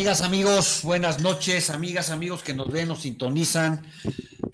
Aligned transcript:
Amigas, 0.00 0.22
amigos, 0.22 0.80
buenas 0.82 1.20
noches, 1.20 1.68
amigas, 1.68 2.08
amigos 2.08 2.42
que 2.42 2.54
nos 2.54 2.72
ven, 2.72 2.88
nos 2.88 3.02
sintonizan 3.02 3.86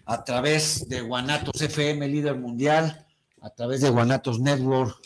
a 0.04 0.24
través 0.24 0.88
de 0.88 1.02
Guanatos 1.02 1.62
FM, 1.62 2.08
líder 2.08 2.34
mundial, 2.34 3.06
a 3.40 3.50
través 3.50 3.80
de 3.80 3.88
Guanatos 3.88 4.40
Network. 4.40 5.00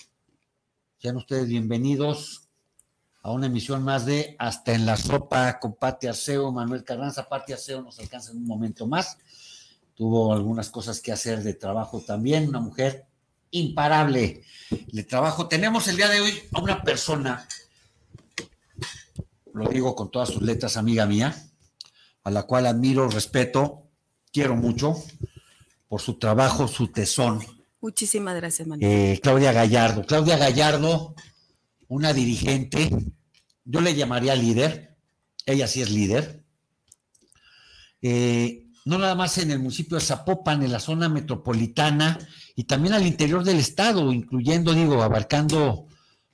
Sean 0.97 1.19
ustedes 1.19 1.47
bienvenidos 1.47 2.49
a 3.21 3.33
una 3.33 3.49
emisión 3.49 3.83
más 3.83 4.07
de 4.07 4.35
Hasta 4.38 4.73
en 4.73 4.87
la 4.87 4.96
Sopa 4.96 5.59
con 5.59 5.74
Pati 5.74 6.07
Arceo, 6.07 6.51
Manuel 6.51 6.85
Carranza. 6.85 7.29
Pati 7.29 7.52
Arceo 7.52 7.83
nos 7.83 7.99
alcanza 7.99 8.30
en 8.30 8.38
un 8.38 8.46
momento 8.46 8.87
más. 8.87 9.18
Tuvo 9.95 10.33
algunas 10.33 10.71
cosas 10.71 11.02
que 11.02 11.13
hacer 11.13 11.43
de 11.43 11.52
trabajo 11.52 12.01
también, 12.01 12.49
una 12.49 12.61
mujer 12.61 13.05
imparable 13.51 14.43
de 14.71 15.05
trabajo. 15.05 15.49
Tenemos 15.49 15.87
el 15.88 15.99
día 15.99 16.09
de 16.09 16.23
hoy 16.23 16.33
a 16.55 16.63
una 16.63 16.80
persona 16.83 17.46
lo 19.54 19.68
digo 19.68 19.95
con 19.95 20.10
todas 20.10 20.29
sus 20.29 20.43
letras, 20.43 20.76
amiga 20.76 21.06
mía, 21.06 21.34
a 22.24 22.30
la 22.30 22.45
cual 22.45 22.66
admiro, 22.66 23.09
respeto, 23.09 23.88
quiero 24.32 24.56
mucho 24.56 24.95
por 25.88 26.01
su 26.01 26.18
trabajo, 26.18 26.68
su 26.68 26.88
tesón. 26.88 27.40
Muchísimas 27.80 28.37
gracias, 28.37 28.68
Manuel. 28.68 28.90
Eh, 28.90 29.21
Claudia 29.23 29.52
Gallardo. 29.52 30.04
Claudia 30.04 30.37
Gallardo, 30.37 31.15
una 31.88 32.12
dirigente, 32.12 32.90
yo 33.65 33.80
le 33.80 33.95
llamaría 33.95 34.34
líder, 34.34 34.96
ella 35.46 35.66
sí 35.66 35.82
es 35.82 35.90
líder. 35.90 36.45
Eh, 38.02 38.66
no 38.84 38.98
nada 38.98 39.15
más 39.15 39.38
en 39.38 39.51
el 39.51 39.59
municipio 39.59 39.96
de 39.96 40.04
Zapopan, 40.04 40.62
en 40.62 40.73
la 40.73 40.80
zona 40.80 41.09
metropolitana 41.09 42.18
y 42.56 42.65
también 42.65 42.95
al 42.95 43.06
interior 43.06 43.45
del 43.45 43.59
estado, 43.59 44.12
incluyendo, 44.12 44.73
digo, 44.73 45.02
abarcando 45.02 45.87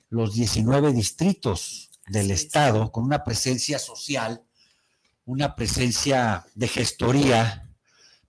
los 0.09 0.33
19 0.33 0.93
distritos 0.93 1.86
del 2.07 2.31
Estado, 2.31 2.91
con 2.91 3.03
una 3.03 3.23
presencia 3.23 3.79
social, 3.79 4.43
una 5.25 5.55
presencia 5.55 6.45
de 6.55 6.67
gestoría, 6.67 7.69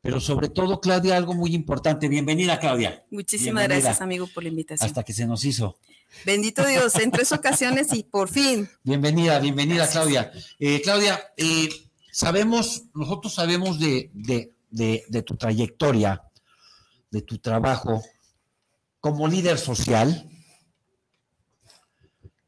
pero 0.01 0.21
sobre 0.21 0.48
todo, 0.48 0.81
Claudia, 0.81 1.17
algo 1.17 1.34
muy 1.34 1.55
importante. 1.55 2.09
Bienvenida, 2.09 2.59
Claudia. 2.59 3.05
Muchísimas 3.11 3.65
gracias, 3.65 4.01
amigo, 4.01 4.29
por 4.33 4.43
la 4.43 4.49
invitación. 4.49 4.87
Hasta 4.87 5.03
que 5.03 5.12
se 5.12 5.27
nos 5.27 5.45
hizo. 5.45 5.79
Bendito 6.25 6.67
Dios, 6.67 6.95
en 6.97 7.11
tres 7.11 7.33
ocasiones 7.33 7.93
y 7.93 8.03
por 8.03 8.29
fin. 8.29 8.69
Bienvenida, 8.83 9.39
bienvenida, 9.39 9.89
Claudia. 9.89 10.33
Eh, 10.59 10.81
Claudia, 10.83 11.21
eh, 11.37 11.69
sabemos, 12.11 12.84
nosotros 12.95 13.34
sabemos 13.34 13.78
de, 13.78 14.10
de, 14.71 15.22
tu 15.22 15.37
trayectoria, 15.37 16.22
de 17.10 17.22
tu 17.22 17.39
trabajo 17.39 18.03
como 19.00 19.28
líder 19.28 19.59
social. 19.59 20.28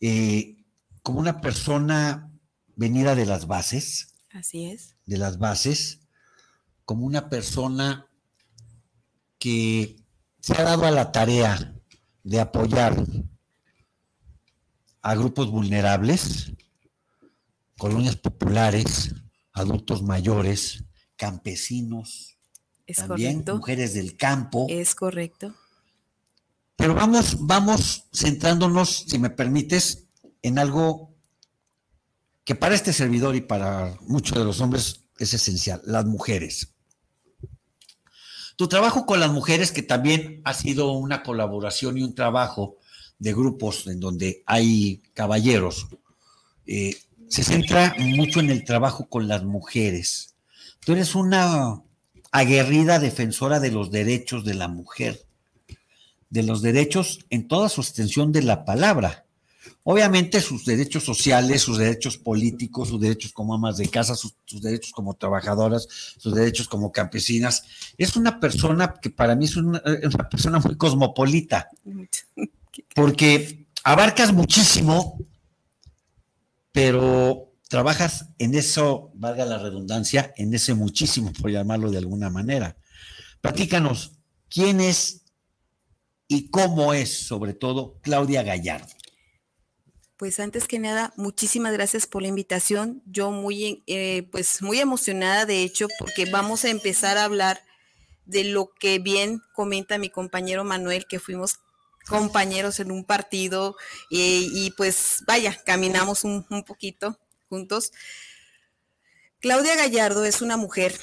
Eh, 0.00 0.56
como 1.10 1.18
una 1.18 1.40
persona 1.40 2.30
venida 2.76 3.16
de 3.16 3.26
las 3.26 3.48
bases. 3.48 4.14
Así 4.30 4.66
es. 4.66 4.94
De 5.06 5.18
las 5.18 5.40
bases, 5.40 6.02
como 6.84 7.04
una 7.04 7.28
persona 7.28 8.06
que 9.40 9.96
se 10.38 10.52
ha 10.52 10.62
dado 10.62 10.86
a 10.86 10.92
la 10.92 11.10
tarea 11.10 11.74
de 12.22 12.38
apoyar 12.38 13.04
a 15.02 15.14
grupos 15.16 15.50
vulnerables, 15.50 16.52
colonias 17.76 18.14
populares, 18.14 19.12
adultos 19.52 20.04
mayores, 20.04 20.84
campesinos, 21.16 22.38
es 22.86 22.98
también 22.98 23.38
correcto. 23.38 23.56
mujeres 23.56 23.94
del 23.94 24.16
campo. 24.16 24.66
Es 24.70 24.94
correcto. 24.94 25.56
Pero 26.76 26.94
vamos, 26.94 27.36
vamos 27.40 28.04
centrándonos, 28.14 29.06
si 29.08 29.18
me 29.18 29.30
permites, 29.30 30.06
en 30.42 30.58
algo 30.58 31.14
que 32.44 32.54
para 32.54 32.74
este 32.74 32.92
servidor 32.92 33.36
y 33.36 33.40
para 33.40 33.96
muchos 34.02 34.36
de 34.36 34.44
los 34.44 34.60
hombres 34.60 35.04
es 35.18 35.34
esencial, 35.34 35.80
las 35.84 36.06
mujeres. 36.06 36.74
Tu 38.56 38.68
trabajo 38.68 39.06
con 39.06 39.20
las 39.20 39.32
mujeres, 39.32 39.72
que 39.72 39.82
también 39.82 40.42
ha 40.44 40.52
sido 40.52 40.92
una 40.92 41.22
colaboración 41.22 41.96
y 41.96 42.02
un 42.02 42.14
trabajo 42.14 42.76
de 43.18 43.32
grupos 43.32 43.86
en 43.86 44.00
donde 44.00 44.42
hay 44.46 45.02
caballeros, 45.14 45.88
eh, 46.66 46.96
se 47.28 47.44
centra 47.44 47.94
mucho 47.98 48.40
en 48.40 48.50
el 48.50 48.64
trabajo 48.64 49.08
con 49.08 49.28
las 49.28 49.44
mujeres. 49.44 50.34
Tú 50.84 50.92
eres 50.92 51.14
una 51.14 51.82
aguerrida 52.32 52.98
defensora 52.98 53.60
de 53.60 53.70
los 53.70 53.90
derechos 53.90 54.44
de 54.44 54.54
la 54.54 54.68
mujer, 54.68 55.24
de 56.28 56.42
los 56.42 56.62
derechos 56.62 57.20
en 57.30 57.48
toda 57.48 57.68
su 57.68 57.80
extensión 57.80 58.32
de 58.32 58.42
la 58.42 58.64
palabra. 58.64 59.26
Obviamente 59.82 60.40
sus 60.40 60.64
derechos 60.64 61.04
sociales, 61.04 61.62
sus 61.62 61.78
derechos 61.78 62.16
políticos, 62.16 62.88
sus 62.88 63.00
derechos 63.00 63.32
como 63.32 63.54
amas 63.54 63.76
de 63.76 63.88
casa, 63.88 64.14
sus, 64.14 64.34
derechos 64.60 64.92
como 64.92 65.14
trabajadoras, 65.14 65.86
sus 66.18 66.34
derechos 66.34 66.68
como 66.68 66.92
campesinas. 66.92 67.64
Es 67.98 68.16
una 68.16 68.40
persona 68.40 68.94
que 69.00 69.10
para 69.10 69.34
mí 69.36 69.44
es 69.46 69.56
una, 69.56 69.80
persona 70.30 70.58
muy 70.60 70.76
cosmopolita, 70.76 71.68
porque 72.94 73.66
abarcas 73.84 74.32
muchísimo, 74.32 75.18
pero 76.72 77.52
trabajas 77.68 78.26
en 78.38 78.54
eso, 78.54 79.10
valga 79.14 79.44
la 79.44 79.58
redundancia, 79.58 80.32
en 80.36 80.54
ese 80.54 80.74
muchísimo, 80.74 81.32
por 81.32 81.50
llamarlo 81.50 81.90
de 81.90 81.98
alguna 81.98 82.30
manera. 82.30 82.76
Platícanos, 83.40 84.12
¿quién 84.48 84.80
es 84.80 85.22
y 86.28 86.48
cómo 86.48 86.94
es, 86.94 87.26
sobre 87.26 87.54
todo, 87.54 87.98
Claudia 88.02 88.42
Gallardo? 88.42 88.99
Pues 90.20 90.38
antes 90.38 90.68
que 90.68 90.78
nada, 90.78 91.14
muchísimas 91.16 91.72
gracias 91.72 92.06
por 92.06 92.20
la 92.20 92.28
invitación. 92.28 93.02
Yo 93.06 93.30
muy, 93.30 93.82
eh, 93.86 94.28
pues 94.30 94.60
muy 94.60 94.78
emocionada, 94.78 95.46
de 95.46 95.62
hecho, 95.62 95.88
porque 95.98 96.26
vamos 96.26 96.66
a 96.66 96.68
empezar 96.68 97.16
a 97.16 97.24
hablar 97.24 97.64
de 98.26 98.44
lo 98.44 98.70
que 98.74 98.98
bien 98.98 99.40
comenta 99.54 99.96
mi 99.96 100.10
compañero 100.10 100.62
Manuel, 100.62 101.06
que 101.06 101.20
fuimos 101.20 101.60
compañeros 102.06 102.80
en 102.80 102.90
un 102.90 103.04
partido 103.04 103.76
eh, 104.10 104.46
y 104.52 104.72
pues 104.72 105.24
vaya, 105.26 105.58
caminamos 105.64 106.22
un, 106.24 106.44
un 106.50 106.64
poquito 106.64 107.18
juntos. 107.48 107.90
Claudia 109.38 109.74
Gallardo 109.74 110.26
es 110.26 110.42
una 110.42 110.58
mujer 110.58 110.94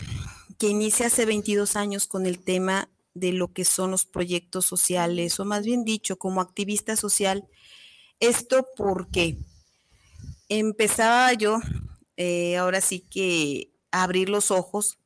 que 0.59 0.67
inicia 0.67 1.07
hace 1.07 1.25
22 1.25 1.75
años 1.75 2.05
con 2.05 2.27
el 2.27 2.37
tema 2.37 2.91
de 3.15 3.33
lo 3.33 3.51
que 3.51 3.65
son 3.65 3.89
los 3.89 4.05
proyectos 4.05 4.67
sociales, 4.67 5.39
o 5.39 5.45
más 5.45 5.65
bien 5.65 5.85
dicho, 5.85 6.19
como 6.19 6.39
activista 6.39 6.95
social 6.95 7.49
esto 8.19 8.67
porque 8.75 9.37
empezaba 10.49 11.33
yo, 11.33 11.59
eh, 12.15 12.57
ahora 12.57 12.81
sí 12.81 13.01
que 13.01 13.71
a 13.91 14.03
abrir 14.03 14.29
los 14.29 14.51
ojos 14.51 14.99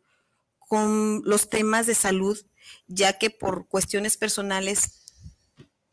con 0.59 1.21
los 1.25 1.49
temas 1.49 1.85
de 1.87 1.95
salud, 1.95 2.37
ya 2.87 3.17
que 3.17 3.29
por 3.29 3.67
cuestiones 3.67 4.17
personales 4.17 5.01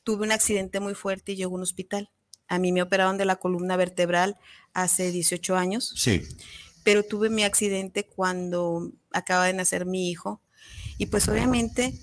tuve 0.05 0.25
un 0.25 0.33
accidente 0.33 0.81
muy 0.81 0.95
fuerte 0.95 1.33
y 1.33 1.37
llegó 1.37 1.53
a 1.53 1.57
un 1.57 1.63
hospital. 1.63 2.11
A 2.47 2.59
mí 2.59 2.73
me 2.73 2.83
operaron 2.83 3.19
de 3.19 3.25
la 3.25 3.37
columna 3.37 3.77
vertebral 3.77 4.37
hace 4.73 5.11
18 5.11 5.57
años. 5.57 5.93
Sí. 5.97 6.23
Pero 6.83 7.03
tuve 7.03 7.29
mi 7.29 7.45
accidente 7.45 8.07
cuando 8.07 8.93
acaba 9.11 9.47
de 9.47 9.53
nacer 9.53 9.85
mi 9.85 10.11
hijo. 10.11 10.41
Y 10.97 11.07
pues 11.07 11.29
obviamente 11.29 12.01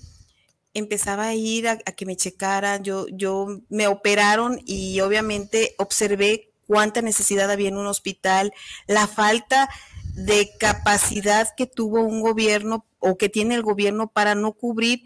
empezaba 0.78 1.28
a 1.28 1.34
ir 1.34 1.68
a, 1.68 1.78
que 1.78 2.06
me 2.06 2.16
checaran, 2.16 2.84
yo, 2.84 3.06
yo 3.08 3.62
me 3.68 3.88
operaron 3.88 4.60
y 4.66 5.00
obviamente 5.00 5.74
observé 5.78 6.52
cuánta 6.66 7.00
necesidad 7.00 7.50
había 7.50 7.68
en 7.68 7.78
un 7.78 7.86
hospital, 7.86 8.52
la 8.86 9.06
falta 9.06 9.70
de 10.14 10.50
capacidad 10.58 11.48
que 11.56 11.66
tuvo 11.66 12.02
un 12.02 12.20
gobierno 12.20 12.84
o 12.98 13.16
que 13.16 13.28
tiene 13.28 13.54
el 13.54 13.62
gobierno 13.62 14.08
para 14.08 14.34
no 14.34 14.52
cubrir 14.52 15.02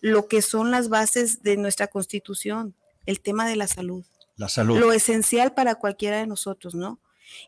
lo 0.00 0.26
que 0.28 0.42
son 0.42 0.70
las 0.70 0.90
bases 0.90 1.42
de 1.42 1.56
nuestra 1.56 1.86
constitución, 1.86 2.74
el 3.06 3.20
tema 3.20 3.48
de 3.48 3.56
la 3.56 3.66
salud. 3.66 4.04
La 4.36 4.50
salud. 4.50 4.78
Lo 4.78 4.92
esencial 4.92 5.54
para 5.54 5.76
cualquiera 5.76 6.18
de 6.18 6.26
nosotros, 6.26 6.74
¿no? 6.74 6.98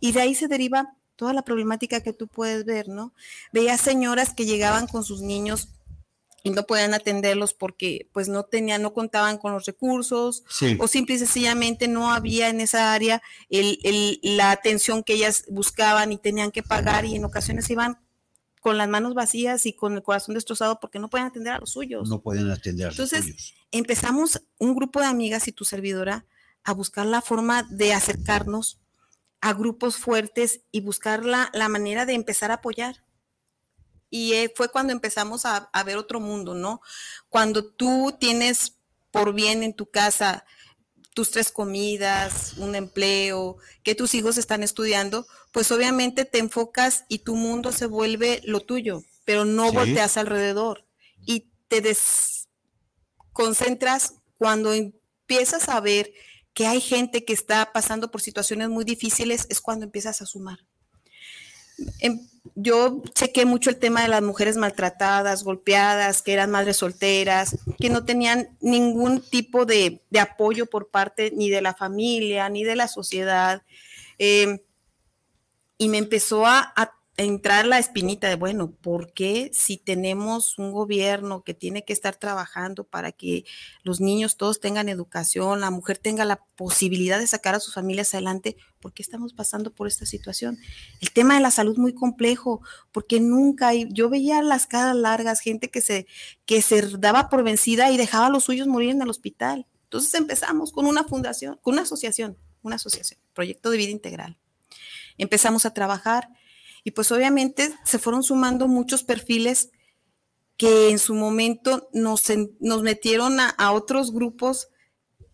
Y 0.01 0.13
de 0.13 0.23
ahí 0.23 0.35
se 0.35 0.49
deriva 0.49 0.95
toda 1.17 1.35
la 1.35 1.43
problemática 1.43 2.01
que 2.01 2.15
tú 2.15 2.29
puedes 2.29 2.65
ver, 2.65 2.89
¿no? 2.89 3.13
Veía 3.53 3.77
señoras 3.77 4.33
que 4.33 4.47
llegaban 4.47 4.87
con 4.87 5.05
sus 5.05 5.21
niños 5.21 5.69
y 6.47 6.51
no 6.51 6.63
podían 6.63 6.95
atenderlos 6.95 7.55
porque 7.55 8.09
pues 8.13 8.29
no 8.29 8.45
tenían, 8.45 8.81
no 8.81 8.95
contaban 8.95 9.37
con 9.37 9.53
los 9.53 9.67
recursos 9.67 10.45
o 10.79 10.87
simple 10.87 11.17
y 11.17 11.19
sencillamente 11.19 11.89
no 11.89 12.13
había 12.13 12.49
en 12.49 12.61
esa 12.61 12.93
área 12.93 13.21
la 13.51 14.53
atención 14.53 15.03
que 15.03 15.15
ellas 15.15 15.45
buscaban 15.49 16.13
y 16.13 16.19
tenían 16.19 16.53
que 16.53 16.63
pagar 16.63 17.05
y 17.05 17.17
en 17.17 17.25
ocasiones 17.25 17.69
iban 17.69 17.99
con 18.61 18.79
las 18.79 18.89
manos 18.89 19.15
vacías 19.15 19.67
y 19.67 19.73
con 19.73 19.95
el 19.95 20.05
corazón 20.05 20.37
destrozado 20.37 20.79
porque 20.79 21.01
no 21.01 21.11
pueden 21.11 21.27
atender 21.27 21.53
a 21.53 21.59
los 21.59 21.73
suyos. 21.73 22.09
No 22.09 22.21
pueden 22.21 22.49
atender 22.49 22.87
a 22.87 22.89
los 22.91 22.97
suyos. 22.97 23.13
Entonces 23.13 23.55
empezamos 23.73 24.41
un 24.59 24.77
grupo 24.77 25.01
de 25.01 25.07
amigas 25.07 25.49
y 25.49 25.53
tu 25.53 25.65
servidora 25.65 26.27
a 26.63 26.75
buscar 26.75 27.07
la 27.07 27.23
forma 27.23 27.65
de 27.71 27.93
acercarnos 27.93 28.79
a 29.41 29.53
grupos 29.53 29.97
fuertes 29.97 30.61
y 30.71 30.81
buscar 30.81 31.25
la, 31.25 31.51
la 31.55 31.69
manera 31.69 32.07
de 32.07 32.15
empezar 32.15 32.53
a 32.53 32.55
apoyar 32.55 33.05
y 34.17 34.33
eh, 34.33 34.51
fue 34.55 34.71
cuando 34.71 34.95
empezamos 34.95 35.45
a, 35.45 35.69
ver 35.85 35.99
otro 35.99 36.21
mundo, 36.21 36.55
¿no? 36.55 36.81
Cuando 37.29 37.71
tú 37.71 38.17
tienes 38.19 38.79
por 39.11 39.35
bien 39.35 39.63
en 39.63 39.75
tu 39.75 39.91
casa 39.91 40.47
tus 41.13 41.31
tres 41.31 41.53
comidas, 41.53 42.55
un 42.57 42.75
empleo, 42.75 43.59
que 43.83 43.95
tus 43.95 44.15
hijos 44.15 44.39
están 44.39 44.63
estudiando, 44.63 45.27
pues 45.53 45.71
obviamente 45.71 46.25
te 46.25 46.39
enfocas 46.39 47.05
y 47.09 47.19
tu 47.19 47.37
mundo 47.37 47.73
se 47.73 47.85
vuelve 47.85 48.41
lo 48.45 48.61
tuyo, 48.61 49.03
pero 49.27 49.45
no 49.45 49.71
volteas 49.71 50.17
alrededor 50.17 50.87
y 51.27 51.51
te 51.69 51.83
desconcentras 51.83 54.15
cuando 54.39 54.73
empiezas 54.73 55.69
a 55.69 55.79
ver 55.81 56.11
que 56.55 56.67
hay 56.67 56.81
gente 56.81 57.27
que 57.27 57.35
está 57.35 57.71
pasando 57.71 58.11
por 58.11 58.23
situaciones 58.23 58.71
muy 58.71 58.85
difíciles, 58.85 59.47
es 59.51 59.61
cuando 59.61 59.85
empiezas 59.85 60.23
a 60.23 60.27
sumar. 60.27 60.66
Em, 62.01 62.21
yo 62.55 63.03
chequé 63.13 63.45
mucho 63.45 63.71
el 63.71 63.77
tema 63.77 64.03
de 64.03 64.09
las 64.09 64.23
mujeres 64.23 64.57
maltratadas, 64.57 65.45
golpeadas, 65.45 66.23
que 66.23 66.33
eran 66.33 66.51
madres 66.51 66.79
solteras, 66.79 67.57
que 67.79 67.91
no 67.91 68.05
tenían 68.05 68.57
ningún 68.61 69.21
tipo 69.21 69.67
de, 69.67 70.01
apoyo 70.19 70.67
por 70.67 70.89
parte 70.89 71.33
ni 71.35 71.51
de 71.51 71.61
la 71.61 71.75
familia, 71.75 72.49
ni 72.49 72.65
de 72.65 72.77
la 72.77 72.89
sociedad. 72.89 73.63
Em, 74.19 74.59
y 75.79 75.89
me 75.89 75.99
empezó 75.99 76.47
a, 76.47 76.73
entrar 77.19 77.67
la 77.67 77.79
espinita 77.79 78.29
de, 78.29 78.35
bueno, 78.35 78.73
¿por 78.73 79.15
qué 79.15 79.51
si 79.55 79.79
tenemos 79.79 80.59
un 80.59 80.71
gobierno 80.73 81.45
que 81.45 81.55
tiene 81.55 81.83
que 81.83 81.95
estar 81.95 82.17
trabajando 82.17 82.85
para 82.85 83.11
que 83.11 83.45
los 83.83 84.01
niños 84.01 84.37
todos 84.37 84.61
tengan 84.61 84.91
educación, 84.91 85.61
la 85.61 85.71
mujer 85.71 85.97
tenga 85.97 86.27
la 86.27 86.45
posibilidad 86.57 87.19
de 87.19 87.27
sacar 87.27 87.55
a 87.55 87.61
sus 87.61 87.73
familias 87.73 88.13
adelante, 88.13 88.57
¿por 88.81 88.93
qué 88.93 89.03
estamos 89.03 89.33
pasando 89.33 89.73
por 89.73 89.87
esta 89.87 90.05
situación? 90.05 90.59
El 91.01 91.11
tema 91.11 91.35
de 91.37 91.41
la 91.41 91.51
salud 91.51 91.79
muy 91.79 91.95
complejo, 91.95 92.61
porque 92.93 93.19
nunca, 93.19 93.73
yo 93.73 94.11
veía 94.11 94.43
las 94.43 94.67
caras 94.67 94.95
largas, 94.95 95.41
gente 95.41 95.71
que 95.71 95.81
se, 95.81 96.07
que 96.45 96.61
se 96.61 96.83
daba 96.99 97.31
por 97.31 97.43
vencida 97.43 97.91
y 97.91 97.97
dejaba 97.97 98.27
a 98.27 98.31
los 98.31 98.45
suyos 98.45 98.67
morir 98.67 98.91
en 98.91 99.01
el 99.01 99.09
hospital. 99.09 99.67
Entonces 99.85 100.13
empezamos 100.15 100.71
con 100.71 100.85
una 100.85 101.05
fundación, 101.05 101.59
con 101.63 101.75
una 101.75 101.83
asociación, 101.83 102.37
una 102.63 102.77
asociación, 102.77 103.19
Proyecto 103.33 103.71
de 103.71 103.79
Vida 103.79 103.91
Integral. 103.91 104.37
Empezamos 105.17 105.65
a 105.65 105.73
trabajar 105.73 106.29
y 106.87 106.93
pues 106.93 107.11
obviamente 107.11 107.75
se 107.83 107.99
fueron 107.99 108.23
sumando 108.23 108.69
muchos 108.69 109.03
perfiles 109.03 109.71
que 110.57 110.89
en 110.91 111.01
su 111.01 111.15
momento 111.15 111.89
nos, 111.93 112.23
nos 112.61 112.83
metieron 112.83 113.41
a, 113.41 113.73
otros 113.73 114.13
grupos 114.13 114.69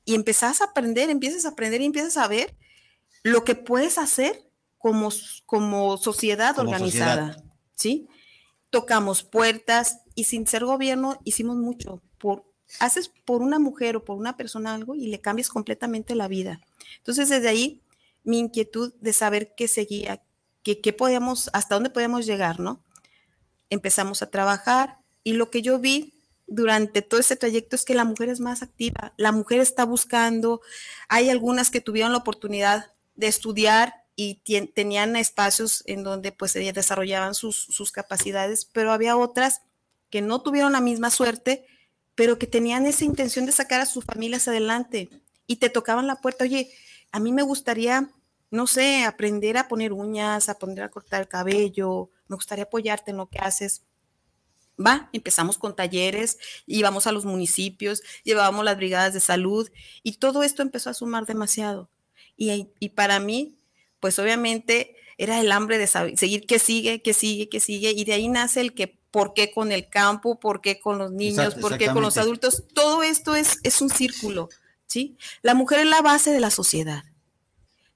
y 0.06 0.14
empezás 0.14 0.62
a 0.62 0.64
aprender, 0.64 1.10
empiezas 1.10 1.44
a 1.44 1.50
aprender 1.50 1.82
y 1.82 1.84
empiezas 1.84 2.16
a 2.16 2.26
ver 2.26 2.56
lo 3.22 3.44
que 3.44 3.54
puedes 3.54 3.98
hacer 3.98 4.48
como, 4.78 5.10
como 5.44 5.98
sociedad 5.98 6.58
organizada, 6.58 7.44
¿sí? 7.74 8.08
Tocamos 8.70 9.22
puertas 9.22 9.98
y 10.14 10.24
sin 10.24 10.46
ser 10.46 10.64
gobierno 10.64 11.20
hicimos 11.22 11.58
mucho. 11.58 12.00
Por, 12.16 12.46
haces 12.80 13.12
por 13.26 13.42
una 13.42 13.58
mujer 13.58 13.96
o 13.96 14.04
por 14.06 14.16
una 14.16 14.38
persona 14.38 14.72
algo 14.72 14.94
y 14.94 15.08
le 15.08 15.20
cambias 15.20 15.50
completamente 15.50 16.14
la 16.14 16.28
vida. 16.28 16.62
Entonces, 16.96 17.28
desde 17.28 17.50
ahí, 17.50 17.82
mi 18.24 18.38
inquietud 18.38 18.94
de 19.02 19.12
saber 19.12 19.52
qué 19.54 19.68
seguía, 19.68 20.22
que, 20.62 20.92
podíamos, 20.92 21.50
hasta 21.52 21.74
dónde 21.74 21.90
podíamos 21.90 22.26
llegar, 22.26 22.60
¿no? 22.60 22.82
Empezamos 23.70 24.22
a 24.22 24.30
trabajar 24.30 24.98
y 25.24 25.32
lo 25.32 25.50
que 25.50 25.62
yo 25.62 25.78
vi 25.78 26.14
durante 26.46 27.02
todo 27.02 27.20
ese 27.20 27.36
trayecto 27.36 27.76
es 27.76 27.84
que 27.84 27.94
la 27.94 28.04
mujer 28.04 28.28
es 28.28 28.40
más 28.40 28.62
activa, 28.62 29.14
la 29.16 29.32
mujer 29.32 29.60
está 29.60 29.84
buscando, 29.84 30.60
hay 31.08 31.30
algunas 31.30 31.70
que 31.70 31.80
tuvieron 31.80 32.12
la 32.12 32.18
oportunidad 32.18 32.92
de 33.14 33.26
estudiar 33.28 34.04
y 34.14 34.42
tenían 34.74 35.16
espacios 35.16 35.82
en 35.86 36.04
donde 36.04 36.32
pues 36.32 36.52
desarrollaban 36.52 37.34
sus, 37.34 37.56
sus 37.56 37.90
capacidades, 37.90 38.66
pero 38.66 38.92
había 38.92 39.16
otras 39.16 39.62
que 40.10 40.20
no 40.20 40.42
tuvieron 40.42 40.72
la 40.72 40.82
misma 40.82 41.10
suerte, 41.10 41.66
pero 42.14 42.38
que 42.38 42.46
tenían 42.46 42.84
esa 42.86 43.04
intención 43.04 43.46
de 43.46 43.52
sacar 43.52 43.80
a 43.80 43.86
sus 43.86 44.04
familias 44.04 44.46
adelante 44.46 45.08
y 45.46 45.56
te 45.56 45.70
tocaban 45.70 46.06
la 46.06 46.16
puerta, 46.16 46.44
oye, 46.44 46.70
a 47.10 47.18
mí 47.18 47.32
me 47.32 47.42
gustaría 47.42 48.10
no 48.52 48.66
sé, 48.66 49.04
aprender 49.04 49.56
a 49.56 49.66
poner 49.66 49.94
uñas, 49.94 50.50
aprender 50.50 50.84
a 50.84 50.90
cortar 50.90 51.22
el 51.22 51.28
cabello, 51.28 52.10
me 52.28 52.36
gustaría 52.36 52.64
apoyarte 52.64 53.10
en 53.10 53.16
lo 53.16 53.26
que 53.30 53.38
haces. 53.38 53.82
Va, 54.78 55.08
empezamos 55.14 55.56
con 55.56 55.74
talleres, 55.74 56.38
íbamos 56.66 57.06
a 57.06 57.12
los 57.12 57.24
municipios, 57.24 58.02
llevábamos 58.24 58.64
las 58.64 58.76
brigadas 58.76 59.14
de 59.14 59.20
salud 59.20 59.70
y 60.02 60.18
todo 60.18 60.42
esto 60.42 60.60
empezó 60.60 60.90
a 60.90 60.94
sumar 60.94 61.24
demasiado. 61.24 61.88
Y, 62.36 62.68
y 62.78 62.90
para 62.90 63.20
mí, 63.20 63.56
pues 64.00 64.18
obviamente 64.18 64.96
era 65.16 65.40
el 65.40 65.50
hambre 65.50 65.78
de 65.78 65.86
seguir 65.86 66.46
qué 66.46 66.58
sigue, 66.58 67.00
qué 67.00 67.14
sigue, 67.14 67.48
qué 67.48 67.58
sigue, 67.58 67.92
y 67.92 68.04
de 68.04 68.12
ahí 68.12 68.28
nace 68.28 68.60
el 68.60 68.74
que 68.74 68.98
por 69.10 69.32
qué 69.32 69.50
con 69.50 69.72
el 69.72 69.88
campo, 69.88 70.38
por 70.38 70.60
qué 70.60 70.78
con 70.78 70.98
los 70.98 71.10
niños, 71.10 71.54
por 71.54 71.78
qué 71.78 71.86
con 71.86 72.02
los 72.02 72.18
adultos. 72.18 72.64
Todo 72.74 73.02
esto 73.02 73.34
es, 73.34 73.60
es 73.62 73.80
un 73.80 73.88
círculo, 73.88 74.50
¿sí? 74.86 75.16
La 75.40 75.54
mujer 75.54 75.80
es 75.80 75.86
la 75.86 76.02
base 76.02 76.32
de 76.32 76.40
la 76.40 76.50
sociedad. 76.50 77.04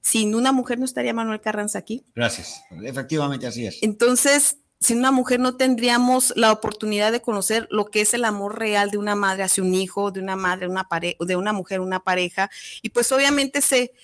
Sin 0.06 0.36
una 0.36 0.52
mujer 0.52 0.78
no 0.78 0.84
estaría 0.84 1.12
Manuel 1.12 1.40
Carranza 1.40 1.80
aquí. 1.80 2.06
Gracias. 2.14 2.62
Efectivamente, 2.84 3.44
así 3.44 3.66
es. 3.66 3.82
Entonces, 3.82 4.58
sin 4.78 4.98
una 4.98 5.10
mujer 5.10 5.40
no 5.40 5.56
tendríamos 5.56 6.32
la 6.36 6.52
oportunidad 6.52 7.10
de 7.10 7.20
conocer 7.20 7.66
lo 7.72 7.86
que 7.86 8.02
es 8.02 8.14
el 8.14 8.24
amor 8.24 8.56
real 8.56 8.92
de 8.92 8.98
una 8.98 9.16
madre 9.16 9.42
hacia 9.42 9.64
un 9.64 9.74
hijo, 9.74 10.12
de 10.12 10.20
una 10.20 10.36
madre, 10.36 10.68
una 10.68 10.86
de 11.18 11.34
una 11.34 11.52
mujer, 11.52 11.80
una 11.80 12.04
pareja. 12.04 12.52
Y 12.82 12.90
pues 12.90 13.10
obviamente 13.10 13.60
sé 13.60 13.94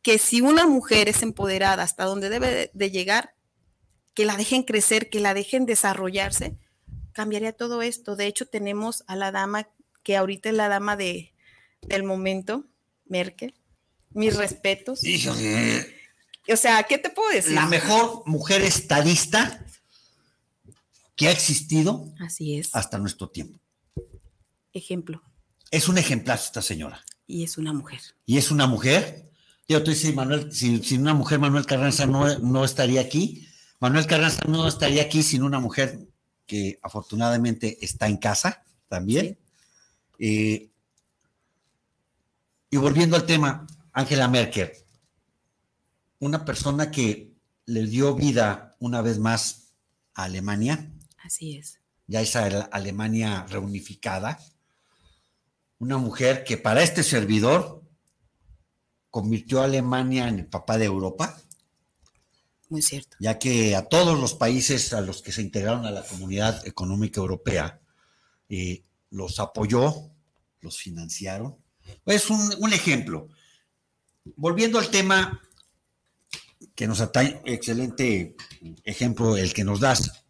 que 0.00 0.18
si 0.18 0.42
una 0.42 0.64
mujer 0.68 1.08
es 1.08 1.24
empoderada 1.24 1.82
hasta 1.82 2.04
donde 2.04 2.28
debe 2.28 2.70
de 2.72 2.90
llegar, 2.92 3.34
que 4.14 4.26
la 4.26 4.36
dejen 4.36 4.62
crecer, 4.62 5.10
que 5.10 5.18
la 5.18 5.34
dejen 5.34 5.66
desarrollarse, 5.66 6.56
cambiaría 7.10 7.52
todo 7.52 7.82
esto. 7.82 8.14
De 8.14 8.26
hecho, 8.26 8.46
tenemos 8.46 9.02
a 9.08 9.16
la 9.16 9.32
dama 9.32 9.68
que 10.04 10.16
ahorita 10.16 10.50
es 10.50 10.54
la 10.54 10.68
dama 10.68 10.94
de, 10.94 11.34
del 11.82 12.04
momento, 12.04 12.64
Merkel, 13.06 13.57
mis 14.10 14.36
respetos. 14.36 15.00
O 16.50 16.56
sea, 16.56 16.82
¿qué 16.84 16.98
te 16.98 17.10
puedo 17.10 17.30
decir? 17.30 17.52
La 17.52 17.66
mejor 17.66 18.22
mujer 18.26 18.62
estadista 18.62 19.64
que 21.14 21.28
ha 21.28 21.32
existido. 21.32 22.12
Así 22.20 22.56
es. 22.58 22.74
Hasta 22.74 22.98
nuestro 22.98 23.28
tiempo. 23.28 23.58
Ejemplo. 24.72 25.22
Es 25.70 25.88
un 25.88 25.98
ejemplar 25.98 26.38
esta 26.38 26.62
señora. 26.62 27.04
Y 27.26 27.44
es 27.44 27.58
una 27.58 27.72
mujer. 27.72 28.00
Y 28.24 28.38
es 28.38 28.50
una 28.50 28.66
mujer. 28.66 29.30
Yo 29.68 29.78
estoy 29.78 29.94
si 29.94 30.12
Manuel, 30.12 30.50
sin, 30.50 31.00
una 31.00 31.12
mujer, 31.12 31.38
Manuel 31.38 31.66
Carranza 31.66 32.06
no, 32.06 32.38
no 32.38 32.64
estaría 32.64 33.02
aquí. 33.02 33.46
Manuel 33.80 34.06
Carranza 34.06 34.42
no 34.48 34.66
estaría 34.66 35.02
aquí 35.02 35.22
sin 35.22 35.42
una 35.42 35.60
mujer 35.60 35.98
que 36.46 36.78
afortunadamente 36.82 37.76
está 37.82 38.06
en 38.06 38.16
casa 38.16 38.64
también. 38.88 39.38
Eh, 40.18 40.70
y 42.70 42.76
volviendo 42.76 43.16
al 43.16 43.26
tema, 43.26 43.66
Angela 43.98 44.28
Merkel, 44.28 44.70
una 46.20 46.44
persona 46.44 46.88
que 46.88 47.34
le 47.66 47.84
dio 47.84 48.14
vida 48.14 48.76
una 48.78 49.02
vez 49.02 49.18
más 49.18 49.72
a 50.14 50.22
Alemania. 50.22 50.92
Así 51.18 51.56
es. 51.56 51.80
Ya 52.06 52.20
esa 52.20 52.46
Alemania 52.70 53.44
reunificada. 53.48 54.38
Una 55.80 55.98
mujer 55.98 56.44
que 56.44 56.56
para 56.56 56.84
este 56.84 57.02
servidor 57.02 57.82
convirtió 59.10 59.62
a 59.62 59.64
Alemania 59.64 60.28
en 60.28 60.38
el 60.38 60.46
papá 60.46 60.78
de 60.78 60.84
Europa. 60.84 61.36
Muy 62.68 62.82
cierto. 62.82 63.16
Ya 63.18 63.40
que 63.40 63.74
a 63.74 63.88
todos 63.88 64.16
los 64.16 64.34
países 64.34 64.92
a 64.92 65.00
los 65.00 65.22
que 65.22 65.32
se 65.32 65.42
integraron 65.42 65.86
a 65.86 65.90
la 65.90 66.04
comunidad 66.04 66.64
económica 66.68 67.20
europea 67.20 67.80
eh, 68.48 68.84
los 69.10 69.40
apoyó, 69.40 70.12
los 70.60 70.78
financiaron. 70.78 71.56
Es 72.06 72.30
un 72.30 72.72
ejemplo 72.72 73.28
volviendo 74.36 74.78
al 74.78 74.88
tema 74.90 75.40
que 76.74 76.86
nos 76.86 77.00
atañe, 77.00 77.40
excelente 77.44 78.36
ejemplo 78.84 79.36
el 79.36 79.52
que 79.52 79.64
nos 79.64 79.80
das. 79.80 80.24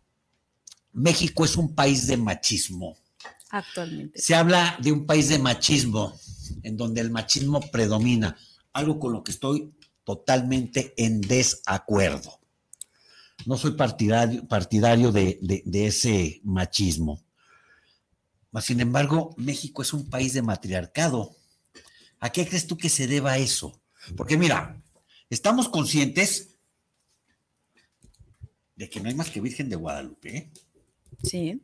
México 0.92 1.44
es 1.44 1.56
un 1.56 1.74
país 1.74 2.06
de 2.06 2.16
machismo. 2.16 2.96
Actualmente. 3.50 4.20
Se 4.20 4.34
habla 4.34 4.78
de 4.80 4.92
un 4.92 5.06
país 5.06 5.28
de 5.28 5.38
machismo 5.38 6.18
en 6.62 6.76
donde 6.76 7.00
el 7.00 7.10
machismo 7.10 7.60
predomina, 7.60 8.36
algo 8.72 8.98
con 8.98 9.12
lo 9.12 9.22
que 9.22 9.32
estoy 9.32 9.72
totalmente 10.04 10.94
en 10.96 11.20
desacuerdo. 11.20 12.40
No 13.46 13.56
soy 13.56 13.72
partidario, 13.72 14.46
partidario 14.48 15.12
de, 15.12 15.38
de 15.40 15.86
ese 15.86 16.40
machismo. 16.44 17.22
Sin 18.60 18.80
embargo, 18.80 19.34
México 19.36 19.82
es 19.82 19.92
un 19.92 20.08
país 20.08 20.32
de 20.32 20.42
matriarcado. 20.42 21.36
¿A 22.20 22.30
qué 22.30 22.46
crees 22.46 22.66
tú 22.66 22.76
que 22.76 22.88
se 22.88 23.06
deba 23.06 23.38
eso? 23.38 23.80
Porque 24.16 24.36
mira, 24.36 24.80
estamos 25.30 25.68
conscientes 25.68 26.58
de 28.76 28.88
que 28.88 29.00
no 29.00 29.08
hay 29.08 29.14
más 29.14 29.30
que 29.30 29.40
Virgen 29.40 29.68
de 29.68 29.76
Guadalupe. 29.76 30.36
¿eh? 30.36 30.52
Sí. 31.22 31.60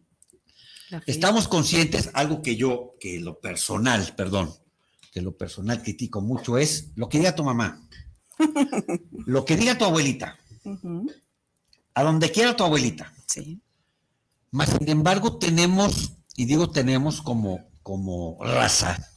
Estamos 1.06 1.48
conscientes, 1.48 2.10
algo 2.12 2.42
que 2.42 2.56
yo, 2.56 2.94
que 3.00 3.20
lo 3.20 3.40
personal, 3.40 4.14
perdón, 4.16 4.52
que 5.12 5.22
lo 5.22 5.36
personal 5.36 5.82
critico 5.82 6.20
mucho 6.20 6.58
es 6.58 6.90
lo 6.96 7.08
que 7.08 7.18
diga 7.18 7.34
tu 7.34 7.44
mamá, 7.44 7.88
lo 9.26 9.44
que 9.44 9.56
diga 9.56 9.78
tu 9.78 9.84
abuelita, 9.84 10.38
a 11.94 12.02
donde 12.02 12.30
quiera 12.30 12.56
tu 12.56 12.64
abuelita. 12.64 13.12
Sí. 13.26 13.60
Más 14.50 14.70
sin 14.70 14.88
embargo, 14.88 15.38
tenemos, 15.38 16.12
y 16.36 16.44
digo 16.44 16.70
tenemos 16.70 17.22
como, 17.22 17.68
como 17.82 18.38
raza, 18.40 19.10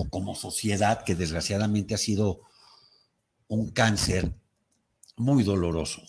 o 0.00 0.08
como 0.08 0.36
sociedad, 0.36 1.02
que 1.02 1.16
desgraciadamente 1.16 1.92
ha 1.92 1.98
sido 1.98 2.42
un 3.48 3.70
cáncer 3.70 4.32
muy 5.16 5.42
doloroso 5.42 6.02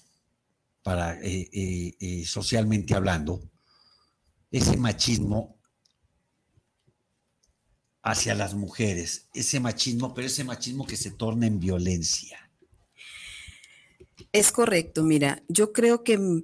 para 0.84 1.20
eh, 1.22 1.50
eh, 1.52 1.96
eh, 2.00 2.24
socialmente 2.24 2.94
hablando, 2.94 3.42
ese 4.52 4.78
machismo 4.78 5.58
hacia 8.04 8.36
las 8.36 8.54
mujeres, 8.54 9.28
ese 9.34 9.60
machismo, 9.60 10.14
pero 10.14 10.28
ese 10.28 10.44
machismo 10.44 10.86
que 10.86 10.96
se 10.96 11.10
torna 11.10 11.48
en 11.48 11.60
violencia. 11.60 12.52
Es 14.32 14.52
correcto, 14.52 15.02
mira, 15.02 15.42
yo 15.48 15.74
creo 15.74 16.04
que 16.04 16.44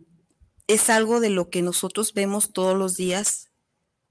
es 0.65 0.89
algo 0.89 1.19
de 1.19 1.29
lo 1.29 1.51
que 1.51 1.61
nosotros 1.61 2.11
vemos 2.15 2.53
todos 2.53 2.75
los 2.75 2.95
días. 2.95 3.51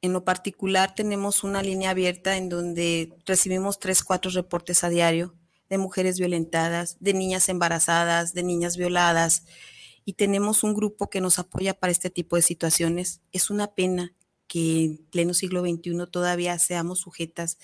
En 0.04 0.12
lo 0.12 0.22
particular 0.22 0.94
tenemos 0.94 1.44
una 1.44 1.62
línea 1.62 1.88
abierta 1.88 2.36
en 2.36 2.50
donde 2.50 3.16
recibimos 3.24 3.78
tres, 3.78 4.04
cuatro 4.04 4.30
reportes 4.30 4.84
a 4.84 4.90
diario 4.90 5.34
de 5.70 5.78
mujeres 5.78 6.18
violentadas, 6.18 6.98
de 7.00 7.14
niñas 7.14 7.48
embarazadas, 7.48 8.34
de 8.34 8.42
niñas 8.42 8.76
violadas, 8.76 9.46
y 10.04 10.12
tenemos 10.12 10.62
un 10.62 10.74
grupo 10.74 11.08
que 11.08 11.22
nos 11.22 11.38
apoya 11.38 11.72
para 11.72 11.90
este 11.90 12.10
tipo 12.10 12.36
de 12.36 12.42
situaciones. 12.42 13.22
Es 13.32 13.48
una 13.48 13.68
pena 13.68 14.12
que 14.46 14.84
en 14.84 15.06
pleno 15.10 15.32
siglo 15.32 15.62
XXI 15.62 15.94
todavía 16.12 16.58
seamos 16.58 16.98
sujetas 16.98 17.56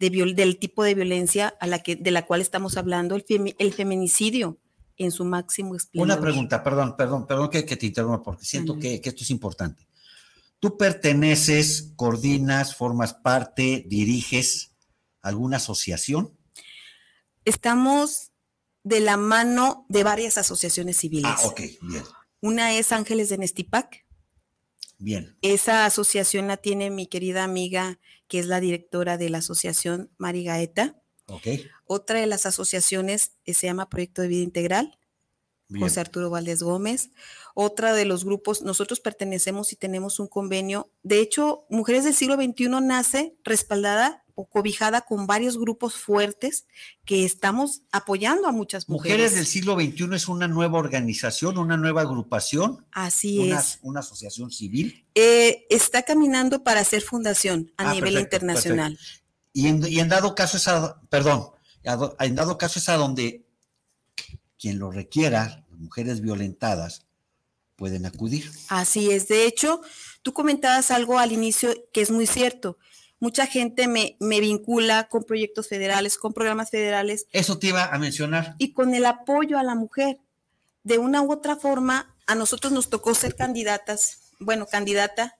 de 0.00 0.10
del 0.34 0.58
tipo 0.58 0.82
de 0.82 0.96
violencia 0.96 1.54
a 1.60 1.68
la 1.68 1.78
que, 1.78 1.94
de 1.94 2.10
la 2.10 2.26
cual 2.26 2.40
estamos 2.40 2.76
hablando, 2.76 3.14
el, 3.14 3.54
el 3.56 3.72
feminicidio 3.72 4.58
en 4.96 5.12
su 5.12 5.24
máximo 5.24 5.76
esplendor. 5.76 6.16
Una 6.16 6.20
pregunta, 6.20 6.64
perdón, 6.64 6.96
perdón, 6.96 7.24
perdón 7.28 7.50
que, 7.50 7.62
te 7.62 7.86
interrumpa 7.86 8.20
porque 8.20 8.44
siento 8.44 8.80
que, 8.80 9.00
que 9.00 9.10
esto 9.10 9.22
es 9.22 9.30
importante. 9.30 9.86
¿Tú 10.64 10.78
perteneces, 10.78 11.92
coordinas, 11.94 12.74
formas 12.74 13.12
parte, 13.12 13.84
diriges 13.86 14.72
alguna 15.20 15.58
asociación? 15.58 16.34
Estamos 17.44 18.32
de 18.82 19.00
la 19.00 19.18
mano 19.18 19.84
de 19.90 20.04
varias 20.04 20.38
asociaciones 20.38 20.96
civiles. 20.96 21.30
Ah, 21.36 21.38
ok, 21.44 21.60
bien. 21.82 22.02
Una 22.40 22.72
es 22.72 22.92
Ángeles 22.92 23.28
de 23.28 23.36
Nestipac. 23.36 24.06
Bien. 24.96 25.36
Esa 25.42 25.84
asociación 25.84 26.46
la 26.46 26.56
tiene 26.56 26.88
mi 26.88 27.08
querida 27.08 27.44
amiga, 27.44 28.00
que 28.26 28.38
es 28.38 28.46
la 28.46 28.58
directora 28.58 29.18
de 29.18 29.28
la 29.28 29.38
asociación, 29.38 30.10
Mari 30.16 30.44
Gaeta. 30.44 30.98
Ok. 31.26 31.46
Otra 31.84 32.20
de 32.20 32.26
las 32.26 32.46
asociaciones 32.46 33.32
eh, 33.44 33.52
se 33.52 33.66
llama 33.66 33.90
Proyecto 33.90 34.22
de 34.22 34.28
Vida 34.28 34.42
Integral, 34.42 34.98
José 35.78 36.00
Arturo 36.00 36.30
Valdés 36.30 36.62
Gómez. 36.62 37.10
Otra 37.54 37.94
de 37.94 38.04
los 38.04 38.24
grupos, 38.24 38.62
nosotros 38.62 39.00
pertenecemos 39.00 39.72
y 39.72 39.76
tenemos 39.76 40.18
un 40.18 40.26
convenio. 40.26 40.90
De 41.02 41.20
hecho, 41.20 41.64
Mujeres 41.70 42.04
del 42.04 42.14
Siglo 42.14 42.34
XXI 42.34 42.68
nace 42.82 43.36
respaldada 43.44 44.24
o 44.34 44.48
cobijada 44.48 45.02
con 45.02 45.26
varios 45.26 45.56
grupos 45.58 45.94
fuertes 45.94 46.66
que 47.04 47.24
estamos 47.24 47.82
apoyando 47.92 48.48
a 48.48 48.52
muchas 48.52 48.88
mujeres. 48.88 49.16
Mujeres 49.16 49.34
del 49.36 49.46
siglo 49.46 49.74
XXI 49.74 50.16
es 50.16 50.28
una 50.28 50.48
nueva 50.48 50.78
organización, 50.78 51.58
una 51.58 51.76
nueva 51.76 52.02
agrupación. 52.02 52.84
Así 52.90 53.52
es. 53.52 53.78
Una 53.82 54.00
asociación 54.00 54.50
civil. 54.50 55.06
Eh, 55.14 55.66
está 55.70 56.02
caminando 56.02 56.64
para 56.64 56.82
ser 56.84 57.02
fundación 57.02 57.72
a 57.76 57.90
ah, 57.90 57.94
nivel 57.94 58.18
internacional. 58.18 58.98
Y 59.52 59.68
en, 59.68 60.08
dado 60.08 60.34
caso 60.34 60.56
es 60.56 60.66
a, 60.66 61.00
perdón, 61.08 61.50
en 62.18 62.34
dado 62.34 62.58
caso 62.58 62.80
es 62.80 62.88
a 62.88 62.96
donde 62.96 63.46
quien 64.58 64.80
lo 64.80 64.90
requiera, 64.90 65.64
mujeres 65.70 66.20
violentadas, 66.20 67.03
pueden 67.76 68.06
acudir. 68.06 68.50
Así 68.68 69.10
es. 69.10 69.28
De 69.28 69.46
hecho, 69.46 69.80
tú 70.22 70.32
comentabas 70.32 70.90
algo 70.90 71.18
al 71.18 71.32
inicio 71.32 71.74
que 71.92 72.00
es 72.00 72.10
muy 72.10 72.26
cierto 72.26 72.78
mucha 73.24 73.46
gente 73.46 73.88
me, 73.88 74.16
me, 74.20 74.38
vincula 74.40 75.08
con 75.08 75.24
proyectos 75.24 75.68
federales, 75.68 76.18
con 76.18 76.34
programas 76.34 76.70
federales. 76.70 77.26
Eso 77.32 77.58
te 77.58 77.68
iba 77.68 77.86
a 77.86 77.98
mencionar. 77.98 78.54
Y 78.58 78.74
con 78.74 78.94
el 78.94 79.06
apoyo 79.06 79.58
a 79.58 79.62
la 79.62 79.74
mujer. 79.74 80.18
De 80.82 80.98
una 80.98 81.22
u 81.22 81.32
otra 81.32 81.56
forma, 81.56 82.14
a 82.26 82.34
nosotros 82.34 82.70
nos 82.70 82.90
tocó 82.90 83.14
ser 83.14 83.34
candidatas, 83.34 84.32
bueno, 84.38 84.66
candidata 84.66 85.36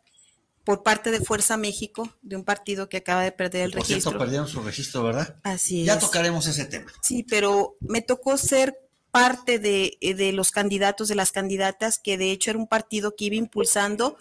por 0.65 0.83
parte 0.83 1.11
de 1.11 1.21
Fuerza 1.21 1.59
México, 1.59 2.11
de 2.23 2.37
un 2.37 2.45
partido 2.45 2.89
que 2.89 2.97
acaba 2.97 3.23
de 3.23 3.33
perder 3.33 3.65
el 3.65 3.73
registro. 3.73 3.97
Por 3.97 4.03
cierto, 4.03 4.19
perdieron 4.19 4.49
su 4.49 4.63
registro, 4.63 5.03
¿verdad? 5.03 5.37
Así 5.43 5.83
es. 5.83 5.87
Ya 5.87 5.99
tocaremos 5.99 6.47
ese 6.47 6.65
tema. 6.65 6.91
Sí, 7.03 7.23
pero 7.29 7.77
me 7.81 8.01
tocó 8.01 8.39
ser 8.39 8.84
parte 9.15 9.61
eh, 10.01 10.15
de, 10.15 10.33
los 10.33 10.51
candidatos, 10.51 11.07
de 11.07 11.15
las 11.15 11.31
candidatas, 11.31 12.01
que 12.01 12.19
de 12.19 12.33
hecho 12.33 12.51
era 12.51 12.59
un 12.59 12.67
partido 12.67 13.15
que 13.15 13.27
iba 13.27 13.37
impulsando, 13.37 14.17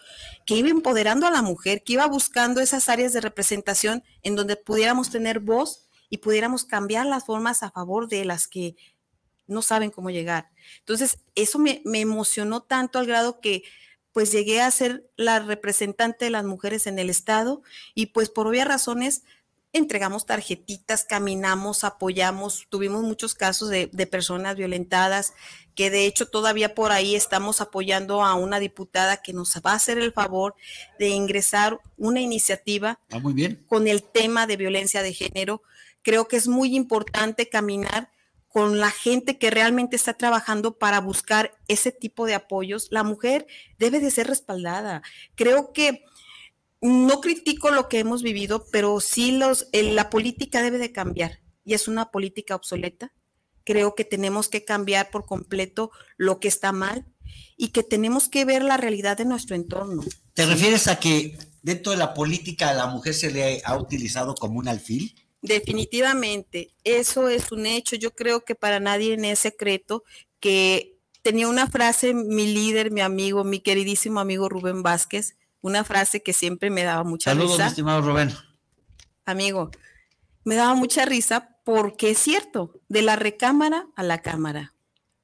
que 0.45 0.53
iba 0.53 0.69
empoderando 0.69 1.25
a 1.25 1.31
la 1.31 1.41
mujer, 1.41 1.81
que 1.83 1.93
iba 1.93 2.05
buscando 2.05 2.62
esas 2.62 2.89
áreas 2.89 3.12
de 3.12 3.19
representación 3.19 4.03
en 4.21 4.35
donde 4.35 4.55
pudiéramos 4.55 5.09
tener 5.09 5.39
voz 5.39 5.88
y 6.12 6.19
pudiéramos 6.19 6.63
cambiar 6.63 7.07
las 7.07 7.25
formas 7.25 7.63
a 7.63 7.71
favor 7.71 8.07
de 8.07 8.23
las 8.23 8.47
que 8.47 8.75
no 9.47 9.63
saben 9.63 9.89
cómo 9.89 10.12
llegar. 10.12 10.51
Entonces, 10.81 11.17
eso 11.33 11.57
me, 11.57 11.81
me 11.85 12.00
emocionó 12.00 12.62
tanto 12.62 13.00
al 13.00 13.07
grado 13.07 13.39
que 13.41 13.63
pues 14.12 14.31
llegué 14.31 14.62
a 14.62 14.69
ser 14.69 15.09
la 15.15 15.39
representante 15.39 16.25
de 16.25 16.31
las 16.31 16.45
mujeres 16.45 16.85
en 16.85 17.00
el 17.00 17.09
Estado 17.09 17.63
y 17.95 18.07
pues 18.07 18.29
por 18.29 18.45
obvias 18.45 18.67
razones 18.67 19.23
entregamos 19.73 20.27
tarjetitas, 20.27 21.03
caminamos, 21.03 21.83
apoyamos, 21.83 22.67
tuvimos 22.69 23.03
muchos 23.03 23.33
casos 23.33 23.69
de, 23.69 23.87
personas 24.07 24.55
violentadas, 24.55 25.33
que 25.73 25.89
de 25.89 26.05
hecho 26.05 26.27
todavía 26.27 26.75
por 26.75 26.91
ahí 26.91 27.15
estamos 27.15 27.59
apoyando 27.59 28.23
a 28.23 28.35
una 28.35 28.59
diputada 28.59 29.17
que 29.17 29.33
nos 29.33 29.55
va 29.65 29.71
a 29.71 29.75
hacer 29.75 29.97
el 29.97 30.13
favor 30.13 30.55
de 30.99 31.09
ingresar 31.09 31.79
una 31.97 32.21
iniciativa 32.21 32.99
ah, 33.11 33.19
muy 33.19 33.33
bien. 33.33 33.65
con 33.67 33.87
el 33.87 34.03
tema 34.03 34.45
de 34.45 34.57
violencia 34.57 35.01
de 35.01 35.13
género. 35.13 35.63
Creo 36.03 36.27
que 36.27 36.37
es 36.37 36.47
muy 36.47 36.75
importante 36.75 37.49
caminar 37.49 38.11
con 38.49 38.79
la 38.79 38.91
gente 38.91 39.39
que 39.39 39.49
realmente 39.49 39.95
está 39.95 40.13
trabajando 40.13 40.77
para 40.77 40.99
buscar 40.99 41.57
ese 41.67 41.91
tipo 41.91 42.27
de 42.27 42.35
apoyos. 42.35 42.87
La 42.91 43.03
mujer 43.03 43.47
debe 43.79 43.99
de 43.99 44.11
ser 44.11 44.27
respaldada. 44.27 45.01
Creo 45.33 45.73
que 45.73 46.05
no 46.83 47.21
critico 47.21 47.71
lo 47.71 47.87
que 47.87 47.99
hemos 47.99 48.23
vivido, 48.23 48.65
pero 48.71 48.99
sí 48.99 49.31
los, 49.31 49.67
la 49.71 50.09
política 50.09 50.61
debe 50.61 50.77
de 50.77 50.91
cambiar 50.91 51.39
y 51.63 51.73
es 51.73 51.87
una 51.87 52.11
política 52.11 52.55
obsoleta. 52.55 53.13
Creo 53.63 53.95
que 53.95 54.03
tenemos 54.03 54.49
que 54.49 54.65
cambiar 54.65 55.09
por 55.09 55.25
completo 55.25 55.91
lo 56.17 56.41
que 56.41 56.49
está 56.49 56.73
mal 56.73 57.05
y 57.55 57.69
que 57.69 57.83
tenemos 57.83 58.27
que 58.27 58.43
ver 58.43 58.63
la 58.63 58.75
realidad 58.75 59.17
de 59.17 59.23
nuestro 59.23 59.55
entorno. 59.55 60.03
¿Te 60.33 60.45
refieres 60.45 60.87
a 60.87 60.99
que 60.99 61.37
dentro 61.61 61.93
de 61.93 61.97
la 61.97 62.13
política 62.13 62.69
a 62.69 62.73
la 62.73 62.87
mujer 62.87 63.13
se 63.13 63.31
le 63.31 63.61
ha 63.63 63.77
utilizado 63.77 64.35
como 64.35 64.59
un 64.59 64.67
alfil? 64.67 65.15
Definitivamente, 65.41 66.71
eso 66.83 67.29
es 67.29 67.53
un 67.53 67.65
hecho. 67.65 67.95
Yo 67.95 68.11
creo 68.11 68.43
que 68.43 68.55
para 68.55 68.81
nadie 68.81 69.17
es 69.31 69.39
secreto 69.39 70.03
que 70.41 70.97
tenía 71.21 71.47
una 71.47 71.67
frase 71.67 72.13
mi 72.13 72.47
líder, 72.47 72.91
mi 72.91 72.99
amigo, 72.99 73.45
mi 73.45 73.61
queridísimo 73.61 74.19
amigo 74.19 74.49
Rubén 74.49 74.83
Vázquez, 74.83 75.37
una 75.63 75.84
frase 75.86 76.22
que 76.22 76.34
siempre 76.34 76.70
me 76.70 76.84
daba 76.84 77.03
mucha 77.03 77.34
risa. 77.34 77.48
Saludos, 77.48 77.67
estimado 77.67 78.01
Rubén. 78.01 78.36
Amigo, 79.25 79.72
me 80.43 80.55
daba 80.55 80.75
mucha 80.75 81.05
risa 81.05 81.58
porque 81.63 82.12
es 82.12 82.17
cierto, 82.20 82.82
de 82.89 83.01
la 83.01 83.15
recámara 83.15 83.88
a 83.96 84.03
la 84.03 84.22
cámara. 84.22 84.74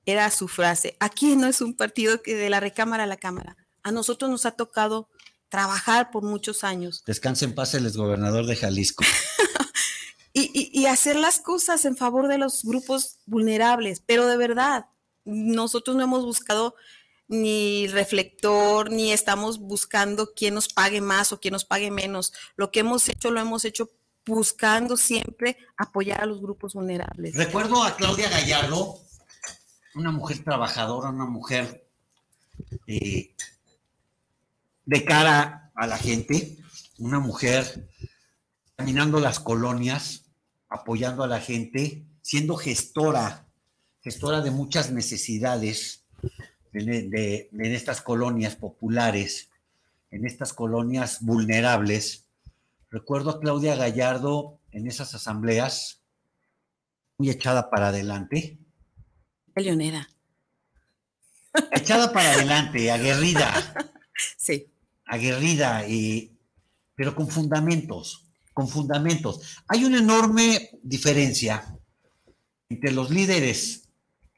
Era 0.06 0.32
su 0.32 0.48
frase. 0.48 0.96
Aquí 1.02 1.36
no 1.36 1.48
es 1.48 1.60
un 1.60 1.76
partido 1.76 2.22
que 2.22 2.36
de 2.36 2.50
la 2.50 2.62
recámara 2.62 3.04
a 3.04 3.08
la 3.08 3.18
cámara. 3.18 3.58
A 3.84 3.92
nosotros 3.92 4.32
nos 4.32 4.46
ha 4.46 4.52
tocado 4.52 5.10
trabajar 5.50 6.10
por 6.10 6.24
muchos 6.24 6.64
años. 6.64 7.04
Descanse 7.06 7.44
en 7.44 7.54
paz 7.54 7.74
el 7.74 7.86
exgobernador 7.86 8.46
de 8.46 8.56
Jalisco. 8.56 9.04
y, 10.34 10.72
y 10.72 10.86
hacer 10.86 11.18
las 11.18 11.42
cosas 11.42 11.84
en 11.84 11.98
favor 11.98 12.30
de 12.30 12.38
los 12.38 12.64
grupos 12.64 13.18
vulnerables, 13.26 14.02
pero 14.06 14.26
de 14.26 14.38
verdad, 14.38 14.86
nosotros 15.26 15.98
no 15.98 16.04
hemos 16.04 16.24
buscado 16.24 16.76
ni 17.30 17.88
reflector, 17.88 18.92
ni 18.92 19.12
estamos 19.14 19.60
buscando 19.60 20.34
quién 20.36 20.56
nos 20.56 20.68
pague 20.68 21.00
más 21.00 21.32
o 21.32 21.40
quién 21.40 21.54
nos 21.54 21.64
pague 21.64 21.92
menos. 21.92 22.34
Lo 22.58 22.72
que 22.72 22.82
hemos 22.82 23.08
hecho 23.08 23.30
lo 23.32 23.40
hemos 23.40 23.64
hecho 23.66 23.92
buscando 24.26 24.98
siempre 24.98 25.58
apoyar 25.78 26.22
a 26.22 26.26
los 26.26 26.42
grupos 26.42 26.74
vulnerables. 26.74 27.36
Recuerdo 27.36 27.84
a 27.84 27.96
Claudia 27.96 28.30
Gallardo, 28.30 29.00
una 29.94 30.12
mujer 30.12 30.44
trabajadora, 30.44 31.10
una 31.10 31.26
mujer 31.26 31.88
eh, 32.88 33.36
de 34.86 35.06
cara 35.06 35.72
a 35.76 35.88
la 35.88 35.98
gente, 35.98 36.58
una 36.98 37.20
mujer 37.20 37.90
caminando 38.76 39.20
las 39.20 39.40
colonias, 39.40 40.26
apoyando 40.68 41.24
a 41.24 41.28
la 41.28 41.40
gente, 41.40 42.08
siendo 42.24 42.56
gestora, 42.56 43.48
gestora 44.02 44.42
de 44.42 44.50
muchas 44.50 44.92
necesidades 44.92 46.06
en 46.74 47.66
estas 47.66 48.02
colonias 48.02 48.56
populares, 48.56 49.50
en 50.12 50.26
estas 50.26 50.54
colonias 50.54 51.22
vulnerables. 51.22 52.26
Recuerdo 52.90 53.32
a 53.32 53.40
Claudia 53.40 53.76
Gallardo 53.76 54.60
en 54.72 54.88
esas 54.88 55.14
asambleas, 55.16 56.02
muy 57.18 57.30
echada 57.30 57.70
para 57.70 57.90
adelante. 57.90 58.58
Leonera. 59.56 60.10
Echada 61.72 62.12
para 62.12 62.32
adelante, 62.34 62.92
aguerrida. 62.92 63.74
Sí. 64.38 64.70
Aguerrida, 65.06 65.88
y, 65.88 66.38
pero 66.94 67.16
con 67.16 67.30
fundamentos, 67.30 68.26
con 68.54 68.68
fundamentos. 68.68 69.56
Hay 69.70 69.86
una 69.86 70.00
enorme 70.00 70.72
diferencia 70.84 71.80
entre 72.68 72.92
los 72.92 73.10
líderes 73.10 73.89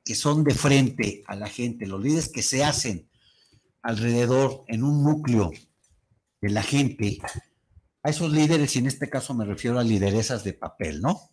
que 0.04 0.16
son 0.16 0.44
de 0.44 0.54
frente 0.54 1.24
a 1.28 1.36
la 1.36 1.48
gente, 1.48 1.86
los 1.86 2.02
líderes 2.02 2.30
que 2.30 2.42
se 2.42 2.64
hacen 2.64 3.10
alrededor 3.82 4.64
en 4.68 4.84
un 4.84 5.04
núcleo 5.04 5.52
de 6.42 6.50
la 6.50 6.64
gente, 6.64 7.20
a 8.04 8.10
esos 8.10 8.32
líderes, 8.32 8.76
y 8.76 8.80
en 8.80 8.88
este 8.88 9.10
caso 9.10 9.34
me 9.34 9.46
refiero 9.46 9.80
a 9.80 9.84
lideresas 9.84 10.44
de 10.44 10.54
papel, 10.54 11.02
¿no? 11.02 11.32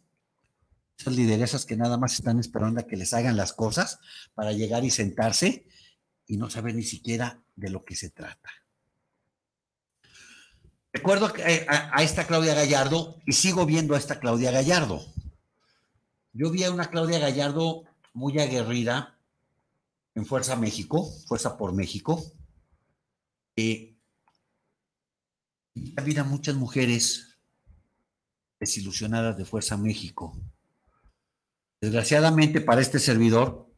Esas 0.98 1.14
lideresas 1.14 1.64
que 1.64 1.76
nada 1.76 1.96
más 1.96 2.14
están 2.14 2.38
esperando 2.38 2.80
a 2.80 2.86
que 2.86 2.96
les 2.96 3.14
hagan 3.14 3.36
las 3.36 3.52
cosas 3.52 4.00
para 4.34 4.52
llegar 4.52 4.84
y 4.84 4.90
sentarse 4.90 5.66
y 6.26 6.36
no 6.36 6.50
saber 6.50 6.74
ni 6.74 6.82
siquiera 6.82 7.42
de 7.56 7.70
lo 7.70 7.84
que 7.84 7.96
se 7.96 8.10
trata. 8.10 8.50
Recuerdo 10.92 11.32
eh, 11.36 11.66
a, 11.68 12.02
esta 12.02 12.26
Claudia 12.26 12.54
Gallardo 12.54 13.20
y 13.26 13.32
sigo 13.32 13.66
viendo 13.66 13.94
a 13.94 13.98
esta 13.98 14.18
Claudia 14.18 14.50
Gallardo. 14.50 15.04
Yo 16.32 16.50
vi 16.50 16.64
a 16.64 16.72
una 16.72 16.90
Claudia 16.90 17.18
Gallardo 17.18 17.84
muy 18.14 18.38
aguerrida 18.38 19.18
en 20.14 20.26
Fuerza 20.26 20.56
México, 20.56 21.08
Fuerza 21.26 21.56
por 21.56 21.72
México. 21.72 22.24
Eh, 23.56 23.96
habido 25.96 26.24
muchas 26.24 26.54
mujeres 26.56 27.38
desilusionadas 28.58 29.36
de 29.36 29.44
Fuerza 29.44 29.76
México. 29.76 30.36
Desgraciadamente 31.80 32.60
para 32.60 32.80
este 32.80 32.98
servidor 32.98 33.68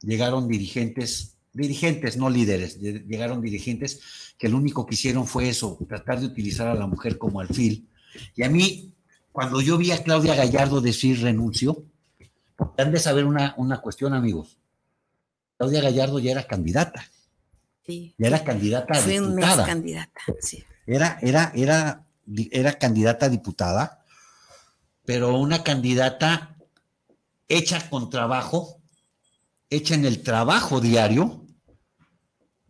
llegaron 0.00 0.46
dirigentes, 0.46 1.36
dirigentes, 1.52 2.16
no 2.16 2.30
líderes, 2.30 2.80
llegaron 2.80 3.40
dirigentes 3.40 4.34
que 4.38 4.48
lo 4.48 4.56
único 4.56 4.86
que 4.86 4.94
hicieron 4.94 5.26
fue 5.26 5.48
eso, 5.48 5.76
tratar 5.88 6.20
de 6.20 6.26
utilizar 6.26 6.68
a 6.68 6.74
la 6.74 6.86
mujer 6.86 7.18
como 7.18 7.40
alfil. 7.40 7.88
Y 8.36 8.44
a 8.44 8.48
mí, 8.48 8.94
cuando 9.32 9.60
yo 9.60 9.76
vi 9.76 9.90
a 9.90 10.02
Claudia 10.02 10.36
Gallardo 10.36 10.80
decir 10.80 11.20
renuncio, 11.20 11.84
han 12.76 12.92
de 12.92 12.98
saber 12.98 13.24
una, 13.24 13.54
una 13.56 13.80
cuestión, 13.80 14.14
amigos. 14.14 14.58
Claudia 15.56 15.80
Gallardo 15.80 16.18
ya 16.18 16.32
era 16.32 16.46
candidata. 16.46 17.04
Sí. 17.84 18.14
Ya 18.18 18.28
era 18.28 18.44
candidata 18.44 18.98
a 18.98 19.06
mes 19.06 19.20
diputada. 19.20 19.66
candidata, 19.66 20.20
sí. 20.40 20.64
Era, 20.86 21.18
era, 21.22 21.52
era, 21.54 22.06
era 22.50 22.78
candidata 22.78 23.26
a 23.26 23.28
diputada, 23.28 24.04
pero 25.04 25.38
una 25.38 25.62
candidata 25.62 26.56
hecha 27.48 27.88
con 27.88 28.10
trabajo, 28.10 28.80
hecha 29.70 29.94
en 29.94 30.04
el 30.04 30.22
trabajo 30.22 30.80
diario, 30.80 31.46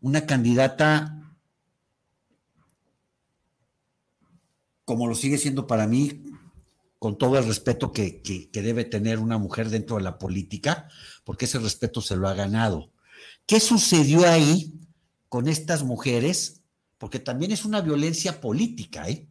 una 0.01 0.25
candidata 0.27 1.19
como 4.89 5.07
lo 5.07 5.15
sigue 5.15 5.37
siendo 5.37 5.67
para 5.67 5.87
mí, 5.87 6.25
con 6.99 7.17
todo 7.17 7.39
el 7.39 7.47
respeto 7.47 7.93
que, 7.93 8.51
debe 8.53 8.85
tener 8.85 9.19
una 9.19 9.39
mujer 9.39 9.71
dentro 9.71 9.97
de 9.97 10.03
la 10.03 10.19
política, 10.19 10.89
porque 11.25 11.45
ese 11.45 11.59
respeto 11.59 12.01
se 12.01 12.17
lo 12.17 12.29
ha 12.29 12.35
ganado. 12.35 12.91
¿Qué 13.47 13.61
sucedió 13.61 14.29
ahí 14.29 14.75
con 15.29 15.49
estas 15.49 15.85
mujeres? 15.85 16.63
Porque 16.99 17.21
también 17.21 17.53
es 17.53 17.65
una 17.65 17.81
violencia 17.81 18.41
política, 18.41 19.09
¿eh? 19.09 19.29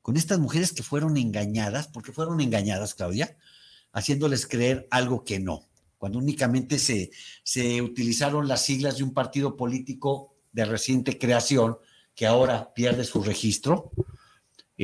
Con 0.00 0.16
estas 0.16 0.38
mujeres 0.38 0.72
que 0.72 0.82
fueron 0.82 1.16
engañadas, 1.16 1.88
porque 1.88 2.12
fueron 2.12 2.40
engañadas, 2.40 2.94
Claudia, 2.94 3.36
haciéndoles 3.92 4.46
creer 4.46 4.86
algo 4.90 5.24
que 5.24 5.38
no, 5.38 5.68
cuando 5.98 6.18
únicamente 6.18 6.78
se, 6.78 7.10
se 7.44 7.82
utilizaron 7.82 8.48
las 8.48 8.64
siglas 8.64 8.96
de 8.96 9.04
un 9.04 9.12
partido 9.12 9.56
político 9.56 10.34
de 10.52 10.64
reciente 10.64 11.18
creación 11.18 11.78
que 12.14 12.26
ahora 12.26 12.72
pierde 12.74 13.04
su 13.04 13.22
registro, 13.22 13.92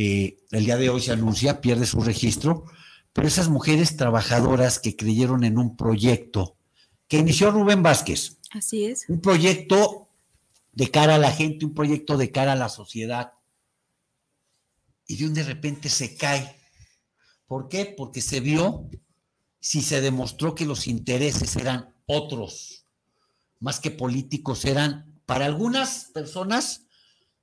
eh, 0.01 0.39
el 0.53 0.65
día 0.65 0.77
de 0.77 0.91
hoy 0.91 1.01
se 1.01 1.11
anuncia, 1.11 1.61
pierde 1.61 1.85
su 1.85 2.01
registro, 2.01 2.67
pero 3.13 3.27
esas 3.27 3.49
mujeres 3.49 3.97
trabajadoras 3.97 4.79
que 4.79 4.95
creyeron 4.95 5.43
en 5.43 5.59
un 5.59 5.77
proyecto 5.77 6.57
que 7.09 7.19
inició 7.19 7.51
Rubén 7.51 7.83
Vázquez. 7.83 8.39
Así 8.53 8.85
es. 8.85 9.07
Un 9.09 9.21
proyecto 9.21 10.09
de 10.71 10.93
cara 10.93 11.17
a 11.17 11.19
la 11.19 11.33
gente, 11.33 11.65
un 11.65 11.75
proyecto 11.75 12.17
de 12.17 12.31
cara 12.31 12.53
a 12.53 12.55
la 12.55 12.69
sociedad. 12.69 13.33
Y 15.09 15.17
de 15.17 15.27
un 15.27 15.35
de 15.35 15.43
repente 15.43 15.89
se 15.89 16.17
cae. 16.17 16.55
¿Por 17.49 17.69
qué? 17.69 17.85
Porque 17.85 18.21
se 18.21 18.39
vio, 18.39 18.89
si 19.59 19.83
se 19.83 20.01
demostró 20.01 20.55
que 20.55 20.65
los 20.65 20.87
intereses 20.87 21.57
eran 21.57 21.93
otros, 22.07 22.85
más 23.59 23.81
que 23.81 23.91
políticos, 23.91 24.65
eran 24.65 25.21
para 25.27 25.47
algunas 25.47 26.13
personas 26.15 26.83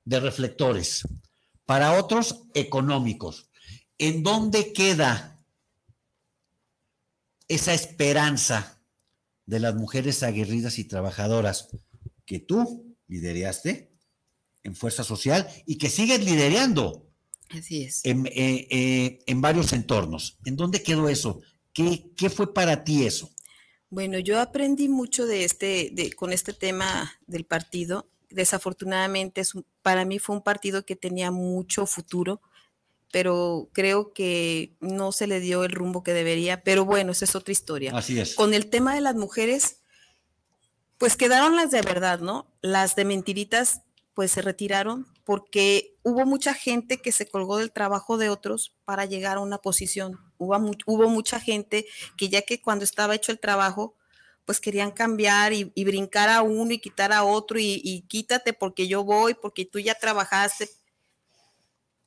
de 0.06 0.20
reflectores, 0.20 1.02
para 1.66 1.98
otros 1.98 2.44
económicos. 2.54 3.50
¿En 3.98 4.22
dónde 4.22 4.72
queda 4.72 5.44
esa 7.48 7.74
esperanza 7.74 8.80
de 9.44 9.60
las 9.60 9.74
mujeres 9.74 10.22
aguerridas 10.22 10.78
y 10.78 10.84
trabajadoras 10.84 11.68
que 12.24 12.38
tú 12.38 12.96
lideraste 13.08 13.92
en 14.62 14.74
Fuerza 14.74 15.04
Social 15.04 15.48
y 15.66 15.78
que 15.78 15.88
sigues 15.88 16.24
liderando 16.24 17.08
Así 17.50 17.82
es. 17.82 18.04
en, 18.04 18.26
eh, 18.26 18.66
eh, 18.70 19.18
en 19.26 19.40
varios 19.40 19.72
entornos? 19.72 20.38
¿En 20.44 20.56
dónde 20.56 20.82
quedó 20.82 21.08
eso? 21.08 21.40
¿Qué, 21.72 22.10
¿Qué, 22.16 22.30
fue 22.30 22.52
para 22.52 22.82
ti 22.82 23.04
eso? 23.04 23.30
Bueno, 23.90 24.18
yo 24.18 24.40
aprendí 24.40 24.88
mucho 24.88 25.26
de 25.26 25.44
este, 25.44 25.90
de, 25.92 26.12
con 26.12 26.32
este 26.32 26.52
tema 26.52 27.12
del 27.26 27.44
partido 27.44 28.08
desafortunadamente 28.30 29.40
es 29.40 29.54
un, 29.54 29.64
para 29.86 30.04
mí 30.04 30.18
fue 30.18 30.34
un 30.34 30.42
partido 30.42 30.84
que 30.84 30.96
tenía 30.96 31.30
mucho 31.30 31.86
futuro, 31.86 32.42
pero 33.12 33.68
creo 33.72 34.12
que 34.12 34.74
no 34.80 35.12
se 35.12 35.28
le 35.28 35.38
dio 35.38 35.62
el 35.62 35.70
rumbo 35.70 36.02
que 36.02 36.12
debería. 36.12 36.64
Pero 36.64 36.84
bueno, 36.84 37.12
esa 37.12 37.24
es 37.24 37.36
otra 37.36 37.52
historia. 37.52 37.92
Así 37.96 38.18
es. 38.18 38.34
Con 38.34 38.52
el 38.52 38.68
tema 38.68 38.96
de 38.96 39.00
las 39.00 39.14
mujeres, 39.14 39.76
pues 40.98 41.14
quedaron 41.14 41.54
las 41.54 41.70
de 41.70 41.82
verdad, 41.82 42.18
¿no? 42.18 42.52
Las 42.62 42.96
de 42.96 43.04
mentiritas, 43.04 43.82
pues 44.12 44.32
se 44.32 44.42
retiraron 44.42 45.06
porque 45.22 45.94
hubo 46.02 46.26
mucha 46.26 46.52
gente 46.52 47.00
que 47.00 47.12
se 47.12 47.28
colgó 47.28 47.58
del 47.58 47.70
trabajo 47.70 48.18
de 48.18 48.28
otros 48.28 48.74
para 48.84 49.04
llegar 49.04 49.36
a 49.36 49.40
una 49.40 49.58
posición. 49.58 50.18
Hubo, 50.36 50.56
hubo 50.86 51.08
mucha 51.08 51.38
gente 51.38 51.86
que 52.16 52.28
ya 52.28 52.42
que 52.42 52.60
cuando 52.60 52.84
estaba 52.84 53.14
hecho 53.14 53.30
el 53.30 53.38
trabajo, 53.38 53.94
pues 54.46 54.60
querían 54.60 54.92
cambiar 54.92 55.52
y, 55.52 55.72
y, 55.74 55.84
brincar 55.84 56.30
a 56.30 56.40
uno 56.40 56.72
y 56.72 56.78
quitar 56.78 57.12
a 57.12 57.24
otro 57.24 57.58
y, 57.58 57.80
y, 57.84 58.02
quítate 58.02 58.52
porque 58.52 58.88
yo 58.88 59.04
voy, 59.04 59.34
porque 59.34 59.66
tú 59.66 59.80
ya 59.80 59.94
trabajaste. 59.94 60.70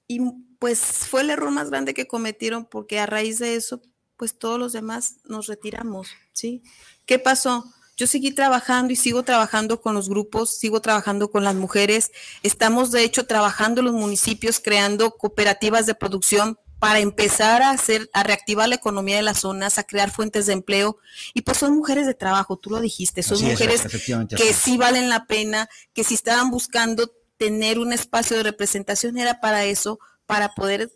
Y 0.08 0.22
pues 0.58 0.80
fue 0.80 1.22
el 1.22 1.30
error 1.30 1.52
más 1.52 1.70
grande 1.70 1.94
que 1.94 2.08
cometieron 2.08 2.66
porque 2.66 3.00
a 3.00 3.06
raíz 3.06 3.40
de 3.40 3.56
eso, 3.56 3.82
pues 4.18 4.40
todos 4.40 4.58
los 4.58 4.74
demás 4.74 5.18
nos 5.26 5.48
retiramos, 5.48 6.10
¿sí? 6.34 6.64
¿Qué 7.06 7.20
pasó? 7.20 7.66
Yo 7.98 8.08
seguí 8.08 8.32
trabajando 8.32 8.94
y 8.94 8.96
sigo 8.96 9.24
trabajando 9.24 9.82
con 9.82 9.94
los 9.94 10.08
grupos, 10.08 10.58
sigo 10.58 10.80
trabajando 10.80 11.30
con 11.30 11.44
las 11.44 11.56
mujeres. 11.56 12.14
Estamos, 12.44 12.92
de 12.92 13.04
hecho, 13.04 13.26
trabajando 13.26 13.82
en 13.82 13.88
los 13.88 13.94
municipios, 13.94 14.62
creando 14.62 15.12
cooperativas 15.12 15.86
de 15.86 15.96
producción 15.96 16.58
para 16.80 17.00
empezar 17.00 17.62
a 17.62 17.72
hacer, 17.72 18.10
a 18.14 18.24
reactivar 18.24 18.70
la 18.70 18.76
economía 18.76 19.18
de 19.18 19.22
las 19.22 19.40
zonas, 19.42 19.78
a 19.78 19.84
crear 19.84 20.12
fuentes 20.12 20.46
de 20.46 20.54
empleo. 20.54 20.98
Y 21.34 21.42
pues 21.42 21.58
son 21.58 21.76
mujeres 21.76 22.08
de 22.08 22.14
trabajo, 22.14 22.58
tú 22.58 22.70
lo 22.70 22.80
dijiste, 22.80 23.22
son 23.22 23.38
así 23.38 23.46
mujeres 23.46 23.86
es, 23.86 23.92
que 24.36 24.54
sí 24.54 24.78
valen 24.78 25.10
la 25.10 25.26
pena, 25.26 25.70
que 25.94 26.04
si 26.04 26.14
estaban 26.14 26.50
buscando 26.50 27.12
tener 27.38 27.80
un 27.80 27.94
espacio 27.94 28.38
de 28.38 28.44
representación 28.44 29.18
era 29.18 29.42
para 29.42 29.66
eso, 29.66 30.00
para 30.26 30.56
poder 30.56 30.92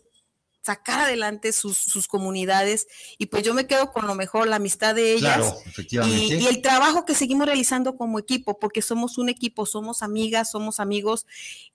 sacar 0.62 1.00
adelante 1.00 1.52
sus, 1.52 1.76
sus, 1.76 2.06
comunidades 2.06 2.86
y 3.18 3.26
pues 3.26 3.42
yo 3.42 3.52
me 3.52 3.66
quedo 3.66 3.92
con 3.92 4.06
lo 4.06 4.14
mejor, 4.14 4.48
la 4.48 4.56
amistad 4.56 4.94
de 4.94 5.12
ellas 5.12 5.36
claro, 5.36 5.58
efectivamente. 5.66 6.36
Y, 6.36 6.42
y, 6.42 6.46
el 6.46 6.62
trabajo 6.62 7.04
que 7.04 7.14
seguimos 7.14 7.46
realizando 7.46 7.98
como 7.98 8.18
equipo, 8.18 8.58
porque 8.58 8.80
somos 8.80 9.18
un 9.18 9.28
equipo, 9.28 9.66
somos 9.66 10.02
amigas, 10.02 10.50
somos 10.50 10.80
amigos 10.80 11.26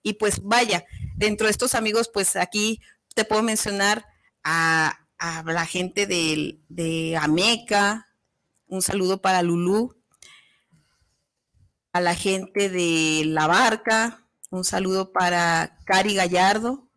y 0.01 0.13
pues 0.13 0.41
vaya, 0.41 0.85
dentro 1.15 1.45
de 1.45 1.51
estos 1.51 1.75
amigos 1.75 2.09
pues 2.11 2.35
aquí 2.35 2.81
te 3.19 3.25
puedo 3.25 3.43
mencionar 3.43 4.05
a, 4.45 4.97
la 5.45 5.65
gente 5.65 6.07
de, 6.07 6.61
de 6.69 7.17
Ameca, 7.17 8.07
un 8.67 8.81
saludo 8.81 9.21
para 9.21 9.41
Lulú, 9.41 9.93
a 11.91 11.99
la 11.99 12.15
gente 12.15 12.69
de 12.69 13.23
La 13.25 13.45
Barca, 13.45 14.25
un 14.51 14.63
saludo 14.63 15.11
para 15.11 15.77
Cari 15.85 16.15
Gallardo, 16.15 16.89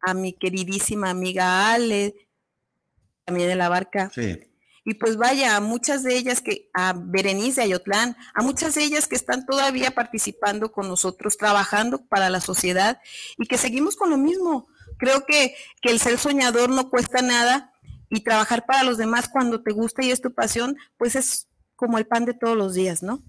a 0.00 0.14
mi 0.14 0.34
queridísima 0.34 1.10
amiga 1.10 1.72
Ale, 1.72 2.14
también 3.24 3.48
de 3.48 3.56
La 3.56 3.68
Barca. 3.68 4.12
Sí. 4.14 4.38
Y 4.84 4.94
pues 4.94 5.16
vaya, 5.16 5.56
a 5.56 5.60
muchas 5.60 6.04
de 6.04 6.16
ellas 6.16 6.40
que, 6.42 6.70
a 6.74 6.94
Berenice 6.96 7.60
Ayotlán, 7.60 8.16
a 8.34 8.42
muchas 8.44 8.76
de 8.76 8.84
ellas 8.84 9.08
que 9.08 9.16
están 9.16 9.44
todavía 9.46 9.90
participando 9.96 10.70
con 10.70 10.86
nosotros, 10.86 11.36
trabajando 11.36 12.06
para 12.06 12.30
la 12.30 12.40
sociedad 12.40 13.00
y 13.36 13.48
que 13.48 13.58
seguimos 13.58 13.96
con 13.96 14.10
lo 14.10 14.16
mismo. 14.16 14.68
Creo 14.98 15.24
que, 15.26 15.54
que 15.82 15.90
el 15.90 16.00
ser 16.00 16.18
soñador 16.18 16.70
no 16.70 16.90
cuesta 16.90 17.22
nada 17.22 17.72
y 18.08 18.20
trabajar 18.20 18.66
para 18.66 18.84
los 18.84 18.98
demás 18.98 19.28
cuando 19.28 19.62
te 19.62 19.72
gusta 19.72 20.04
y 20.04 20.10
es 20.10 20.20
tu 20.20 20.32
pasión, 20.32 20.76
pues 20.96 21.16
es 21.16 21.48
como 21.74 21.98
el 21.98 22.06
pan 22.06 22.24
de 22.24 22.34
todos 22.34 22.56
los 22.56 22.74
días, 22.74 23.02
¿no? 23.02 23.22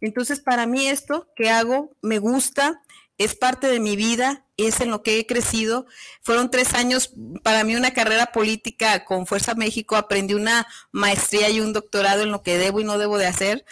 Entonces, 0.00 0.40
para 0.40 0.66
mí 0.66 0.86
esto 0.86 1.28
que 1.36 1.50
hago 1.50 1.94
me 2.00 2.18
gusta, 2.18 2.80
es 3.18 3.34
parte 3.34 3.66
de 3.66 3.80
mi 3.80 3.96
vida, 3.96 4.46
es 4.56 4.80
en 4.80 4.90
lo 4.90 5.02
que 5.02 5.18
he 5.18 5.26
crecido. 5.26 5.86
Fueron 6.22 6.50
tres 6.50 6.72
años 6.72 7.12
para 7.42 7.64
mí 7.64 7.76
una 7.76 7.92
carrera 7.92 8.32
política 8.32 9.04
con 9.04 9.26
Fuerza 9.26 9.54
México, 9.54 9.96
aprendí 9.96 10.32
una 10.32 10.66
maestría 10.90 11.50
y 11.50 11.60
un 11.60 11.74
doctorado 11.74 12.22
en 12.22 12.30
lo 12.30 12.42
que 12.42 12.56
debo 12.56 12.80
y 12.80 12.84
no 12.84 12.96
debo 12.96 13.18
de 13.18 13.26
hacer. 13.26 13.66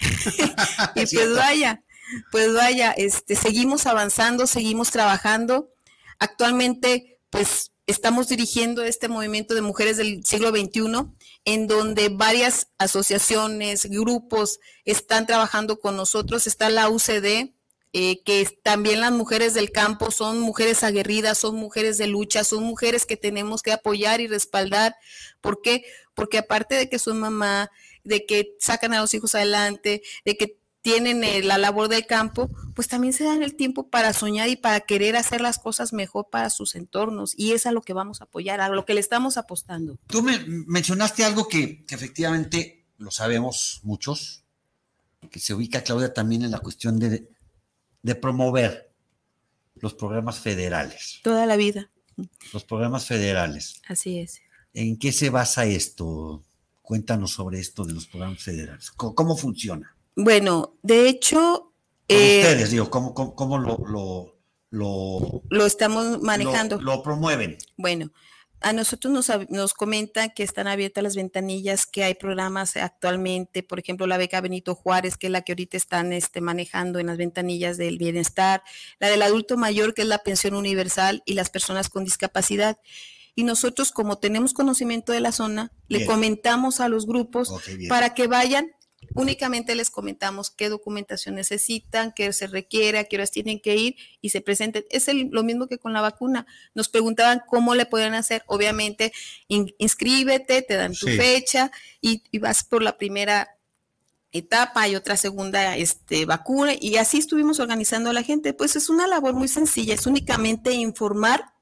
y 0.96 1.06
pues 1.06 1.36
vaya, 1.36 1.84
pues 2.32 2.52
vaya, 2.52 2.90
este, 2.90 3.36
seguimos 3.36 3.86
avanzando, 3.86 4.48
seguimos 4.48 4.90
trabajando. 4.90 5.70
Actualmente, 6.18 7.20
pues 7.30 7.72
estamos 7.86 8.28
dirigiendo 8.28 8.84
este 8.84 9.08
movimiento 9.08 9.54
de 9.54 9.62
mujeres 9.62 9.96
del 9.96 10.24
siglo 10.24 10.50
XXI, 10.50 11.06
en 11.44 11.66
donde 11.66 12.10
varias 12.10 12.68
asociaciones, 12.76 13.86
grupos 13.86 14.60
están 14.84 15.26
trabajando 15.26 15.80
con 15.80 15.96
nosotros. 15.96 16.46
Está 16.46 16.68
la 16.68 16.90
UCD, 16.90 17.54
eh, 17.94 18.22
que 18.24 18.46
también 18.62 19.00
las 19.00 19.12
mujeres 19.12 19.54
del 19.54 19.72
campo 19.72 20.10
son 20.10 20.40
mujeres 20.40 20.84
aguerridas, 20.84 21.38
son 21.38 21.56
mujeres 21.56 21.96
de 21.96 22.06
lucha, 22.06 22.44
son 22.44 22.62
mujeres 22.64 23.06
que 23.06 23.16
tenemos 23.16 23.62
que 23.62 23.72
apoyar 23.72 24.20
y 24.20 24.26
respaldar. 24.26 24.94
¿Por 25.40 25.62
qué? 25.62 25.84
Porque 26.14 26.36
aparte 26.36 26.74
de 26.74 26.90
que 26.90 26.98
son 26.98 27.18
mamá, 27.18 27.70
de 28.04 28.26
que 28.26 28.54
sacan 28.60 28.92
a 28.92 29.00
los 29.00 29.14
hijos 29.14 29.34
adelante, 29.34 30.02
de 30.26 30.36
que 30.36 30.57
tienen 30.92 31.24
eh, 31.24 31.42
la 31.42 31.58
labor 31.58 31.88
del 31.88 32.06
campo, 32.06 32.50
pues 32.74 32.88
también 32.88 33.12
se 33.12 33.24
dan 33.24 33.42
el 33.42 33.54
tiempo 33.54 33.88
para 33.88 34.12
soñar 34.12 34.48
y 34.48 34.56
para 34.56 34.80
querer 34.80 35.16
hacer 35.16 35.40
las 35.40 35.58
cosas 35.58 35.92
mejor 35.92 36.28
para 36.30 36.50
sus 36.50 36.74
entornos. 36.74 37.34
Y 37.36 37.52
es 37.52 37.66
a 37.66 37.72
lo 37.72 37.82
que 37.82 37.92
vamos 37.92 38.20
a 38.20 38.24
apoyar, 38.24 38.60
a 38.60 38.68
lo 38.68 38.84
que 38.84 38.94
le 38.94 39.00
estamos 39.00 39.36
apostando. 39.36 39.98
Tú 40.06 40.22
me 40.22 40.38
mencionaste 40.46 41.24
algo 41.24 41.48
que, 41.48 41.84
que 41.84 41.94
efectivamente 41.94 42.86
lo 42.98 43.10
sabemos 43.10 43.80
muchos, 43.82 44.44
que 45.30 45.40
se 45.40 45.54
ubica, 45.54 45.82
Claudia, 45.82 46.12
también 46.12 46.42
en 46.42 46.50
la 46.50 46.60
cuestión 46.60 46.98
de 46.98 47.28
de 48.02 48.14
promover 48.14 48.90
los 49.76 49.94
programas 49.94 50.38
federales. 50.38 51.20
Toda 51.22 51.46
la 51.46 51.56
vida. 51.56 51.90
Los 52.52 52.64
programas 52.64 53.06
federales. 53.06 53.80
Así 53.86 54.18
es. 54.18 54.40
¿En 54.74 54.98
qué 54.98 55.12
se 55.12 55.30
basa 55.30 55.66
esto? 55.66 56.44
Cuéntanos 56.82 57.32
sobre 57.32 57.60
esto 57.60 57.84
de 57.84 57.92
los 57.92 58.06
programas 58.06 58.42
federales. 58.42 58.90
¿Cómo, 58.90 59.36
funciona? 59.36 59.94
Bueno, 60.18 60.74
de 60.82 61.08
hecho... 61.08 61.72
Eh, 62.08 62.40
ustedes, 62.42 62.72
digo, 62.72 62.90
¿cómo, 62.90 63.14
cómo, 63.14 63.56
lo, 63.56 63.78
lo, 63.86 64.36
lo, 64.70 65.42
lo, 65.48 65.66
estamos 65.66 66.20
manejando? 66.20 66.80
Lo, 66.80 67.04
promueven. 67.04 67.56
Bueno, 67.76 68.10
a 68.60 68.72
nosotros 68.72 69.12
nos, 69.12 69.30
nos 69.48 69.74
comentan 69.74 70.30
que 70.30 70.42
están 70.42 70.66
abiertas 70.66 71.04
las 71.04 71.14
ventanillas, 71.14 71.86
que 71.86 72.02
hay 72.02 72.14
programas 72.14 72.76
actualmente, 72.76 73.62
por 73.62 73.78
ejemplo, 73.78 74.08
la 74.08 74.16
beca 74.16 74.40
Benito 74.40 74.74
Juárez, 74.74 75.16
que 75.16 75.28
es 75.28 75.30
la 75.30 75.42
que 75.42 75.52
ahorita 75.52 75.76
están 75.76 76.12
este, 76.12 76.40
manejando 76.40 76.98
en 76.98 77.06
las 77.06 77.16
ventanillas 77.16 77.76
del 77.76 77.96
bienestar, 77.96 78.64
la 78.98 79.10
del 79.10 79.22
adulto 79.22 79.56
mayor, 79.56 79.94
que 79.94 80.02
es 80.02 80.08
la 80.08 80.24
pensión 80.24 80.54
universal, 80.54 81.22
y 81.26 81.34
las 81.34 81.48
personas 81.48 81.88
con 81.90 82.02
discapacidad. 82.02 82.76
Y 83.36 83.44
nosotros, 83.44 83.92
como 83.92 84.18
tenemos 84.18 84.52
conocimiento 84.52 85.12
de 85.12 85.20
la 85.20 85.30
zona, 85.30 85.70
le 85.86 86.06
comentamos 86.06 86.80
a 86.80 86.88
los 86.88 87.06
grupos 87.06 87.54
para 87.88 88.12
que 88.14 88.26
vayan 88.26 88.72
Únicamente 89.14 89.74
les 89.74 89.90
comentamos 89.90 90.50
qué 90.50 90.68
documentación 90.68 91.34
necesitan, 91.34 92.12
qué 92.12 92.32
se 92.32 92.46
requiere, 92.46 92.98
a 92.98 93.04
qué 93.04 93.16
horas 93.16 93.30
tienen 93.30 93.60
que 93.60 93.76
ir 93.76 93.96
y 94.20 94.30
se 94.30 94.40
presenten. 94.40 94.84
Es 94.90 95.08
lo 95.12 95.42
mismo 95.42 95.68
que 95.68 95.78
con 95.78 95.92
la 95.92 96.00
vacuna. 96.00 96.46
Nos 96.74 96.88
preguntaban 96.88 97.42
cómo 97.46 97.74
le 97.74 97.86
podían 97.86 98.14
hacer. 98.14 98.42
Obviamente, 98.46 99.12
inscríbete, 99.48 100.62
te 100.62 100.74
dan 100.74 100.94
tu 100.94 101.06
fecha 101.06 101.70
y, 102.00 102.22
vas 102.38 102.64
por 102.64 102.82
la 102.82 102.96
primera 102.96 103.56
etapa 104.30 104.86
y 104.88 104.94
otra 104.94 105.16
segunda 105.16 105.76
este, 105.76 106.26
vacuna 106.26 106.72
y 106.78 106.96
así 106.96 107.18
estuvimos 107.18 107.60
organizando 107.60 108.10
a 108.10 108.12
la 108.12 108.22
gente. 108.22 108.52
Pues 108.52 108.76
es 108.76 108.88
una 108.88 109.06
labor 109.06 109.34
muy 109.34 109.48
sencilla, 109.48 109.94
es 109.94 110.06
únicamente 110.06 110.72
informar 110.72 111.54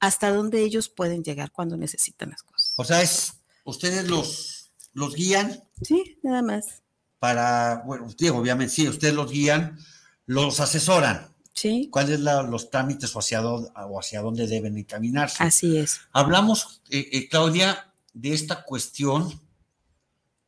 hasta 0.00 0.30
dónde 0.32 0.62
ellos 0.62 0.88
pueden 0.88 1.22
llegar 1.22 1.50
cuando 1.50 1.76
necesitan 1.76 2.30
las 2.30 2.42
cosas. 2.42 2.74
O 2.76 2.84
sea, 2.84 3.00
es 3.02 3.34
ustedes 3.64 4.08
los 4.08 4.57
los 4.98 5.14
guían. 5.14 5.64
Sí, 5.80 6.18
nada 6.22 6.42
más. 6.42 6.82
Para, 7.18 7.82
bueno, 7.86 8.08
digo, 8.18 8.38
obviamente, 8.38 8.74
sí, 8.74 8.88
ustedes 8.88 9.14
los 9.14 9.30
guían, 9.30 9.78
los 10.26 10.60
asesoran. 10.60 11.34
Sí. 11.52 11.88
¿Cuáles 11.90 12.20
son 12.20 12.50
los 12.50 12.70
trámites 12.70 13.14
o 13.14 13.18
hacia, 13.18 13.40
dónde, 13.40 13.70
o 13.74 13.98
hacia 13.98 14.20
dónde 14.20 14.46
deben 14.46 14.76
encaminarse? 14.76 15.42
Así 15.42 15.76
es. 15.76 16.00
Hablamos, 16.12 16.82
eh, 16.90 17.08
eh, 17.12 17.28
Claudia, 17.28 17.92
de 18.12 18.32
esta 18.32 18.62
cuestión 18.64 19.40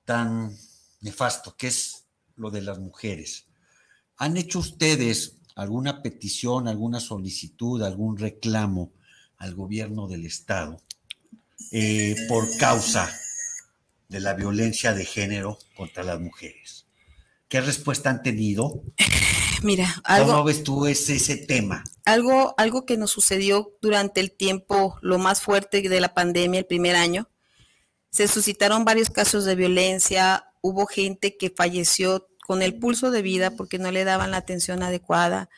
tan 0.05 0.57
nefasto 1.01 1.57
que 1.57 1.69
es 1.69 2.05
lo 2.37 2.51
de 2.51 2.63
las 2.63 2.79
mujeres. 2.79 3.47
¿Han 4.17 4.37
hecho 4.37 4.59
ustedes 4.59 5.37
alguna 5.57 6.03
petición, 6.03 6.69
alguna 6.69 7.01
solicitud, 7.01 7.83
algún 7.83 8.17
reclamo 8.17 8.93
al 9.39 9.55
gobierno 9.55 10.07
del 10.07 10.27
Estado 10.27 10.81
eh, 11.73 12.15
por 12.29 12.57
causa 12.59 13.11
de 14.11 14.21
la 14.21 14.35
violencia 14.35 14.93
de 14.93 15.05
género 15.05 15.57
contra 15.77 16.03
las 16.03 16.21
mujeres. 16.21 16.87
¿Qué 17.49 17.61
respuesta 17.61 18.11
han 18.11 18.23
tenido? 18.23 18.83
Mira, 19.63 19.95
algo, 20.05 20.33
¿cómo 20.33 20.45
ves 20.45 20.65
tú 20.65 20.87
ese, 20.87 21.17
ese 21.17 21.37
tema? 21.37 21.85
Algo, 22.05 22.55
algo 22.59 22.85
que 22.85 22.97
nos 22.97 23.11
sucedió 23.11 23.77
durante 23.81 24.21
el 24.21 24.33
tiempo, 24.33 24.99
lo 25.01 25.19
más 25.19 25.43
fuerte 25.43 25.81
de 25.81 26.01
la 26.01 26.13
pandemia, 26.13 26.59
el 26.59 26.67
primer 26.67 26.97
año, 26.97 27.29
se 28.11 28.27
suscitaron 28.27 28.85
varios 28.85 29.11
casos 29.11 29.45
de 29.45 29.55
violencia, 29.55 30.53
hubo 30.61 30.87
gente 30.87 31.37
que 31.37 31.51
falleció 31.51 32.29
con 32.45 32.63
el 32.63 32.79
pulso 32.79 33.13
de 33.13 33.23
vida 33.23 33.53
porque 33.53 33.79
no 33.79 33.93
le 33.93 34.05
daban 34.05 34.33
la 34.33 34.39
atención 34.39 34.83
adecuada, 34.83 35.51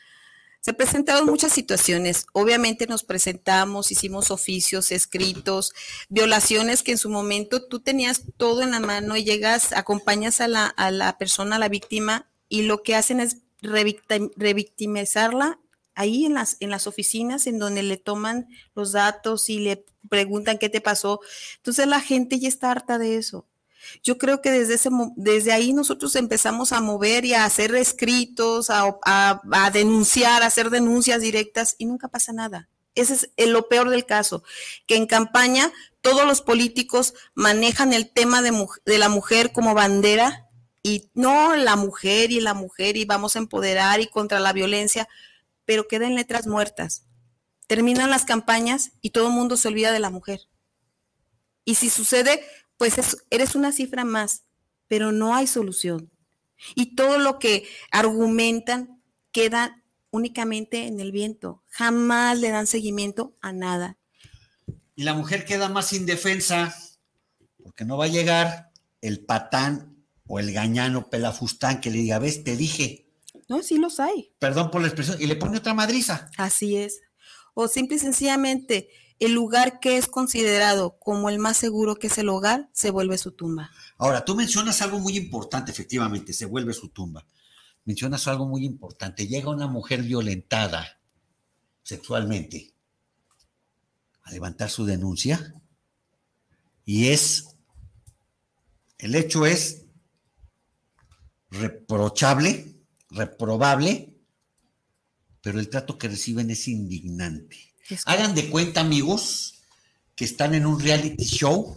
se 0.63 0.73
presentaron 0.73 1.25
muchas 1.25 1.51
situaciones. 1.51 2.25
Obviamente 2.31 2.87
nos 2.87 3.03
presentamos, 3.03 3.91
hicimos 3.91 4.31
oficios, 4.31 4.93
escritos, 4.93 5.73
violaciones 6.07 6.83
que 6.83 6.93
en 6.93 6.97
su 6.97 7.09
momento 7.09 7.67
tú 7.67 7.81
tenías 7.81 8.21
todo 8.37 8.61
en 8.61 8.71
la 8.71 8.79
mano 8.79 9.17
y 9.17 9.25
llegas, 9.25 9.73
acompañas 9.73 10.39
a 10.39 10.47
la, 10.47 10.67
a 10.67 10.89
la 10.89 11.17
persona, 11.17 11.57
a 11.57 11.59
la 11.59 11.67
víctima, 11.67 12.29
y 12.47 12.61
lo 12.61 12.81
que 12.81 12.95
hacen 12.95 13.19
es 13.19 13.39
revictimizarla 13.61 15.59
ahí 15.95 16.25
en 16.25 16.35
las, 16.35 16.55
en 16.61 16.69
las 16.69 16.87
oficinas 16.87 17.45
en 17.45 17.59
donde 17.59 17.83
le 17.83 17.97
toman 17.97 18.47
los 18.73 18.93
datos 18.93 19.49
y 19.49 19.59
le 19.59 19.85
preguntan 20.07 20.59
qué 20.59 20.69
te 20.69 20.79
pasó. 20.79 21.19
Entonces 21.57 21.87
la 21.87 21.99
gente 21.99 22.39
ya 22.39 22.47
está 22.47 22.71
harta 22.71 22.97
de 22.97 23.17
eso. 23.17 23.45
Yo 24.03 24.17
creo 24.17 24.41
que 24.41 24.51
desde, 24.51 24.75
ese, 24.75 24.89
desde 25.15 25.51
ahí 25.51 25.73
nosotros 25.73 26.15
empezamos 26.15 26.71
a 26.71 26.81
mover 26.81 27.25
y 27.25 27.33
a 27.33 27.45
hacer 27.45 27.73
escritos, 27.75 28.67
a, 28.69 29.41
denunciar, 29.71 30.43
a 30.43 30.47
hacer 30.47 30.69
denuncias 30.69 31.21
directas 31.21 31.75
y 31.77 31.85
nunca 31.85 32.07
pasa 32.07 32.33
nada. 32.33 32.69
Ese 32.95 33.31
es 33.35 33.47
lo 33.47 33.67
peor 33.67 33.89
del 33.89 34.05
caso, 34.05 34.43
que 34.85 34.95
en 34.95 35.07
campaña 35.07 35.71
todos 36.01 36.27
los 36.27 36.41
políticos 36.41 37.13
manejan 37.33 37.93
el 37.93 38.11
tema 38.11 38.41
de, 38.41 38.51
de 38.85 38.97
la 38.97 39.09
mujer 39.09 39.51
como 39.51 39.73
bandera 39.73 40.49
y 40.83 41.09
no 41.13 41.55
la 41.55 41.75
mujer 41.75 42.31
y 42.31 42.39
la 42.39 42.53
mujer 42.53 42.97
y 42.97 43.05
vamos 43.05 43.35
a 43.35 43.39
empoderar 43.39 44.01
y 44.01 44.07
contra 44.07 44.39
la 44.39 44.53
violencia, 44.53 45.07
pero 45.65 45.87
quedan 45.87 46.15
letras 46.15 46.45
muertas. 46.45 47.05
Terminan 47.67 48.09
las 48.09 48.25
campañas 48.25 48.91
y 49.01 49.11
todo 49.11 49.27
el 49.27 49.33
mundo 49.33 49.57
se 49.57 49.69
olvida 49.69 49.91
de 49.91 49.99
la 49.99 50.09
mujer. 50.09 50.41
Y 51.65 51.75
si 51.75 51.89
sucede, 51.89 52.45
pues 52.83 53.17
eres 53.29 53.55
una 53.55 53.71
cifra 53.71 54.03
más, 54.03 54.43
pero 54.89 55.13
no 55.13 55.33
hay 55.33 55.47
solución. 55.47 56.11
Y 56.75 56.95
todo 56.95 57.17
lo 57.17 57.39
que 57.39 57.65
argumentan 57.91 59.01
queda 59.31 59.81
únicamente 60.11 60.87
en 60.87 60.99
el 60.99 61.13
viento. 61.13 61.63
Jamás 61.69 62.37
le 62.39 62.49
dan 62.49 62.67
seguimiento 62.67 63.37
a 63.39 63.53
nada. 63.53 63.97
Y 64.97 65.03
la 65.03 65.13
mujer 65.13 65.45
queda 65.45 65.69
más 65.69 65.93
indefensa 65.93 66.75
porque 67.63 67.85
no 67.85 67.95
va 67.95 68.03
a 68.03 68.09
llegar 68.09 68.73
el 68.99 69.23
patán 69.23 70.05
o 70.27 70.39
el 70.39 70.51
gañano 70.51 71.09
pelafustán 71.09 71.79
que 71.79 71.89
le 71.89 71.99
diga, 71.99 72.19
ves, 72.19 72.43
te 72.43 72.57
dije. 72.57 73.07
No, 73.47 73.63
sí 73.63 73.77
los 73.77 74.01
hay. 74.01 74.33
Perdón 74.39 74.71
por 74.71 74.81
la 74.81 74.87
expresión. 74.87 75.21
Y 75.21 75.27
le 75.27 75.37
pone 75.37 75.57
otra 75.57 75.73
madriza. 75.73 76.29
Así 76.37 76.75
es. 76.75 76.99
O 77.53 77.69
simple 77.69 77.95
y 77.95 77.99
sencillamente, 77.99 78.89
el 79.25 79.33
lugar 79.33 79.79
que 79.79 79.97
es 79.97 80.07
considerado 80.07 80.97
como 80.99 81.29
el 81.29 81.39
más 81.39 81.57
seguro 81.57 81.95
que 81.95 82.07
es 82.07 82.17
el 82.17 82.29
hogar 82.29 82.69
se 82.73 82.91
vuelve 82.91 83.17
su 83.17 83.31
tumba. 83.31 83.71
Ahora, 83.97 84.25
tú 84.25 84.35
mencionas 84.35 84.81
algo 84.81 84.99
muy 84.99 85.17
importante, 85.17 85.71
efectivamente, 85.71 86.33
se 86.33 86.45
vuelve 86.45 86.73
su 86.73 86.89
tumba. 86.89 87.25
Mencionas 87.85 88.27
algo 88.27 88.47
muy 88.47 88.65
importante. 88.65 89.27
Llega 89.27 89.49
una 89.49 89.67
mujer 89.67 90.03
violentada 90.03 90.99
sexualmente 91.83 92.73
a 94.23 94.31
levantar 94.31 94.69
su 94.69 94.85
denuncia 94.85 95.61
y 96.85 97.09
es, 97.09 97.55
el 98.97 99.15
hecho 99.15 99.45
es 99.45 99.85
reprochable, 101.49 102.83
reprobable, 103.09 104.17
pero 105.41 105.59
el 105.59 105.69
trato 105.69 105.97
que 105.97 106.07
reciben 106.07 106.49
es 106.51 106.67
indignante. 106.67 107.72
Hagan 108.05 108.33
de 108.33 108.49
cuenta, 108.49 108.79
amigos, 108.79 109.55
que 110.15 110.25
están 110.25 110.53
en 110.53 110.65
un 110.65 110.79
reality 110.79 111.25
show 111.25 111.75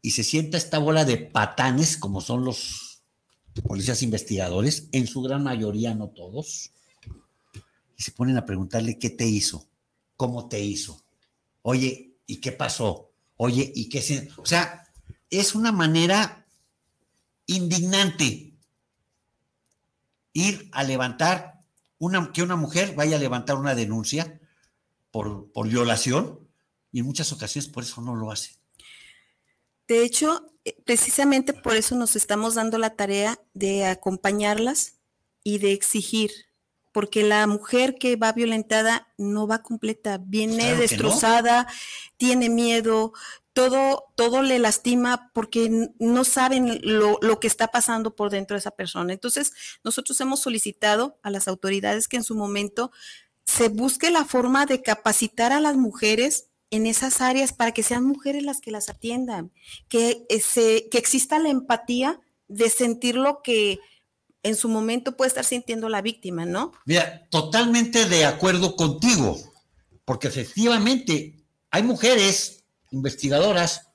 y 0.00 0.12
se 0.12 0.22
sienta 0.22 0.56
esta 0.56 0.78
bola 0.78 1.04
de 1.04 1.16
patanes, 1.16 1.96
como 1.96 2.20
son 2.20 2.44
los 2.44 3.02
policías 3.66 4.02
investigadores, 4.02 4.88
en 4.92 5.06
su 5.06 5.22
gran 5.22 5.42
mayoría, 5.42 5.94
no 5.94 6.08
todos, 6.08 6.70
y 7.96 8.02
se 8.02 8.12
ponen 8.12 8.36
a 8.36 8.44
preguntarle 8.44 8.98
qué 8.98 9.10
te 9.10 9.26
hizo, 9.26 9.66
cómo 10.16 10.48
te 10.48 10.60
hizo, 10.60 11.02
oye, 11.62 12.16
¿y 12.26 12.36
qué 12.36 12.52
pasó? 12.52 13.10
Oye, 13.36 13.72
¿y 13.74 13.88
qué 13.88 14.02
se...? 14.02 14.28
O 14.36 14.46
sea, 14.46 14.84
es 15.30 15.54
una 15.54 15.72
manera 15.72 16.46
indignante 17.46 18.54
ir 20.32 20.68
a 20.72 20.84
levantar, 20.84 21.64
una, 21.98 22.30
que 22.32 22.42
una 22.42 22.56
mujer 22.56 22.94
vaya 22.94 23.16
a 23.16 23.20
levantar 23.20 23.56
una 23.56 23.74
denuncia 23.74 24.40
por, 25.14 25.52
por 25.52 25.68
violación 25.68 26.40
y 26.90 26.98
en 26.98 27.06
muchas 27.06 27.30
ocasiones 27.30 27.70
por 27.70 27.84
eso 27.84 28.00
no 28.00 28.16
lo 28.16 28.32
hace. 28.32 28.56
De 29.86 30.02
hecho, 30.02 30.44
eh, 30.64 30.76
precisamente 30.84 31.52
por 31.52 31.76
eso 31.76 31.94
nos 31.94 32.16
estamos 32.16 32.56
dando 32.56 32.78
la 32.78 32.96
tarea 32.96 33.38
de 33.52 33.86
acompañarlas 33.86 34.94
y 35.44 35.58
de 35.58 35.70
exigir, 35.70 36.32
porque 36.90 37.22
la 37.22 37.46
mujer 37.46 37.94
que 37.94 38.16
va 38.16 38.32
violentada 38.32 39.06
no 39.16 39.46
va 39.46 39.62
completa, 39.62 40.18
viene 40.18 40.74
destrozada, 40.74 41.68
tiene 42.16 42.48
miedo, 42.48 43.12
todo, 43.52 44.06
todo 44.16 44.42
le 44.42 44.58
lastima 44.58 45.30
porque 45.32 45.92
no 46.00 46.24
saben 46.24 46.80
lo, 46.82 47.18
lo, 47.22 47.38
que 47.38 47.46
está 47.46 47.68
pasando 47.68 48.16
por 48.16 48.30
dentro 48.30 48.56
de 48.56 48.58
esa 48.58 48.72
persona. 48.72 49.12
Entonces, 49.12 49.52
nosotros 49.84 50.20
hemos 50.20 50.40
solicitado 50.40 51.20
a 51.22 51.30
las 51.30 51.46
autoridades 51.46 52.08
que 52.08 52.16
en 52.16 52.24
su 52.24 52.34
momento 52.34 52.90
se 53.46 53.68
busque 53.68 54.10
la 54.10 54.24
forma 54.24 54.66
de 54.66 54.82
capacitar 54.82 55.52
a 55.52 55.60
las 55.60 55.76
mujeres 55.76 56.48
en 56.70 56.86
esas 56.86 57.20
áreas 57.20 57.52
para 57.52 57.72
que 57.72 57.82
sean 57.82 58.04
mujeres 58.04 58.42
las 58.42 58.60
que 58.60 58.70
las 58.70 58.88
atiendan, 58.88 59.52
que, 59.88 60.26
ese, 60.28 60.88
que 60.90 60.98
exista 60.98 61.38
la 61.38 61.50
empatía 61.50 62.20
de 62.48 62.68
sentir 62.68 63.14
lo 63.14 63.42
que 63.42 63.80
en 64.42 64.56
su 64.56 64.68
momento 64.68 65.16
puede 65.16 65.28
estar 65.28 65.44
sintiendo 65.44 65.88
la 65.88 66.02
víctima, 66.02 66.44
¿no? 66.44 66.72
Mira, 66.84 67.26
totalmente 67.30 68.06
de 68.06 68.24
acuerdo 68.24 68.76
contigo, 68.76 69.38
porque 70.04 70.28
efectivamente 70.28 71.44
hay 71.70 71.82
mujeres 71.82 72.64
investigadoras, 72.90 73.88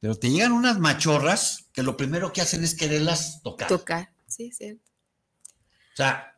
pero 0.00 0.16
te 0.16 0.30
llegan 0.30 0.52
unas 0.52 0.78
machorras 0.78 1.68
que 1.72 1.82
lo 1.82 1.96
primero 1.96 2.32
que 2.32 2.42
hacen 2.42 2.62
es 2.62 2.74
quererlas 2.74 3.42
tocar. 3.42 3.68
Tocar, 3.68 4.12
sí, 4.28 4.52
cierto. 4.52 4.90
O 5.94 5.96
sea, 5.96 6.31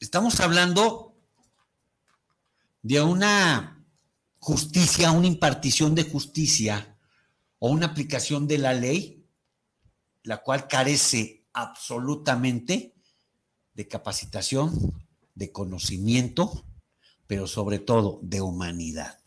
estamos 0.00 0.40
hablando 0.40 1.14
de 2.82 3.00
una 3.00 3.84
justicia, 4.38 5.10
una 5.10 5.26
impartición 5.26 5.94
de 5.94 6.04
justicia 6.04 6.96
o 7.58 7.70
una 7.70 7.86
aplicación 7.86 8.46
de 8.46 8.58
la 8.58 8.74
ley, 8.74 9.26
la 10.22 10.42
cual 10.42 10.68
carece 10.68 11.44
absolutamente 11.52 12.94
de 13.74 13.88
capacitación, 13.88 14.94
de 15.34 15.52
conocimiento, 15.52 16.64
pero 17.26 17.46
sobre 17.46 17.78
todo 17.78 18.20
de 18.22 18.40
humanidad. 18.40 19.18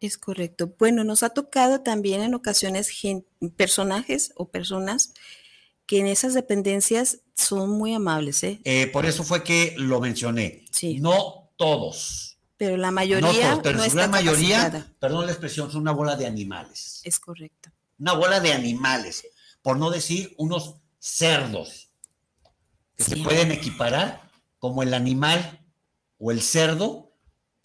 Es 0.00 0.16
correcto. 0.16 0.74
Bueno, 0.78 1.04
nos 1.04 1.22
ha 1.22 1.30
tocado 1.30 1.82
también 1.82 2.22
en 2.22 2.34
ocasiones 2.34 2.90
personajes 3.56 4.32
o 4.34 4.48
personas 4.48 5.12
que 5.90 5.98
en 5.98 6.06
esas 6.06 6.34
dependencias 6.34 7.18
son 7.34 7.70
muy 7.70 7.94
amables. 7.94 8.44
¿eh? 8.44 8.60
¿eh? 8.62 8.86
por 8.92 9.06
eso 9.06 9.24
fue 9.24 9.42
que 9.42 9.74
lo 9.76 10.00
mencioné. 10.00 10.64
Sí. 10.70 11.00
No 11.00 11.50
todos 11.56 12.38
pero 12.56 12.76
la 12.76 12.90
mayoría 12.90 13.56
no, 13.56 13.62
pero 13.62 13.80
la 13.94 14.06
mayoría, 14.06 14.86
perdón 15.00 15.24
la 15.24 15.32
expresión, 15.32 15.72
son 15.72 15.80
una 15.80 15.92
bola 15.92 16.14
de 16.14 16.26
animales. 16.26 17.00
Es 17.04 17.18
correcto. 17.18 17.70
Una 17.98 18.12
bola 18.12 18.38
de 18.38 18.52
animales, 18.52 19.26
por 19.62 19.78
no 19.78 19.90
decir 19.90 20.34
unos 20.36 20.76
cerdos, 20.98 21.90
que 22.96 23.04
se 23.04 23.16
pueden 23.16 23.50
equiparar 23.50 24.30
como 24.58 24.82
el 24.82 24.92
animal 24.92 25.66
o 26.18 26.30
el 26.30 26.42
cerdo 26.42 27.16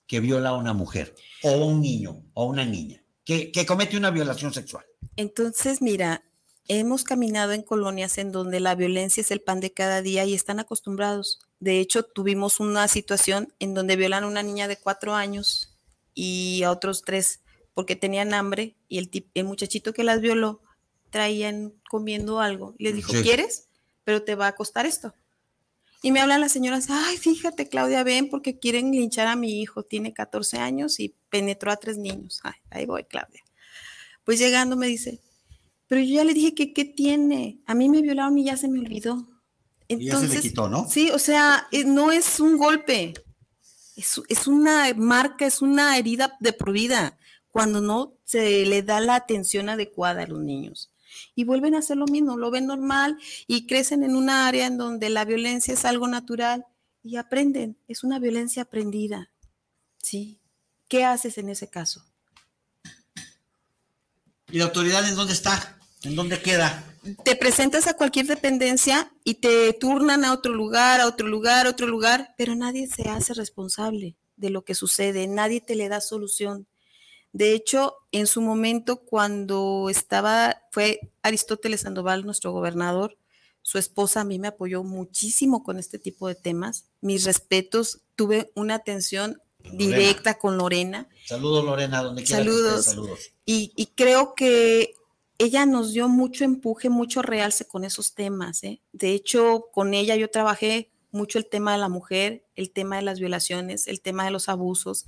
que 0.08 0.22
viola 0.22 0.52
a 0.52 0.58
una 0.58 0.74
mujer, 0.74 1.14
o 1.44 1.66
un 1.66 1.82
niño, 1.82 2.24
o 2.34 2.46
una 2.46 2.64
niña, 2.64 3.04
que, 3.26 3.52
que 3.52 3.66
comete 3.66 3.98
una 3.98 4.12
violación 4.12 4.54
sexual. 4.54 4.86
Entonces, 5.18 5.82
mira, 5.82 6.24
hemos 6.68 7.04
caminado 7.04 7.52
en 7.52 7.62
colonias 7.62 8.18
en 8.18 8.32
donde 8.32 8.60
la 8.60 8.76
violencia 8.76 9.22
es 9.22 9.32
el 9.32 9.42
pan 9.42 9.60
de 9.60 9.72
cada 9.72 10.02
día 10.02 10.26
y 10.26 10.34
están 10.34 10.60
acostumbrados. 10.60 11.40
De 11.60 11.80
hecho, 11.80 12.04
tuvimos 12.04 12.60
una 12.60 12.88
situación 12.88 13.54
en 13.60 13.74
donde 13.74 13.96
violan 13.96 14.24
a 14.24 14.28
una 14.28 14.44
niña 14.44 14.68
de 14.68 14.78
cuatro 14.78 15.14
años 15.14 15.78
y 16.14 16.64
a 16.64 16.72
otros 16.72 17.02
tres 17.04 17.42
porque 17.74 17.96
tenían 17.96 18.34
hambre 18.34 18.76
y 18.88 19.00
el, 19.00 19.10
el 19.34 19.44
muchachito 19.44 19.94
que 19.94 20.04
las 20.04 20.22
violó 20.22 20.62
traían 21.10 21.74
comiendo 21.90 22.40
algo. 22.40 22.74
Y 22.78 22.86
les 22.86 22.96
dijo, 22.96 23.14
¿quieres? 23.22 23.68
Pero 24.04 24.24
te 24.24 24.36
va 24.36 24.48
a 24.48 24.56
costar 24.56 24.86
esto. 24.86 25.14
Y 26.02 26.12
me 26.12 26.20
hablan 26.20 26.42
las 26.42 26.52
señoras, 26.52 26.88
ay, 26.90 27.18
fíjate, 27.18 27.68
Claudia, 27.68 28.04
ven, 28.04 28.30
porque 28.30 28.60
quieren 28.60 28.92
linchar 28.92 29.28
a 29.28 29.36
mi 29.36 29.62
hijo, 29.62 29.84
tiene 29.84 30.14
14 30.14 30.58
años 30.58 31.00
y 31.00 31.16
penetró 31.30 31.72
a 31.72 31.78
tres 31.78 31.98
niños. 31.98 32.42
Ay, 32.44 32.54
ahí 32.70 32.86
voy, 32.86 33.06
Claudia. 33.06 33.44
Pues 34.24 34.40
llegando 34.40 34.76
me 34.76 34.88
dice, 34.88 35.22
pero 35.88 36.02
yo 36.02 36.16
ya 36.16 36.24
le 36.24 36.34
dije 36.34 36.56
que 36.56 36.74
qué 36.74 36.86
tiene, 36.86 37.62
a 37.66 37.76
mí 37.76 37.90
me 37.90 38.02
violaron 38.02 38.38
y 38.38 38.46
ya 38.46 38.58
se 38.58 38.68
me 38.68 38.80
olvidó. 38.80 39.28
Entonces, 39.88 40.22
ya 40.22 40.28
se 40.28 40.36
le 40.36 40.42
quitó, 40.42 40.68
¿no? 40.68 40.90
Sí, 40.90 41.12
o 41.12 41.20
sea, 41.20 41.68
eh, 41.72 41.84
no 41.84 42.12
es 42.12 42.40
un 42.40 42.58
golpe, 42.58 43.14
es, 43.96 44.48
una 44.48 44.94
marca, 44.96 45.46
es 45.46 45.62
una 45.62 45.98
herida 45.98 46.38
de 46.40 46.54
por 46.54 46.72
vida, 46.72 47.18
cuando 47.52 47.82
no 47.82 48.18
se 48.24 48.66
le 48.66 48.84
da 48.84 49.00
la 49.00 49.16
atención 49.16 49.70
adecuada 49.70 50.24
a 50.24 50.28
los 50.28 50.42
niños. 50.42 50.92
Y 51.34 51.46
vuelven 51.46 51.76
a 51.76 51.80
hacer 51.80 51.96
lo 51.96 52.06
mismo, 52.06 52.38
lo 52.38 52.52
ven 52.52 52.66
normal 52.66 53.18
y 53.48 53.68
crecen 53.68 54.04
en 54.04 54.16
una 54.16 54.48
área 54.48 54.68
en 54.68 54.78
donde 54.78 55.10
la 55.10 55.24
violencia 55.24 55.74
es 55.74 55.86
algo 55.86 56.08
natural 56.08 56.66
y 57.02 57.16
aprenden, 57.16 57.78
es 57.88 58.04
una 58.04 58.20
violencia 58.20 58.64
aprendida. 58.64 59.32
¿Sí? 60.02 60.42
¿Qué 60.90 61.06
haces 61.06 61.38
en 61.38 61.50
ese 61.50 61.70
caso? 61.70 62.04
¿Y 64.52 64.58
la 64.58 64.66
autoridad 64.66 65.08
en 65.08 65.16
dónde 65.16 65.34
está? 65.34 65.75
¿En 66.06 66.16
dónde 66.16 66.42
queda? 66.42 66.84
te 67.24 67.36
presentas 67.36 67.88
a 67.88 67.96
cualquier 67.96 68.26
dependencia 68.26 69.12
y 69.24 69.36
te 69.36 69.74
turnan 69.74 70.26
a 70.26 70.34
otro 70.34 70.54
lugar, 70.54 71.02
a 71.02 71.08
otro 71.08 71.28
lugar, 71.28 71.68
a 71.68 71.70
otro 71.70 71.88
lugar, 71.88 72.34
pero 72.38 72.56
nadie 72.56 72.88
se 72.88 73.10
hace 73.10 73.34
responsable 73.34 74.16
de 74.38 74.50
lo 74.50 74.64
que 74.64 74.76
sucede, 74.76 75.28
nadie 75.28 75.62
te 75.62 75.76
le 75.76 75.88
da 75.88 76.02
solución. 76.02 76.68
De 77.32 77.54
hecho, 77.54 77.96
en 78.12 78.28
su 78.28 78.42
momento, 78.42 79.02
cuando 79.02 79.88
estaba, 79.90 80.62
fue 80.72 81.00
Aristóteles 81.22 81.82
Sandoval, 81.82 82.26
nuestro 82.26 82.52
gobernador, 82.52 83.18
su 83.62 83.78
esposa 83.78 84.22
a 84.22 84.26
mí 84.26 84.40
me 84.40 84.48
apoyó 84.48 84.84
muchísimo 84.84 85.64
con 85.64 85.78
este 85.78 86.00
tipo 86.00 86.28
de 86.28 86.36
temas. 86.36 86.86
Mis 87.02 87.26
respetos, 87.26 88.02
tuve 88.16 88.52
una 88.56 88.76
atención 88.76 89.42
directa 89.74 90.38
con 90.38 90.58
Lorena. 90.58 91.10
Saludos, 91.26 91.66
Lorena, 91.66 92.04
donde 92.04 92.24
quiera. 92.24 92.44
Saludos. 92.44 92.86
saludos. 92.86 93.20
Y, 93.46 93.74
y 93.76 93.88
creo 93.88 94.34
que 94.36 94.94
ella 95.38 95.66
nos 95.66 95.94
dio 95.94 96.08
mucho 96.08 96.44
empuje, 96.44 96.90
mucho 96.90 97.22
realce 97.22 97.66
con 97.66 97.84
esos 97.84 98.14
temas. 98.14 98.64
¿eh? 98.64 98.82
De 98.94 99.12
hecho, 99.12 99.68
con 99.74 99.94
ella 99.94 100.16
yo 100.16 100.30
trabajé 100.30 100.92
mucho 101.12 101.40
el 101.40 101.48
tema 101.48 101.74
de 101.74 101.80
la 101.80 101.90
mujer, 101.90 102.46
el 102.56 102.72
tema 102.72 102.98
de 102.98 103.02
las 103.02 103.20
violaciones, 103.20 103.88
el 103.88 104.02
tema 104.02 104.26
de 104.26 104.32
los 104.32 104.50
abusos, 104.50 105.06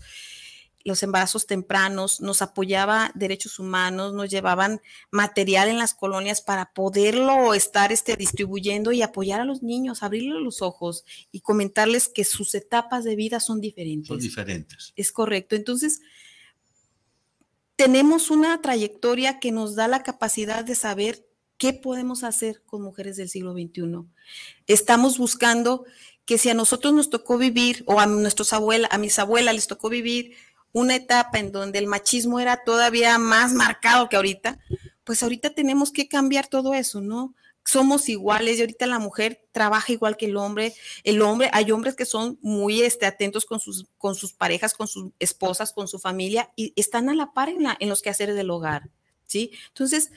los 0.84 1.04
embarazos 1.04 1.48
tempranos, 1.48 2.22
nos 2.22 2.42
apoyaba 2.42 3.12
derechos 3.14 3.60
humanos, 3.60 4.14
nos 4.14 4.30
llevaban 4.30 4.82
material 5.12 5.68
en 5.68 5.78
las 5.78 5.94
colonias 5.94 6.42
para 6.42 6.74
poderlo 6.74 7.54
estar 7.54 7.92
este, 7.92 8.16
distribuyendo 8.16 8.94
y 8.94 9.02
apoyar 9.02 9.42
a 9.42 9.46
los 9.46 9.64
niños, 9.64 10.02
abrirles 10.02 10.42
los 10.42 10.62
ojos 10.62 11.04
y 11.30 11.42
comentarles 11.42 12.08
que 12.08 12.24
sus 12.24 12.56
etapas 12.56 13.04
de 13.04 13.18
vida 13.18 13.42
son 13.42 13.60
diferentes. 13.60 14.08
Son 14.08 14.20
diferentes. 14.20 14.94
Es 14.96 15.12
correcto. 15.12 15.58
Entonces, 15.58 16.00
tenemos 17.78 18.30
una 18.32 18.60
trayectoria 18.62 19.40
que 19.40 19.54
nos 19.54 19.76
da 19.76 19.88
la 19.88 20.04
capacidad 20.04 20.66
de 20.66 20.76
saber 20.76 21.28
¿Qué 21.58 21.74
podemos 21.74 22.24
hacer 22.24 22.62
con 22.68 22.84
mujeres 22.84 23.18
del 23.18 23.30
siglo 23.30 23.54
XXI? 23.54 24.06
Estamos 24.68 25.18
buscando 25.18 25.86
que 26.26 26.38
si 26.38 26.50
a 26.50 26.54
nosotros 26.54 26.94
nos 26.94 27.10
tocó 27.10 27.40
vivir, 27.40 27.84
o 27.88 28.00
a 28.00 28.06
nuestros 28.06 28.54
abuelas, 28.54 28.92
a 28.94 29.00
mis 29.00 29.18
abuelas 29.18 29.56
les 29.56 29.66
tocó 29.66 29.90
vivir 29.90 30.36
una 30.72 30.96
etapa 30.96 31.40
en 31.40 31.52
donde 31.52 31.80
el 31.80 31.88
machismo 31.88 32.40
era 32.40 32.64
todavía 32.64 33.18
más 33.18 33.54
marcado 33.54 34.08
que 34.08 34.18
ahorita, 34.18 34.60
pues 35.04 35.24
ahorita 35.24 35.56
tenemos 35.56 35.92
que 35.92 36.08
cambiar 36.08 36.48
todo 36.48 36.76
eso, 36.76 37.02
¿no? 37.02 37.34
Somos 37.68 38.08
iguales 38.08 38.58
y 38.58 38.62
ahorita 38.62 38.88
la 38.88 38.98
mujer 38.98 39.46
trabaja 39.52 39.92
igual 39.92 40.16
que 40.16 40.28
el 40.28 40.38
hombre. 40.38 40.74
El 41.04 41.22
hombre, 41.22 41.50
hay 41.52 41.70
hombres 41.72 41.96
que 41.96 42.06
son 42.06 42.40
muy 42.42 42.82
este, 42.82 43.06
atentos 43.06 43.44
con 43.44 43.60
sus, 43.60 43.88
con 43.98 44.16
sus 44.16 44.32
parejas, 44.32 44.74
con 44.74 44.88
sus 44.88 45.12
esposas, 45.20 45.74
con 45.74 45.90
su 45.90 46.00
familia 46.00 46.50
y 46.56 46.72
están 46.78 47.10
a 47.10 47.14
la 47.14 47.34
par 47.34 47.50
en, 47.50 47.68
en 47.78 47.90
los 47.90 48.02
quehaceres 48.02 48.38
del 48.38 48.50
hogar, 48.52 48.90
¿sí? 49.26 49.52
Entonces, 49.68 50.12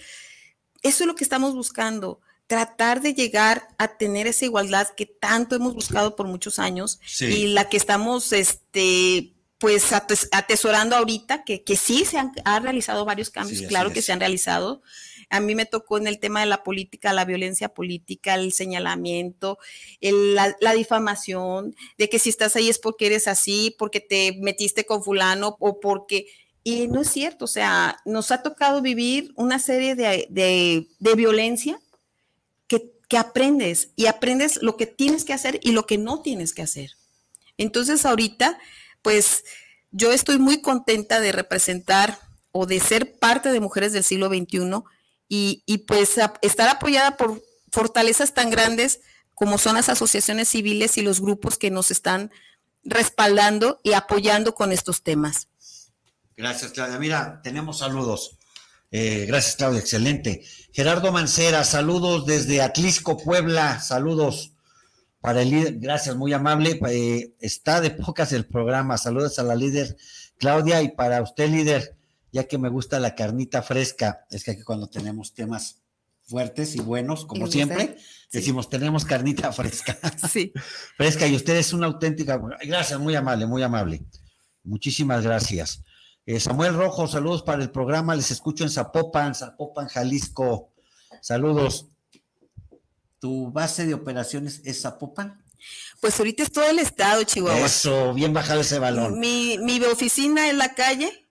eso 0.83 1.03
es 1.03 1.07
lo 1.09 1.17
que 1.17 1.25
estamos 1.25 1.57
buscando, 1.57 2.21
tratar 2.47 3.01
de 3.01 3.15
llegar 3.15 3.67
a 3.79 3.97
tener 3.97 4.29
esa 4.29 4.45
igualdad 4.45 4.89
que 4.97 5.07
tanto 5.07 5.57
hemos 5.57 5.75
buscado 5.75 6.15
por 6.15 6.29
muchos 6.29 6.61
años 6.61 7.01
y 7.21 7.49
la 7.49 7.69
que 7.69 7.77
estamos, 7.77 8.33
este, 8.33 9.35
pues 9.59 9.93
atesorando 9.93 10.95
ahorita, 10.95 11.43
que, 11.43 11.65
que 11.65 11.77
sí 11.77 12.05
se 12.05 12.17
han 12.17 12.63
realizado 12.63 13.05
varios 13.05 13.31
cambios, 13.31 13.63
claro 13.63 13.93
que 13.93 14.03
se 14.03 14.13
han 14.13 14.21
realizado. 14.21 14.83
A 15.31 15.41
mí 15.41 15.55
me 15.55 15.65
tocó 15.65 15.97
en 15.97 16.09
el 16.09 16.19
tema 16.19 16.41
de 16.41 16.47
la 16.47 16.65
política, 16.65 17.13
la 17.13 17.25
violencia 17.25 17.69
política, 17.69 18.35
el 18.35 18.53
señalamiento, 18.53 19.59
la, 20.01 20.75
difamación, 20.75 21.75
de 21.97 22.09
que 22.09 22.19
si 22.19 22.29
estás 22.31 22.57
ahí 22.57 22.69
es 22.69 22.81
porque 22.81 23.07
eres 23.07 23.29
así, 23.29 23.75
porque 23.79 24.01
te 24.01 24.37
metiste 24.41 24.85
con 24.85 25.05
fulano 25.05 25.57
o 25.61 25.81
porque 25.81 26.27
y 26.63 26.89
no 26.89 27.01
es 27.01 27.11
cierto, 27.11 27.47
o 27.47 27.49
sea, 27.49 27.97
nos 28.05 28.31
ha 28.33 28.43
tocado 28.43 28.83
vivir 28.83 29.33
una 29.37 29.59
serie 29.59 29.95
de, 29.95 30.87
violencia 31.17 31.81
que, 32.67 32.93
que, 33.09 33.17
aprendes 33.17 33.93
y 33.97 34.07
aprendes 34.07 34.59
lo 34.63 34.77
que 34.77 34.87
tienes 34.87 35.25
que 35.25 35.33
hacer 35.33 35.59
y 35.63 35.73
lo 35.73 35.87
que 35.87 35.97
no 35.97 36.21
tienes 36.21 36.53
que 36.53 36.63
hacer. 36.63 36.91
Entonces 37.57 38.05
ahorita, 38.05 38.59
pues 39.01 39.45
yo 39.93 40.13
estoy 40.13 40.39
muy 40.39 40.61
contenta 40.61 41.21
de 41.21 41.33
representar 41.33 42.19
o 42.53 42.67
de 42.67 42.81
ser 42.81 43.19
parte 43.19 43.53
de 43.53 43.61
Mujeres 43.61 43.93
del 43.93 44.05
Siglo 44.05 44.29
XXI 44.29 44.83
y, 45.31 45.63
y 45.65 45.79
pues 45.79 46.19
estar 46.43 46.69
apoyada 46.69 47.17
por 47.17 47.43
fortalezas 47.73 48.35
tan 48.35 48.51
grandes 48.51 49.01
como 49.35 49.57
son 49.57 49.77
las 49.77 49.89
asociaciones 49.89 50.49
civiles 50.49 50.99
y 50.99 51.03
los 51.03 51.21
grupos 51.23 51.57
que 51.57 51.71
nos 51.71 51.91
están 51.91 52.31
respaldando 52.85 53.81
y 53.83 53.95
apoyando 53.95 54.55
con 54.55 54.73
estos 54.73 55.03
temas. 55.03 55.49
Gracias, 56.37 56.73
Claudia. 56.73 56.99
Mira, 56.99 57.41
tenemos 57.43 57.79
saludos. 57.79 58.37
Eh, 58.91 59.25
gracias, 59.27 59.57
Claudia, 59.57 59.81
excelente. 59.81 60.45
Gerardo 60.73 61.13
Mancera, 61.13 61.65
saludos 61.65 62.27
desde 62.27 62.61
Atlisco, 62.61 63.17
Puebla, 63.17 63.81
saludos 63.81 64.53
para 65.21 65.43
el 65.43 65.51
líder, 65.51 65.79
gracias, 65.79 66.17
muy 66.17 66.33
amable. 66.33 66.81
Eh, 66.89 67.35
está 67.41 67.81
de 67.81 67.91
pocas 67.91 68.33
el 68.33 68.47
programa, 68.47 68.99
saludos 68.99 69.39
a 69.39 69.43
la 69.45 69.55
líder 69.55 69.97
Claudia 70.39 70.83
y 70.83 70.89
para 70.89 71.23
usted, 71.23 71.49
líder, 71.51 71.97
ya 72.33 72.45
que 72.45 72.59
me 72.59 72.69
gusta 72.69 73.01
la 73.01 73.15
carnita 73.15 73.63
fresca, 73.63 74.27
es 74.31 74.45
que 74.45 74.53
aquí 74.53 74.63
cuando 74.63 74.89
tenemos 74.89 75.35
temas 75.35 75.83
fuertes 76.23 76.77
y 76.77 76.81
buenos, 76.81 77.27
como 77.27 77.49
siempre, 77.49 77.97
decimos, 78.33 78.69
tenemos 78.69 79.05
carnita 79.05 79.53
fresca. 79.53 79.99
Sí. 80.31 80.53
fresca 80.97 81.27
y 81.27 81.35
usted 81.35 81.57
es 81.57 81.73
una 81.73 81.87
auténtica, 81.87 82.41
gracias, 82.65 82.99
muy 83.01 83.15
amable, 83.17 83.47
muy 83.47 83.63
amable. 83.63 84.03
Muchísimas 84.63 85.25
gracias. 85.25 85.83
Eh, 86.27 86.39
Samuel 86.39 86.75
Rojo, 86.75 87.09
saludos 87.09 87.43
para 87.43 87.63
el 87.63 87.71
programa, 87.71 88.15
les 88.15 88.31
escucho 88.31 88.63
en 88.63 88.71
Zapopan, 88.71 89.35
Zapopan, 89.35 89.89
Jalisco. 89.89 90.71
Saludos. 91.21 91.89
¿Tu 93.19 93.51
base 93.51 93.87
de 93.87 93.95
operaciones 93.95 94.63
es 94.65 94.83
Zapopan? 94.83 95.45
Pues 96.01 96.19
ahorita 96.19 96.43
es 96.43 96.53
todo 96.53 96.69
el 96.71 96.79
estado, 96.79 97.23
Chihuahua. 97.25 97.67
Eso, 97.67 98.15
bien 98.15 98.33
bajado 98.33 98.61
ese 98.61 98.79
balón. 98.79 99.19
Mi, 99.19 99.59
mi 99.59 99.83
oficina 99.85 100.49
es 100.49 100.55
la 100.55 100.75
calle 100.75 101.30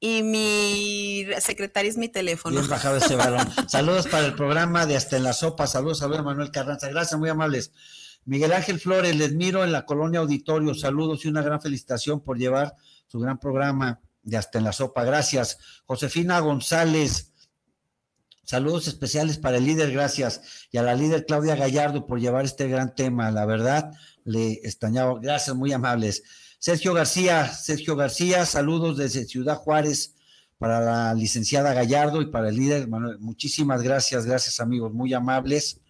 y 0.00 0.22
mi 0.22 1.26
secretaria 1.40 1.90
es 1.90 1.98
mi 1.98 2.08
teléfono. 2.08 2.56
Bien 2.56 2.68
bajado 2.68 2.96
ese 2.96 3.16
balón. 3.16 3.46
saludos 3.68 4.08
para 4.08 4.26
el 4.26 4.34
programa 4.34 4.86
de 4.86 4.96
Hasta 4.96 5.18
en 5.18 5.24
la 5.24 5.34
Sopa. 5.34 5.66
Saludos 5.66 6.02
a 6.02 6.08
Manuel 6.08 6.50
Carranza. 6.50 6.88
Gracias, 6.88 7.20
muy 7.20 7.28
amables. 7.28 7.72
Miguel 8.24 8.52
Ángel 8.52 8.80
Flores, 8.80 9.14
les 9.14 9.34
miro 9.34 9.62
en 9.62 9.72
la 9.72 9.84
colonia 9.84 10.20
Auditorio. 10.20 10.74
Saludos 10.74 11.24
y 11.24 11.28
una 11.28 11.42
gran 11.42 11.60
felicitación 11.60 12.20
por 12.20 12.38
llevar 12.38 12.74
su 13.06 13.20
gran 13.20 13.38
programa 13.38 14.00
de 14.22 14.38
Hasta 14.38 14.58
en 14.58 14.64
la 14.64 14.72
Sopa. 14.72 15.04
Gracias. 15.04 15.58
Josefina 15.84 16.40
González, 16.40 17.34
saludos 18.42 18.88
especiales 18.88 19.36
para 19.36 19.58
el 19.58 19.66
líder, 19.66 19.92
gracias. 19.92 20.66
Y 20.70 20.78
a 20.78 20.82
la 20.82 20.94
líder 20.94 21.26
Claudia 21.26 21.56
Gallardo 21.56 22.06
por 22.06 22.20
llevar 22.20 22.46
este 22.46 22.68
gran 22.68 22.94
tema. 22.94 23.30
La 23.30 23.44
verdad, 23.44 23.92
le 24.24 24.52
extrañaba. 24.64 25.18
Gracias, 25.20 25.54
muy 25.54 25.72
amables. 25.74 26.22
Sergio 26.60 26.92
García, 26.92 27.50
Sergio 27.54 27.96
García, 27.96 28.44
saludos 28.44 28.98
desde 28.98 29.24
Ciudad 29.24 29.56
Juárez 29.56 30.14
para 30.58 30.80
la 30.82 31.14
licenciada 31.14 31.72
Gallardo 31.72 32.20
y 32.20 32.26
para 32.26 32.50
el 32.50 32.56
líder 32.56 32.86
Manuel. 32.86 33.18
Muchísimas 33.18 33.82
gracias, 33.82 34.26
gracias 34.26 34.60
amigos, 34.60 34.92
muy 34.92 35.14
amables. 35.14 35.80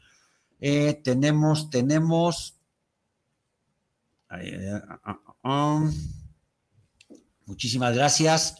Eh, 0.61 1.00
tenemos, 1.02 1.70
tenemos. 1.70 2.54
Ah, 4.28 4.38
ah, 5.02 5.20
ah, 5.42 5.90
Muchísimas 7.46 7.96
gracias. 7.96 8.54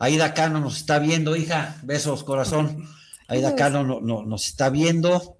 Aida 0.00 0.34
Cano 0.34 0.58
nos 0.58 0.78
está 0.78 0.98
viendo, 0.98 1.36
hija. 1.36 1.80
Besos, 1.84 2.24
corazón. 2.24 2.88
Aida 3.28 3.54
Cano 3.54 3.84
no, 3.84 4.24
nos 4.24 4.46
está 4.46 4.70
viendo. 4.70 5.38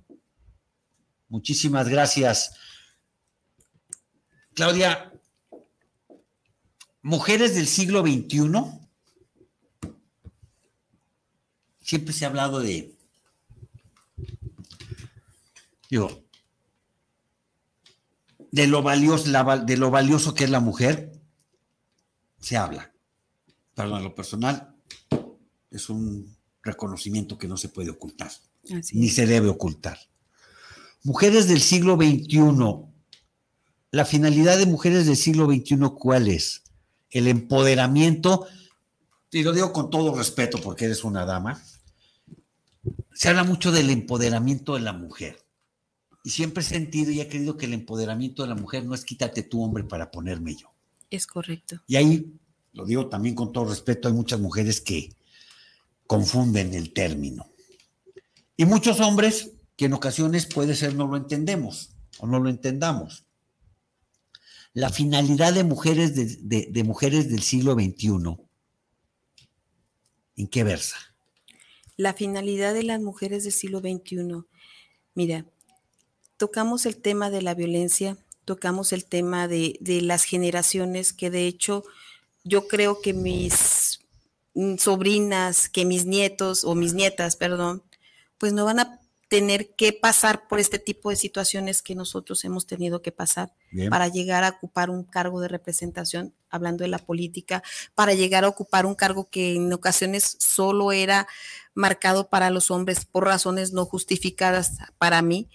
Muchísimas 1.29 1.89
gracias. 1.89 2.55
Claudia, 4.55 5.11
mujeres 7.05 7.55
del 7.55 7.69
siglo 7.69 8.01
XXI, 8.01 8.51
siempre 11.81 12.15
se 12.15 12.25
ha 12.25 12.29
hablado 12.29 12.61
de, 12.61 12.97
digo, 15.91 16.25
de 18.51 18.67
lo 18.67 18.83
valioso, 18.83 19.31
de 19.67 19.77
lo 19.77 19.91
valioso 19.91 20.35
que 20.35 20.45
es 20.45 20.51
la 20.51 20.61
mujer, 20.61 21.13
se 22.41 22.57
habla. 22.57 22.91
Para 23.75 24.01
lo 24.01 24.15
personal, 24.15 24.75
es 25.71 25.91
un 25.91 26.35
reconocimiento 26.63 27.37
que 27.37 27.49
no 27.49 27.59
se 27.59 27.69
puede 27.69 27.91
ocultar, 27.91 28.33
ni 28.93 29.11
se 29.11 29.27
debe 29.27 29.49
ocultar. 29.49 29.99
Mujeres 31.03 31.49
del 31.49 31.61
siglo 31.61 31.97
XXI, 31.97 32.41
la 33.91 34.07
finalidad 34.07 34.57
de 34.57 34.65
mujeres 34.65 35.05
del 35.05 35.19
siglo 35.19 35.45
XXI, 35.47 35.77
¿cuál 35.99 36.29
es? 36.29 36.64
El 37.15 37.29
empoderamiento, 37.29 38.47
y 39.31 39.43
lo 39.43 39.53
digo 39.53 39.73
con 39.73 39.89
todo 39.89 40.15
respeto 40.15 40.61
porque 40.61 40.85
eres 40.85 41.05
una 41.05 41.25
dama, 41.25 41.63
se 43.15 43.29
habla 43.29 43.45
mucho 43.45 43.73
del 43.73 43.89
empoderamiento 43.89 44.75
de 44.75 44.81
la 44.81 44.93
mujer. 44.93 45.39
Y 46.25 46.31
siempre 46.31 46.63
he 46.63 46.67
sentido 46.67 47.13
y 47.13 47.21
he 47.21 47.29
creído 47.29 47.57
que 47.57 47.67
el 47.67 47.73
empoderamiento 47.73 48.43
de 48.43 48.49
la 48.49 48.55
mujer 48.57 48.85
no 48.85 48.95
es 48.95 49.05
quítate 49.05 49.45
tu 49.45 49.63
hombre 49.63 49.85
para 49.85 50.11
ponerme 50.11 50.57
yo. 50.57 50.75
Es 51.09 51.27
correcto. 51.27 51.81
Y 51.87 51.97
ahí, 51.97 52.35
lo 52.73 52.85
digo 52.85 53.09
también 53.09 53.35
con 53.35 53.53
todo 53.53 53.67
respeto, 53.67 54.09
hay 54.09 54.15
muchas 54.15 54.41
mujeres 54.41 54.81
que 54.81 55.15
confunden 56.07 56.75
el 56.75 56.93
término. 56.93 57.47
Y 58.57 58.65
muchos 58.65 59.01
hombres 59.01 59.53
que 59.77 59.85
en 59.85 59.93
ocasiones 59.93 60.47
puede 60.47 60.75
ser 60.75 60.95
no 60.95 61.07
lo 61.07 61.17
entendemos 61.17 61.95
o 62.19 62.27
no 62.27 62.41
lo 62.41 62.51
entendamos. 62.51 63.24
La 64.75 64.91
finalidad 64.91 65.55
de 65.55 65.63
mujeres, 65.63 66.15
de, 66.17 66.85
mujeres 66.85 67.31
del 67.31 67.43
siglo 67.43 67.75
XXI, 67.75 68.37
¿en 70.37 70.49
qué 70.49 70.65
versa? 70.65 70.97
La 71.97 72.13
finalidad 72.13 72.75
de 72.75 72.83
las 72.83 73.01
mujeres 73.01 73.45
del 73.45 73.53
siglo 73.53 73.79
XXI. 73.79 74.43
Mira, 75.15 75.47
tocamos 76.37 76.87
el 76.87 76.97
tema 76.97 77.31
de 77.31 77.41
la 77.41 77.55
violencia, 77.55 78.17
tocamos 78.45 78.93
el 78.93 79.05
tema 79.05 79.47
de, 79.47 79.79
las 80.03 80.25
generaciones, 80.25 81.13
que 81.13 81.31
de 81.31 81.47
hecho 81.47 81.85
yo 82.43 82.67
creo 82.67 83.01
que 83.01 83.15
mis 83.15 84.01
sobrinas, 84.79 85.69
que 85.69 85.85
mis 85.85 86.05
nietos 86.05 86.65
o 86.65 86.75
mis 86.75 86.95
nietas, 86.95 87.37
perdón, 87.37 87.85
pues 88.39 88.53
no 88.53 88.65
van 88.65 88.81
a 88.81 89.01
tener 89.35 89.75
que 89.75 89.93
pasar 89.93 90.47
por 90.47 90.61
este 90.61 90.79
tipo 90.79 91.11
de 91.11 91.17
situaciones 91.17 91.83
que 91.83 91.97
nosotros 91.97 92.45
hemos 92.45 92.69
tenido 92.69 93.03
que 93.03 93.11
pasar 93.11 93.53
para 93.91 94.07
llegar 94.07 94.45
a 94.45 94.51
ocupar 94.51 94.91
un 94.91 95.03
cargo 95.03 95.41
de 95.41 95.49
representación, 95.49 96.33
hablando 96.51 96.85
de 96.85 96.89
la 96.89 97.01
política, 97.01 97.61
para 97.97 98.15
llegar 98.15 98.45
a 98.45 98.49
ocupar 98.49 98.87
un 98.87 98.95
cargo 98.95 99.29
que 99.29 99.57
en 99.57 99.73
ocasiones 99.73 100.37
solo 100.39 100.93
era 100.93 101.27
marcado 101.75 102.29
para 102.29 102.51
los 102.51 102.71
hombres 102.71 103.07
por 103.07 103.25
razones 103.25 103.73
no 103.73 103.87
justificadas 103.87 104.79
para 104.99 105.21
mí. 105.21 105.51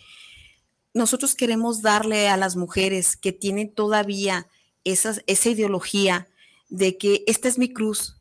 Nosotros 0.93 1.33
queremos 1.33 1.81
darle 1.81 2.27
a 2.27 2.35
las 2.35 2.57
mujeres 2.57 3.15
que 3.15 3.31
tienen 3.31 3.73
todavía 3.73 4.49
esa 4.83 5.49
ideología 5.49 6.27
de 6.67 6.97
que 6.97 7.23
esta 7.27 7.47
es 7.47 7.57
mi 7.57 7.71
cruz, 7.71 8.17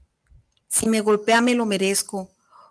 si 0.68 0.88
me 0.88 1.00
golpea 1.00 1.40
me 1.40 1.56
lo 1.56 1.66
merezco, 1.66 2.30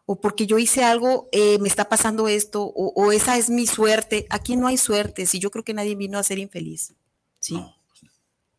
o 0.09 0.21
porque 0.21 0.47
yo 0.47 0.57
hice 0.57 0.85
algo, 0.85 1.27
eh, 1.33 1.59
me 1.59 1.67
está 1.67 1.89
pasando 1.89 2.29
esto, 2.29 2.63
o, 2.63 3.11
esa 3.11 3.37
es 3.37 3.49
mi 3.49 3.67
suerte. 3.67 4.25
Aquí 4.29 4.55
no 4.55 4.67
hay 4.67 4.77
suerte, 4.77 5.25
si 5.25 5.37
yo 5.37 5.51
creo 5.51 5.65
que 5.65 5.73
nadie 5.73 5.95
vino 5.95 6.17
a 6.17 6.23
ser 6.23 6.39
infeliz. 6.39 6.95
¿sí? 7.41 7.61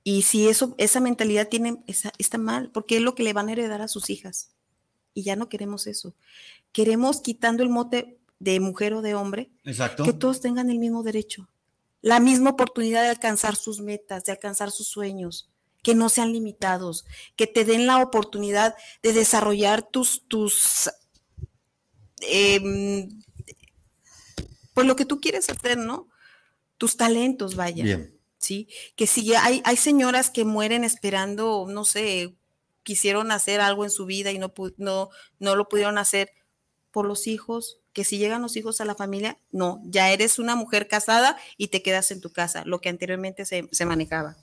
Y 0.05 0.23
si 0.23 0.47
eso, 0.47 0.75
esa 0.77 1.01
mentalidad 1.01 1.49
tiene, 1.49 1.83
está 1.87 2.37
mal, 2.37 2.71
porque 2.71 2.99
es 2.99 3.03
lo 3.03 3.15
que 3.15 3.23
le 3.23 3.33
van 3.33 3.49
a 3.49 3.53
heredar 3.53 3.81
a 3.81 3.89
sus 3.89 4.11
hijas. 4.11 4.51
Y 5.15 5.23
ya 5.23 5.37
no 5.37 5.49
queremos 5.49 5.87
eso. 5.87 6.15
Queremos, 6.71 7.23
quitando 7.23 7.63
el 7.63 7.71
mote 7.71 8.19
de 8.39 8.61
mujer 8.61 8.93
o 8.93 9.01
de 9.01 9.15
hombre, 9.15 9.51
que 10.05 10.13
todos 10.13 10.43
tengan 10.43 10.69
el 10.69 10.79
mismo 10.79 11.03
derecho, 11.03 11.49
la 12.03 12.21
misma 12.21 12.51
oportunidad 12.51 13.03
de 13.05 13.09
alcanzar 13.09 13.57
sus 13.57 13.81
metas, 13.81 14.27
de 14.27 14.33
alcanzar 14.33 14.71
sus 14.71 14.89
sueños, 14.89 15.49
que 15.83 15.95
no 15.95 16.11
sean 16.11 16.31
limitados, 16.31 17.07
que 17.37 17.47
te 17.47 17.65
den 17.65 17.87
la 17.87 18.03
oportunidad 18.03 18.75
de 19.03 19.15
desarrollar 19.15 19.83
tus, 19.83 20.29
tus, 20.29 20.91
eh, 22.23 23.09
pues 24.75 24.87
lo 24.87 24.97
que 24.97 25.05
tú 25.05 25.21
quieres 25.21 25.49
hacer, 25.51 25.79
¿no? 25.79 26.09
Tus 26.77 26.97
talentos, 26.97 27.57
vaya. 27.57 27.85
Bien. 27.85 28.19
¿sí? 28.39 28.69
Que 28.97 29.07
si 29.07 29.35
hay, 29.35 29.61
hay 29.65 29.77
señoras 29.77 30.31
que 30.31 30.45
mueren 30.45 30.85
esperando, 30.85 31.67
no 31.69 31.85
sé, 31.85 32.35
quisieron 32.83 33.31
hacer 33.31 33.61
algo 33.61 33.85
en 33.85 33.91
su 33.91 34.07
vida 34.07 34.33
y 34.33 34.39
no, 34.39 34.53
no, 34.77 35.11
no 35.39 35.57
lo 35.57 35.69
pudieron 35.69 35.99
hacer 35.99 36.33
por 36.91 37.07
los 37.07 37.27
hijos, 37.27 37.81
que 37.93 38.05
si 38.05 38.17
llegan 38.19 38.43
los 38.43 38.57
hijos 38.57 38.81
a 38.81 38.85
la 38.85 38.95
familia, 38.95 39.39
no, 39.51 39.83
ya 39.85 40.11
eres 40.11 40.39
una 40.39 40.57
mujer 40.57 40.89
casada 40.89 41.37
y 41.57 41.69
te 41.69 41.83
quedas 41.83 42.11
en 42.11 42.21
tu 42.21 42.31
casa, 42.31 42.63
lo 42.65 42.81
que 42.81 42.89
anteriormente 42.89 43.45
se, 43.45 43.69
se 43.73 43.85
manejaba. 43.85 44.37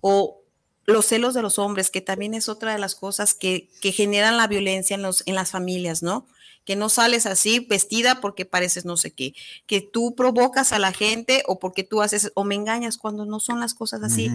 O 0.00 0.42
los 0.84 1.06
celos 1.06 1.34
de 1.34 1.42
los 1.42 1.58
hombres, 1.58 1.90
que 1.90 2.00
también 2.00 2.34
es 2.34 2.48
otra 2.48 2.72
de 2.72 2.78
las 2.78 2.94
cosas 2.94 3.34
que, 3.34 3.68
que 3.80 3.92
generan 3.92 4.36
la 4.36 4.46
violencia 4.46 4.94
en, 4.94 5.02
los, 5.02 5.22
en 5.26 5.34
las 5.34 5.50
familias, 5.50 6.02
¿no? 6.02 6.26
Que 6.64 6.76
no 6.76 6.88
sales 6.88 7.26
así 7.26 7.60
vestida 7.60 8.20
porque 8.20 8.44
pareces 8.44 8.84
no 8.84 8.96
sé 8.96 9.12
qué, 9.12 9.34
que 9.66 9.80
tú 9.80 10.14
provocas 10.14 10.72
a 10.72 10.78
la 10.78 10.92
gente 10.92 11.42
o 11.46 11.58
porque 11.58 11.82
tú 11.82 12.02
haces 12.02 12.30
o 12.34 12.44
me 12.44 12.54
engañas 12.54 12.98
cuando 12.98 13.24
no 13.24 13.40
son 13.40 13.60
las 13.60 13.74
cosas 13.74 14.02
así. 14.02 14.30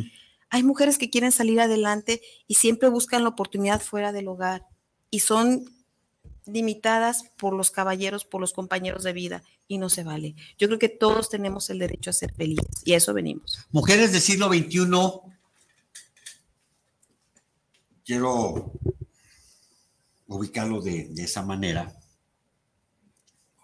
Hay 0.49 0.63
mujeres 0.63 0.97
que 0.97 1.09
quieren 1.09 1.31
salir 1.31 1.59
adelante 1.59 2.21
y 2.47 2.55
siempre 2.55 2.89
buscan 2.89 3.23
la 3.23 3.29
oportunidad 3.29 3.81
fuera 3.81 4.11
del 4.11 4.27
hogar 4.27 4.65
y 5.09 5.19
son 5.19 5.65
limitadas 6.45 7.25
por 7.37 7.53
los 7.53 7.71
caballeros, 7.71 8.23
por 8.23 8.39
los 8.39 8.53
compañeros 8.53 9.03
de 9.03 9.13
vida 9.13 9.43
y 9.67 9.77
no 9.77 9.89
se 9.89 10.03
vale. 10.03 10.35
Yo 10.57 10.67
creo 10.67 10.79
que 10.79 10.89
todos 10.89 11.29
tenemos 11.29 11.69
el 11.69 11.79
derecho 11.79 12.09
a 12.09 12.13
ser 12.13 12.33
felices 12.33 12.67
y 12.85 12.93
a 12.93 12.97
eso 12.97 13.13
venimos. 13.13 13.59
Mujeres 13.71 14.13
del 14.13 14.21
siglo 14.21 14.47
XXI, 14.47 14.87
quiero 18.05 18.71
ubicarlo 20.27 20.81
de, 20.81 21.07
de 21.09 21.23
esa 21.23 21.41
manera 21.41 21.93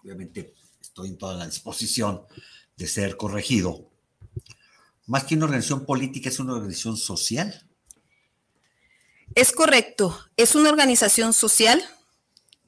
obviamente 0.04 0.54
estoy 0.80 1.08
en 1.08 1.18
toda 1.18 1.34
la 1.34 1.46
disposición 1.46 2.22
de 2.76 2.86
ser 2.86 3.16
corregido. 3.16 3.90
Más 5.06 5.24
que 5.24 5.34
una 5.34 5.46
organización 5.46 5.86
política, 5.86 6.28
es 6.28 6.38
una 6.38 6.54
organización 6.54 6.96
social. 6.96 7.68
Es 9.34 9.52
correcto, 9.52 10.18
es 10.36 10.54
una 10.54 10.70
organización 10.70 11.32
social 11.32 11.82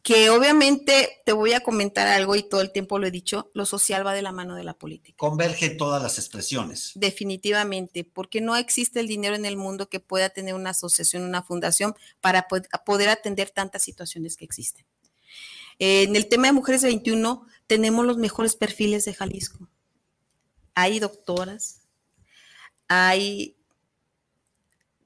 que 0.02 0.30
obviamente 0.30 1.20
te 1.24 1.32
voy 1.32 1.52
a 1.52 1.60
comentar 1.60 2.06
algo 2.06 2.36
y 2.36 2.42
todo 2.44 2.60
el 2.60 2.70
tiempo 2.70 2.98
lo 2.98 3.08
he 3.08 3.10
dicho, 3.10 3.50
lo 3.54 3.66
social 3.66 4.06
va 4.06 4.14
de 4.14 4.22
la 4.22 4.30
mano 4.30 4.54
de 4.54 4.62
la 4.62 4.74
política. 4.74 5.16
Converge 5.18 5.70
todas 5.70 6.00
las 6.00 6.18
expresiones. 6.18 6.92
Definitivamente, 6.94 8.04
porque 8.04 8.40
no 8.40 8.54
existe 8.54 9.00
el 9.00 9.08
dinero 9.08 9.34
en 9.34 9.44
el 9.44 9.56
mundo 9.56 9.88
que 9.88 9.98
pueda 9.98 10.30
tener 10.30 10.54
una 10.54 10.70
asociación, 10.70 11.24
una 11.24 11.42
fundación 11.42 11.94
para 12.20 12.46
poder 12.48 13.08
atender 13.08 13.50
tantas 13.50 13.82
situaciones 13.82 14.36
que 14.36 14.44
existen 14.44 14.86
en 15.78 16.16
el 16.16 16.28
tema 16.28 16.46
de 16.46 16.52
Mujeres 16.52 16.82
21 16.82 17.46
tenemos 17.66 18.06
los 18.06 18.16
mejores 18.16 18.56
perfiles 18.56 19.04
de 19.04 19.14
Jalisco. 19.14 19.68
Hay 20.74 20.98
doctoras, 21.00 21.80
hay 22.88 23.56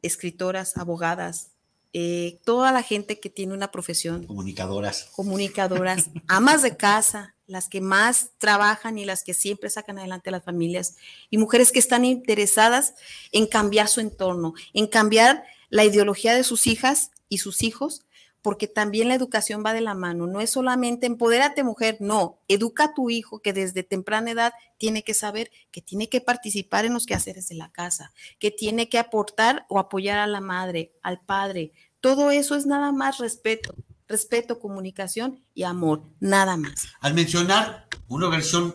escritoras, 0.03 0.77
abogadas, 0.77 1.53
eh, 1.93 2.41
toda 2.45 2.71
la 2.71 2.83
gente 2.83 3.19
que 3.19 3.31
tiene 3.31 3.55
una 3.55 3.71
profesión. 3.71 4.27
Comunicadoras. 4.27 5.11
Comunicadoras, 5.15 6.11
amas 6.29 6.63
de 6.63 6.77
casa, 6.77 7.35
las 7.47 7.69
que 7.69 7.81
más 7.81 8.31
trabajan 8.39 8.99
y 8.99 9.05
las 9.05 9.25
que 9.25 9.35
siempre 9.35 9.71
sacan 9.71 9.99
adelante 9.99 10.31
a 10.31 10.33
las 10.33 10.45
familias, 10.45 10.97
y 11.31 11.39
mujeres 11.39 11.73
que 11.73 11.81
están 11.81 12.05
interesadas 12.05 12.95
en 13.33 13.47
cambiar 13.47 13.89
su 13.89 14.01
entorno, 14.01 14.55
en 14.73 14.87
cambiar 14.87 15.45
la 15.69 15.85
ideología 15.85 16.35
de 16.35 16.45
sus 16.45 16.67
hijas 16.67 17.11
y 17.29 17.39
sus 17.39 17.63
hijos 17.63 18.03
porque 18.43 18.67
también 18.67 19.09
la 19.09 19.15
educación 19.15 19.63
va 19.65 19.73
de 19.73 19.81
la 19.81 19.95
mano. 19.95 20.27
No 20.27 20.41
es 20.41 20.51
solamente 20.51 21.07
empodérate 21.07 21.63
mujer, 21.63 21.97
no, 22.01 22.39
educa 22.49 22.85
a 22.85 22.95
tu 22.95 23.11
hijo 23.11 23.41
que 23.41 23.53
desde 23.53 23.83
temprana 23.83 24.31
edad 24.31 24.53
tiene 24.79 25.03
que 25.03 25.15
saber 25.15 25.51
que 25.71 25.83
tiene 25.83 26.09
que 26.09 26.21
participar 26.21 26.85
en 26.85 26.95
los 26.95 27.07
quehaceres 27.07 27.49
de 27.49 27.55
la 27.57 27.71
casa, 27.71 28.13
que 28.39 28.51
tiene 28.51 28.89
que 28.89 28.99
aportar 28.99 29.67
o 29.69 29.79
apoyar 29.79 30.19
a 30.19 30.27
la 30.27 30.41
madre, 30.41 30.93
al 31.03 31.21
padre. 31.21 31.73
Todo 32.01 32.31
eso 32.31 32.57
es 32.57 32.67
nada 32.67 32.93
más 32.93 33.19
respeto, 33.19 33.75
respeto, 34.09 34.59
comunicación 34.59 35.45
y 35.55 35.65
amor, 35.65 36.03
nada 36.19 36.57
más. 36.57 36.89
Al 37.01 37.15
mencionar 37.15 37.87
una 38.09 38.29
versión 38.29 38.75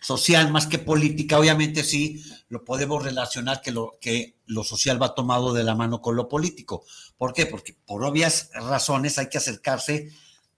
social 0.00 0.50
más 0.50 0.66
que 0.66 0.78
política, 0.78 1.38
obviamente 1.38 1.84
sí 1.84 2.22
lo 2.48 2.64
podemos 2.64 3.02
relacionar 3.02 3.60
que 3.60 3.72
lo, 3.72 3.98
que 4.00 4.38
lo 4.46 4.64
social 4.64 5.00
va 5.00 5.14
tomado 5.14 5.52
de 5.52 5.64
la 5.64 5.74
mano 5.74 6.00
con 6.00 6.16
lo 6.16 6.28
político. 6.28 6.84
¿Por 7.16 7.32
qué? 7.32 7.46
Porque 7.46 7.74
por 7.86 8.04
obvias 8.04 8.50
razones 8.54 9.18
hay 9.18 9.28
que 9.28 9.38
acercarse 9.38 10.10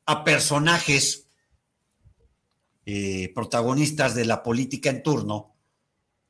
a 0.06 0.24
personajes 0.24 1.26
eh, 2.86 3.32
protagonistas 3.34 4.14
de 4.14 4.24
la 4.24 4.42
política 4.42 4.90
en 4.90 5.02
turno, 5.02 5.54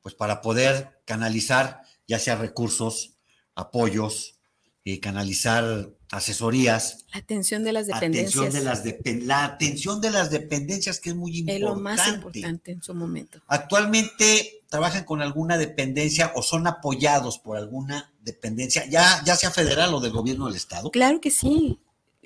pues 0.03 0.15
para 0.15 0.41
poder 0.41 1.03
canalizar 1.05 1.83
ya 2.07 2.19
sea 2.19 2.37
recursos, 2.37 3.15
apoyos, 3.55 4.40
eh, 4.85 5.01
canalizar 5.01 5.91
asesorías. 6.11 7.07
La 7.13 7.21
atención 7.21 7.65
de 7.65 7.73
las 7.73 7.87
dependencias. 7.87 8.53
de 8.53 8.63
las 8.63 8.85
la 9.23 9.45
atención 9.45 10.01
de 10.01 10.11
las 10.11 10.31
dependencias, 10.31 11.01
que 11.01 11.11
es 11.11 11.17
muy 11.17 11.39
importante. 11.39 11.57
Es 11.57 11.69
lo 11.69 11.77
más 11.77 12.09
importante 12.09 12.73
en 12.73 12.83
su 12.83 12.95
momento. 12.95 13.41
Actualmente 13.47 14.63
trabajan 14.69 15.05
con 15.05 15.21
alguna 15.23 15.59
dependencia 15.59 16.33
o 16.35 16.43
son 16.43 16.67
apoyados 16.67 17.39
por 17.39 17.57
alguna 17.57 18.13
dependencia, 18.23 18.87
ya, 18.87 19.23
ya 19.25 19.37
sea 19.37 19.51
federal 19.51 19.95
o 19.95 20.01
del 20.01 20.13
gobierno 20.13 20.47
del 20.47 20.57
Estado. 20.57 20.91
Claro 20.91 21.21
que 21.21 21.31
sí. 21.31 21.79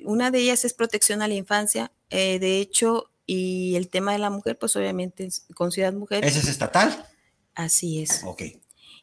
Una 0.05 0.31
de 0.31 0.41
ellas 0.41 0.65
es 0.65 0.75
protección 0.75 1.23
a 1.23 1.29
la 1.29 1.35
infancia. 1.35 1.93
Eh, 2.11 2.39
de 2.39 2.61
hecho, 2.61 3.11
y 3.27 3.77
el 3.77 3.89
tema 3.89 4.13
de 4.13 4.19
la 4.19 4.31
mujer, 4.31 4.59
pues 4.59 4.77
obviamente 4.77 5.29
con 5.55 5.73
Ciudad 5.73 5.93
Mujer. 5.93 6.25
¿Ese 6.25 6.41
es 6.41 6.49
estatal? 6.49 7.07
Así 7.55 8.03
es. 8.03 8.23
Ok. 8.25 8.43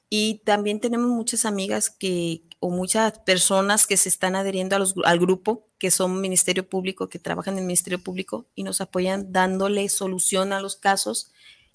Y 0.10 0.42
también 0.44 0.80
tenemos 0.80 1.10
muchas 1.10 1.46
amigas 1.46 1.90
que, 1.90 2.44
o 2.64 2.70
muchas 2.70 3.18
personas 3.20 3.88
que 3.88 3.98
se 3.98 4.08
están 4.08 4.36
adheriendo 4.36 4.78
al 5.04 5.20
grupo, 5.20 5.68
que 5.80 5.90
son 5.90 6.22
Ministerio 6.22 6.70
Público, 6.70 7.10
que 7.10 7.18
trabajan 7.18 7.56
en 7.56 7.62
el 7.62 7.66
Ministerio 7.66 7.98
Público 7.98 8.46
y 8.54 8.62
nos 8.62 8.82
apoyan 8.82 9.34
dándole 9.34 9.90
solución 9.90 10.54
a 10.54 10.62
los 10.62 10.76
casos 10.76 11.32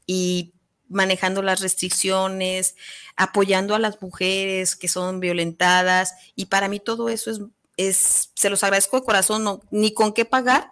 y 0.07 0.55
manejando 0.89 1.43
las 1.43 1.61
restricciones, 1.61 2.77
apoyando 3.17 3.75
a 3.75 3.81
las 3.81 4.01
mujeres 4.01 4.77
que 4.77 4.87
son 4.87 5.19
violentadas. 5.19 6.15
Y 6.37 6.47
para 6.47 6.69
mí 6.69 6.79
todo 6.79 7.09
eso 7.09 7.33
es, 7.33 7.41
es 7.77 8.31
se 8.37 8.49
los 8.49 8.63
agradezco 8.63 9.01
de 9.01 9.07
corazón, 9.07 9.43
no, 9.43 9.63
ni 9.73 9.93
con 9.93 10.13
qué 10.13 10.25
pagar, 10.25 10.71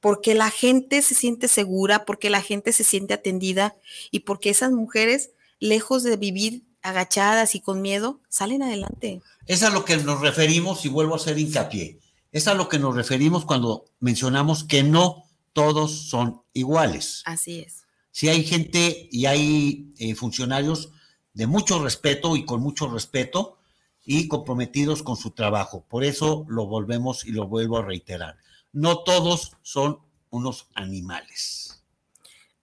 porque 0.00 0.34
la 0.34 0.50
gente 0.50 1.00
se 1.00 1.14
siente 1.14 1.46
segura, 1.46 2.04
porque 2.04 2.28
la 2.28 2.42
gente 2.42 2.72
se 2.72 2.82
siente 2.82 3.14
atendida 3.14 3.76
y 4.10 4.20
porque 4.20 4.50
esas 4.50 4.72
mujeres, 4.72 5.30
lejos 5.60 6.02
de 6.02 6.16
vivir 6.16 6.64
agachadas 6.82 7.54
y 7.54 7.60
con 7.60 7.80
miedo, 7.82 8.20
salen 8.28 8.62
adelante. 8.62 9.22
Es 9.46 9.62
a 9.62 9.70
lo 9.70 9.84
que 9.84 9.96
nos 9.96 10.20
referimos, 10.20 10.84
y 10.84 10.88
vuelvo 10.88 11.14
a 11.14 11.16
hacer 11.16 11.38
hincapié, 11.38 12.00
es 12.32 12.48
a 12.48 12.54
lo 12.54 12.68
que 12.68 12.78
nos 12.78 12.94
referimos 12.94 13.44
cuando 13.44 13.84
mencionamos 14.00 14.64
que 14.64 14.82
no 14.82 15.24
todos 15.52 16.08
son 16.08 16.42
iguales. 16.52 17.22
Así 17.26 17.60
es. 17.60 17.84
Si 18.10 18.28
hay 18.28 18.44
gente 18.44 19.08
y 19.10 19.26
hay 19.26 19.92
eh, 19.98 20.14
funcionarios 20.14 20.90
de 21.34 21.46
mucho 21.46 21.82
respeto 21.82 22.36
y 22.36 22.44
con 22.44 22.60
mucho 22.60 22.88
respeto 22.88 23.58
y 24.04 24.28
comprometidos 24.28 25.02
con 25.02 25.16
su 25.16 25.30
trabajo. 25.30 25.84
Por 25.88 26.04
eso 26.04 26.44
lo 26.48 26.66
volvemos 26.66 27.24
y 27.24 27.32
lo 27.32 27.46
vuelvo 27.46 27.78
a 27.78 27.84
reiterar. 27.84 28.36
No 28.72 29.02
todos 29.04 29.56
son 29.62 30.00
unos 30.30 30.68
animales. 30.74 31.82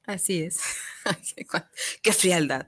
Así 0.05 0.41
es. 0.41 0.59
Qué 2.01 2.13
frialdad. 2.13 2.67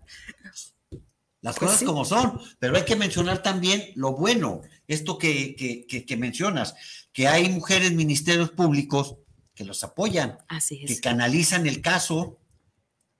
Las 1.41 1.57
pues 1.57 1.71
cosas 1.71 1.83
como 1.83 2.05
son, 2.05 2.39
pero 2.59 2.77
hay 2.77 2.85
que 2.85 2.95
mencionar 2.95 3.41
también 3.41 3.91
lo 3.95 4.13
bueno, 4.13 4.61
esto 4.87 5.17
que, 5.17 5.55
que, 5.55 6.17
mencionas, 6.17 6.75
que 7.11 7.27
hay 7.27 7.49
mujeres 7.49 7.93
ministerios 7.93 8.51
públicos 8.51 9.15
que 9.55 9.65
los 9.65 9.83
apoyan, 9.83 10.37
que 10.67 10.99
canalizan 10.99 11.65
el 11.65 11.81
caso, 11.81 12.37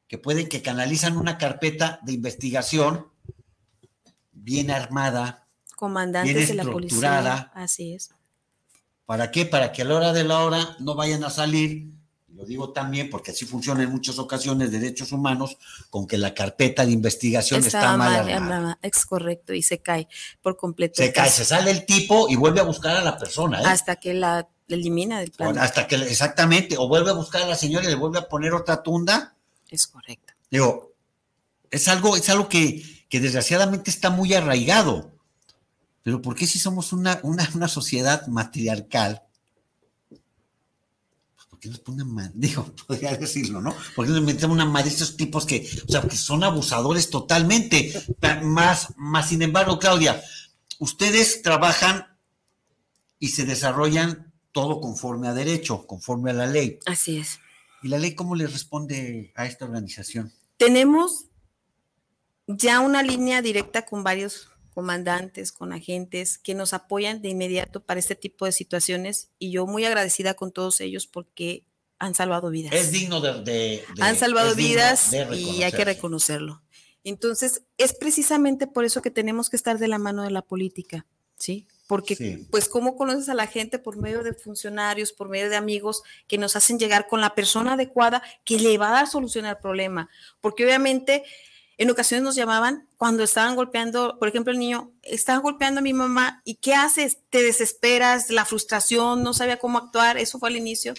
que 0.08 0.20
pueden, 0.20 0.50
que 0.50 0.62
canalizan 0.62 1.18
una 1.18 1.40
carpeta 1.40 2.00
de 2.04 2.14
investigación 2.14 3.08
bien 4.32 4.70
armada, 4.70 5.48
comandantes 5.76 6.50
de 6.50 6.54
la 6.54 6.64
policía, 6.64 7.52
así 7.56 7.94
es, 7.94 8.12
¿Para 9.08 9.32
qué? 9.32 9.46
Para 9.46 9.72
que 9.72 9.82
a 9.82 9.86
la 9.86 9.96
hora 9.96 10.14
de 10.14 10.24
la 10.24 10.40
hora 10.42 10.76
no 10.80 10.96
vayan 10.96 11.24
a 11.24 11.32
salir, 11.32 11.92
lo 12.42 12.48
digo 12.48 12.72
también 12.72 13.08
porque 13.12 13.30
así 13.30 13.46
funciona 13.46 13.84
en 13.84 13.92
muchas 13.92 14.18
ocasiones 14.18 14.72
derechos 14.72 15.12
humanos, 15.12 15.58
con 15.92 16.08
que 16.08 16.18
la 16.18 16.34
carpeta 16.34 16.84
de 16.84 16.92
investigación 16.92 17.64
está 17.64 17.96
mal, 17.96 18.28
armada. 18.28 18.80
Es 18.82 19.06
correcto, 19.06 19.54
y 19.54 19.62
se 19.62 19.78
cae 19.78 20.08
por 20.42 20.58
completo. 20.58 20.96
Se 21.04 21.14
cae, 21.14 21.30
se 21.30 21.46
sale 21.46 21.70
el 21.70 21.86
tipo 21.86 22.28
y 22.30 22.36
vuelve 22.36 22.60
a 22.60 22.64
buscar 22.64 22.98
a 22.98 23.04
la 23.04 23.16
persona. 23.16 23.62
¿eh? 23.62 23.66
Hasta 23.68 23.98
que 23.98 24.16
la 24.16 24.50
elimina 24.68 25.20
del 25.20 25.30
plan. 25.30 25.56
Hasta 25.60 25.86
que, 25.86 25.96
exactamente, 25.98 26.78
o 26.80 26.88
vuelve 26.88 27.12
a 27.12 27.14
buscar 27.14 27.44
a 27.44 27.48
la 27.48 27.56
señora 27.56 27.86
y 27.86 27.90
le 27.90 27.96
vuelve 27.96 28.18
a 28.18 28.28
poner 28.28 28.54
otra 28.54 28.82
tunda. 28.82 29.36
Es 29.70 29.86
correcto. 29.86 30.34
Digo, 30.50 30.96
es 31.70 31.88
algo, 31.88 32.18
es 32.18 32.28
algo 32.30 32.50
que, 32.50 33.06
que 33.08 33.20
desgraciadamente 33.20 33.92
está 33.92 34.10
muy 34.10 34.34
arraigado. 34.34 35.12
Pero 36.02 36.24
¿por 36.24 36.36
qué 36.36 36.48
si 36.48 36.58
somos 36.58 36.92
una, 36.92 37.20
una, 37.22 37.68
sociedad 37.68 38.26
matriarcal? 38.26 39.22
Pues 41.62 41.80
¿Por 41.80 41.96
qué 41.96 41.96
nos 41.96 42.08
ponen 42.10 42.32
Digo, 42.36 42.74
podría 42.88 43.16
decirlo, 43.16 43.62
¿no? 43.62 43.76
¿Por 43.96 44.06
qué 44.06 44.12
nos 44.12 44.24
metemos 44.24 44.56
una 44.56 44.66
madre 44.66 44.86
de 44.86 44.92
estos 44.92 45.16
tipos 45.16 45.46
que, 45.46 45.68
o 45.88 45.92
sea, 45.92 46.02
que 46.02 46.18
son 46.18 46.44
abusadores 46.44 47.10
totalmente? 47.10 47.94
Más, 48.44 48.94
más 48.98 49.30
sin 49.30 49.42
embargo, 49.42 49.78
Claudia, 49.78 50.22
ustedes 50.80 51.42
trabajan 51.42 52.08
y 53.20 53.30
se 53.30 53.46
desarrollan 53.46 54.34
todo 54.52 54.82
conforme 54.82 55.28
a 55.28 55.34
derecho, 55.34 55.86
conforme 55.86 56.32
a 56.32 56.34
la 56.34 56.48
ley. 56.48 56.80
Así 56.86 57.18
es. 57.18 57.40
¿Y 57.84 57.88
la 57.88 57.98
ley 57.98 58.16
cómo 58.16 58.36
le 58.36 58.48
responde 58.48 59.32
a 59.36 59.46
esta 59.46 59.66
organización? 59.66 60.34
Tenemos 60.58 61.26
ya 62.48 62.80
una 62.80 63.04
línea 63.04 63.42
directa 63.42 63.86
con 63.86 64.04
varios 64.04 64.50
comandantes, 64.74 65.52
con 65.52 65.74
agentes 65.74 66.38
que 66.38 66.56
nos 66.56 66.74
apoyan 66.74 67.22
de 67.22 67.30
inmediato 67.30 67.84
para 67.84 68.00
este 68.00 68.16
tipo 68.16 68.46
de 68.46 68.52
situaciones 68.52 69.30
y 69.38 69.52
yo 69.52 69.68
muy 69.68 69.86
agradecida 69.86 70.34
con 70.34 70.52
todos 70.52 70.82
ellos 70.82 71.08
porque 71.08 71.66
han 72.00 72.16
salvado 72.16 72.50
vidas. 72.50 72.74
Es 72.74 72.92
digno 72.92 73.22
de... 73.22 73.84
han 74.00 74.16
salvado 74.18 74.56
vidas 74.56 75.14
y 75.34 75.64
hay 75.64 75.72
que 75.72 75.86
reconocerlo. 75.86 76.64
Entonces, 77.04 77.64
es 77.78 77.94
precisamente 77.94 78.68
por 78.68 78.86
eso 78.86 79.02
que 79.02 79.12
tenemos 79.12 79.50
que 79.50 79.56
estar 79.56 79.78
de 79.78 79.88
la 79.88 79.98
mano 79.98 80.24
de 80.24 80.32
la 80.32 80.42
política, 80.42 81.06
¿sí? 81.38 81.68
Porque, 81.88 82.46
pues, 82.50 82.70
¿cómo 82.70 82.96
conoces 82.96 83.28
a 83.28 83.34
la 83.34 83.48
gente 83.48 83.78
por 83.78 83.98
medio 83.98 84.24
de 84.24 84.34
funcionarios, 84.34 85.12
por 85.12 85.28
medio 85.28 85.50
de 85.50 85.58
amigos 85.58 86.04
que 86.28 86.38
nos 86.38 86.56
hacen 86.56 86.80
llegar 86.80 87.08
con 87.08 87.20
la 87.20 87.36
persona 87.36 87.74
adecuada 87.74 88.24
que 88.46 88.60
le 88.60 88.78
va 88.78 88.90
a 88.90 88.94
dar 88.94 89.08
solución 89.08 89.46
al 89.46 89.60
problema? 89.60 90.10
Porque 90.40 90.64
obviamente 90.64 91.24
en 91.78 91.90
ocasiones 91.90 92.24
nos 92.24 92.36
llamaban 92.36 92.88
cuando 92.98 93.24
estaban 93.24 93.56
golpeando, 93.56 94.18
por 94.20 94.28
ejemplo, 94.28 94.54
el 94.54 94.60
niño, 94.60 94.92
estaba 95.02 95.40
golpeando 95.40 95.80
a 95.80 95.82
mi 95.82 95.94
mamá 95.94 96.42
y 96.46 96.56
¿qué 96.56 96.76
haces? 96.76 97.18
Te 97.30 97.42
desesperas, 97.42 98.30
la 98.30 98.46
frustración, 98.46 99.24
no 99.24 99.34
sabía 99.34 99.58
cómo 99.58 99.80
actuar, 99.80 100.18
eso 100.18 100.38
fue 100.38 100.50
al 100.50 100.58
inicio. 100.58 100.94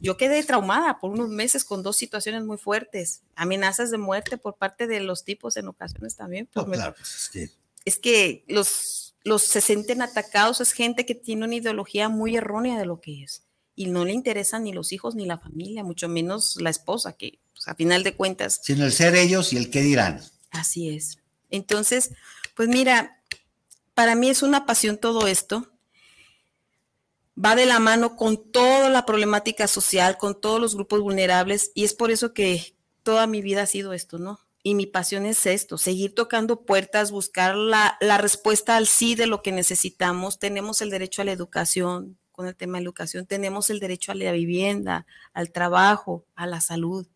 Yo 0.00 0.16
quedé 0.16 0.42
traumada 0.42 0.98
por 0.98 1.10
unos 1.10 1.28
meses 1.28 1.64
con 1.64 1.82
dos 1.82 1.96
situaciones 1.96 2.44
muy 2.44 2.56
fuertes, 2.56 3.22
amenazas 3.36 3.90
de 3.90 3.98
muerte 3.98 4.38
por 4.38 4.56
parte 4.56 4.86
de 4.86 5.00
los 5.00 5.24
tipos 5.24 5.56
en 5.56 5.68
ocasiones 5.68 6.16
también. 6.16 6.48
Pues 6.96 7.14
es, 7.14 7.28
que... 7.28 7.50
es 7.84 7.98
que 7.98 8.44
los, 8.48 9.14
los 9.24 9.42
se 9.42 9.60
sienten 9.60 10.02
atacados, 10.02 10.60
es 10.60 10.72
gente 10.72 11.04
que 11.04 11.14
tiene 11.14 11.44
una 11.44 11.56
ideología 11.56 12.08
muy 12.08 12.36
errónea 12.36 12.78
de 12.78 12.86
lo 12.86 13.00
que 13.00 13.22
es 13.22 13.44
y 13.74 13.86
no 13.86 14.04
le 14.04 14.12
interesan 14.12 14.64
ni 14.64 14.72
los 14.72 14.92
hijos 14.92 15.14
ni 15.14 15.26
la 15.26 15.38
familia, 15.38 15.84
mucho 15.84 16.08
menos 16.08 16.56
la 16.60 16.70
esposa, 16.70 17.14
que 17.14 17.40
pues, 17.52 17.68
a 17.68 17.74
final 17.74 18.02
de 18.02 18.14
cuentas. 18.14 18.60
Sino 18.62 18.84
el 18.84 18.92
ser 18.92 19.14
ellos 19.14 19.52
y 19.52 19.56
el 19.56 19.70
qué 19.70 19.82
dirán. 19.82 20.20
Así 20.50 20.90
es. 20.90 21.18
Entonces, 21.50 22.10
pues 22.54 22.68
mira, 22.68 23.20
para 23.94 24.14
mí 24.14 24.28
es 24.28 24.42
una 24.42 24.66
pasión 24.66 24.98
todo 24.98 25.26
esto. 25.26 25.68
Va 27.42 27.56
de 27.56 27.66
la 27.66 27.78
mano 27.78 28.16
con 28.16 28.50
toda 28.52 28.90
la 28.90 29.06
problemática 29.06 29.66
social, 29.66 30.18
con 30.18 30.40
todos 30.40 30.60
los 30.60 30.74
grupos 30.74 31.00
vulnerables, 31.00 31.72
y 31.74 31.84
es 31.84 31.94
por 31.94 32.10
eso 32.10 32.34
que 32.34 32.76
toda 33.02 33.26
mi 33.26 33.40
vida 33.40 33.62
ha 33.62 33.66
sido 33.66 33.92
esto, 33.92 34.18
¿no? 34.18 34.40
Y 34.62 34.74
mi 34.74 34.86
pasión 34.86 35.26
es 35.26 35.44
esto, 35.46 35.76
seguir 35.76 36.14
tocando 36.14 36.64
puertas, 36.64 37.10
buscar 37.10 37.56
la, 37.56 37.96
la 38.00 38.18
respuesta 38.18 38.76
al 38.76 38.86
sí 38.86 39.14
de 39.14 39.26
lo 39.26 39.42
que 39.42 39.50
necesitamos. 39.50 40.38
Tenemos 40.38 40.82
el 40.82 40.90
derecho 40.90 41.22
a 41.22 41.24
la 41.24 41.32
educación, 41.32 42.18
con 42.30 42.46
el 42.46 42.54
tema 42.54 42.78
de 42.78 42.84
educación, 42.84 43.26
tenemos 43.26 43.70
el 43.70 43.80
derecho 43.80 44.12
a 44.12 44.14
la 44.14 44.32
vivienda, 44.32 45.06
al 45.32 45.52
trabajo, 45.52 46.24
a 46.34 46.46
la 46.46 46.60
salud, 46.60 47.06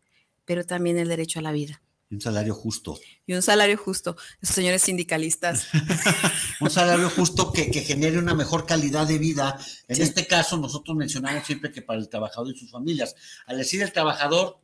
pero 0.47 0.65
también 0.65 0.97
el 0.97 1.09
derecho 1.09 1.39
a 1.39 1.41
la 1.43 1.51
vida. 1.51 1.83
Y 2.09 2.15
un 2.15 2.21
salario 2.21 2.55
justo. 2.55 2.97
Y 3.25 3.33
un 3.33 3.41
salario 3.41 3.77
justo, 3.77 4.15
señores 4.41 4.81
sindicalistas. 4.81 5.67
un 6.61 6.69
salario 6.69 7.09
justo 7.09 7.51
que, 7.51 7.65
genere 7.81 8.17
una 8.17 8.33
mejor 8.33 8.65
calidad 8.65 9.05
de 9.05 9.17
vida. 9.17 9.59
En 9.89 10.01
este 10.01 10.25
caso, 10.25 10.57
nosotros 10.57 10.95
mencionamos 10.95 11.45
siempre 11.45 11.69
que 11.69 11.81
para 11.81 11.99
el 11.99 12.07
trabajador 12.07 12.55
y 12.55 12.57
sus 12.57 12.71
familias. 12.71 13.13
Al 13.45 13.57
decir 13.57 13.81
el 13.81 13.91
trabajador, 13.91 14.57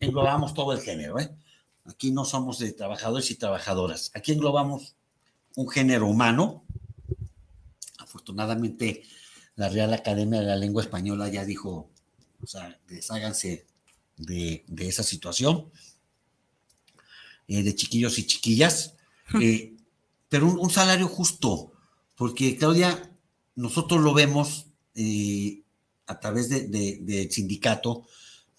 englobamos 0.00 0.54
todo 0.54 0.72
el 0.72 0.80
género. 0.80 1.20
¿eh? 1.20 1.30
Aquí 1.84 2.10
no 2.10 2.24
somos 2.24 2.58
de 2.58 2.72
trabajadores 2.72 3.30
y 3.30 3.36
trabajadoras. 3.36 4.10
Aquí 4.14 4.32
englobamos 4.32 4.96
un 5.54 5.68
género 5.68 6.08
humano. 6.08 6.64
Afortunadamente, 7.98 9.04
la 9.54 9.68
Real 9.68 9.94
Academia 9.94 10.40
de 10.40 10.46
la 10.46 10.56
Lengua 10.56 10.82
Española 10.82 11.28
ya 11.28 11.44
dijo, 11.44 11.92
o 12.42 12.46
sea, 12.48 12.76
desháganse 12.88 13.66
de, 14.22 14.64
esa 14.78 15.02
situación, 15.02 15.70
eh, 17.48 17.62
de 17.62 17.74
chiquillos 17.74 18.18
y 18.18 18.26
chiquillas, 18.26 18.94
eh, 19.40 19.76
pero 20.28 20.46
un, 20.46 20.70
salario 20.70 21.08
justo, 21.08 21.72
porque 22.16 22.56
Claudia, 22.56 23.14
nosotros 23.54 24.00
lo 24.00 24.14
vemos 24.14 24.66
eh, 24.94 25.62
a 26.06 26.20
través 26.20 26.48
del 26.48 26.70
de, 26.70 27.28
sindicato, 27.30 28.06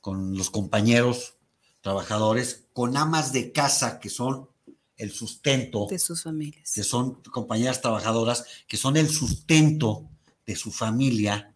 con 0.02 0.38
los 0.38 0.50
compañeros 0.50 1.36
trabajadores, 1.82 2.66
con 2.74 2.98
amas 2.98 3.32
de 3.32 3.52
casa 3.52 4.00
que 4.00 4.10
son 4.10 4.50
el 4.98 5.12
sustento 5.12 5.88
de 5.90 6.00
sus 6.00 6.24
familias, 6.24 6.72
que 6.74 6.84
son 6.84 7.22
compañeras 7.24 7.82
trabajadoras, 7.82 8.46
que 8.68 8.78
son 8.78 8.98
el 8.98 9.10
sustento 9.10 10.10
de 10.46 10.56
su 10.56 10.72
familia, 10.72 11.56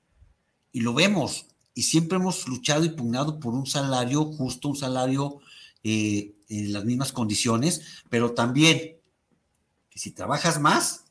y 0.72 0.82
lo 0.82 0.94
vemos, 0.94 1.48
y 1.78 1.84
siempre 1.84 2.18
hemos 2.18 2.48
luchado 2.48 2.86
y 2.86 2.90
pugnado 2.90 3.40
por 3.40 3.54
un 3.54 3.68
salario 3.68 4.26
justo, 4.26 4.70
un 4.70 4.76
salario 4.76 5.38
eh, 5.84 6.34
en 6.50 6.74
las 6.74 6.86
mismas 6.86 7.12
condiciones, 7.12 8.02
pero 8.10 8.32
también 8.32 8.98
que 9.88 10.00
si 10.00 10.10
trabajas 10.10 10.60
más, 10.60 11.04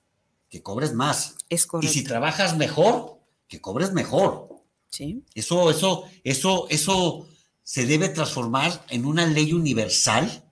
que 0.49 0.65
cobres 0.65 0.93
más. 0.93 1.37
Es 1.49 1.67
correcto. 1.67 1.93
Y 1.93 1.95
si 1.95 2.03
trabajas 2.03 2.57
mejor, 2.57 3.21
que 3.47 3.61
cobres 3.61 3.93
mejor. 3.93 4.49
Sí. 4.91 5.23
Eso, 5.37 5.71
eso, 5.71 6.03
eso, 6.25 6.67
eso 6.69 7.29
se 7.63 7.87
debe 7.87 8.09
transformar 8.09 8.85
en 8.89 9.05
una 9.05 9.25
ley 9.25 9.53
universal 9.53 10.51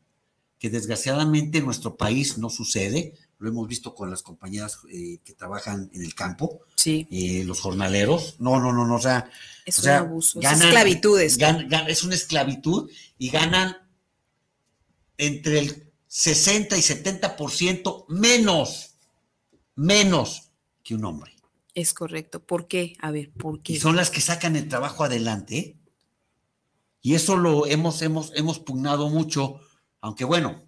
que 0.60 0.70
desgraciadamente 0.70 1.58
en 1.58 1.64
nuestro 1.64 1.96
país 1.96 2.38
no 2.38 2.50
sucede 2.50 3.14
lo 3.44 3.50
hemos 3.50 3.68
visto 3.68 3.94
con 3.94 4.10
las 4.10 4.22
compañías 4.22 4.78
eh, 4.90 5.18
que 5.22 5.34
trabajan 5.34 5.90
en 5.92 6.02
el 6.02 6.14
campo, 6.14 6.62
sí. 6.76 7.06
Eh, 7.10 7.44
los 7.44 7.60
jornaleros, 7.60 8.36
no, 8.38 8.58
no, 8.58 8.72
no, 8.72 8.86
no, 8.86 8.96
o 8.96 9.00
sea, 9.00 9.30
es 9.66 9.78
un 9.80 9.90
abuso, 9.90 10.40
es 10.40 10.50
esclavitud. 10.50 11.20
es 11.20 12.02
una 12.02 12.14
esclavitud 12.14 12.90
y 13.18 13.28
ganan 13.28 13.76
entre 15.18 15.58
el 15.58 15.92
60 16.06 16.78
y 16.78 16.80
70% 16.80 18.06
menos, 18.08 18.94
menos 19.74 20.50
que 20.82 20.94
un 20.94 21.04
hombre. 21.04 21.36
Es 21.74 21.92
correcto. 21.92 22.42
¿Por 22.46 22.66
qué? 22.66 22.96
A 23.00 23.10
ver, 23.10 23.30
¿por 23.32 23.62
qué? 23.62 23.74
Y 23.74 23.76
son 23.78 23.96
las 23.96 24.08
que 24.08 24.22
sacan 24.22 24.56
el 24.56 24.68
trabajo 24.68 25.04
adelante. 25.04 25.58
¿eh? 25.58 25.76
Y 27.02 27.14
eso 27.14 27.36
lo 27.36 27.66
hemos, 27.66 28.00
hemos, 28.00 28.32
hemos 28.36 28.58
pugnado 28.58 29.10
mucho, 29.10 29.60
aunque 30.00 30.24
bueno, 30.24 30.66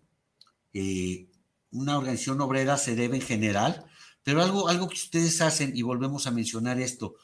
eh, 0.75 1.31
una 1.77 1.99
organización 1.99 2.41
obrera 2.41 2.77
se 2.79 2.97
debe 2.97 3.17
en 3.17 3.23
general, 3.23 3.85
pero 4.23 4.43
algo, 4.43 4.69
algo 4.69 4.89
que 4.89 4.97
ustedes 4.97 5.41
hacen, 5.41 5.77
y 5.77 5.83
volvemos 5.83 6.27
a 6.27 6.31
mencionar 6.31 6.81
esto, 6.81 7.15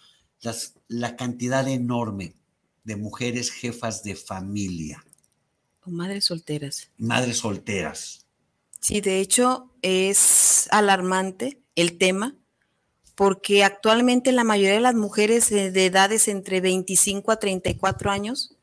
las, 0.41 0.75
la 0.89 1.17
cantidad 1.17 1.67
enorme 1.67 2.37
de 2.85 2.97
mujeres 2.97 3.51
jefas 3.51 4.03
de 4.03 4.15
familia. 4.15 5.05
O 5.85 5.91
madres 5.91 6.27
solteras. 6.27 6.91
Madres 6.99 7.39
solteras. 7.39 8.27
Sí, 8.81 9.01
de 9.01 9.21
hecho 9.21 9.73
es 9.83 10.69
alarmante 10.71 11.63
el 11.75 11.99
tema, 11.99 12.37
porque 13.15 13.65
actualmente 13.65 14.33
la 14.33 14.45
mayoría 14.45 14.75
de 14.75 14.81
las 14.81 14.95
mujeres 14.95 15.51
de 15.51 15.87
edades 15.87 16.29
entre 16.29 16.61
25 16.61 17.31
a 17.31 17.39
34 17.39 18.11
años, 18.11 18.57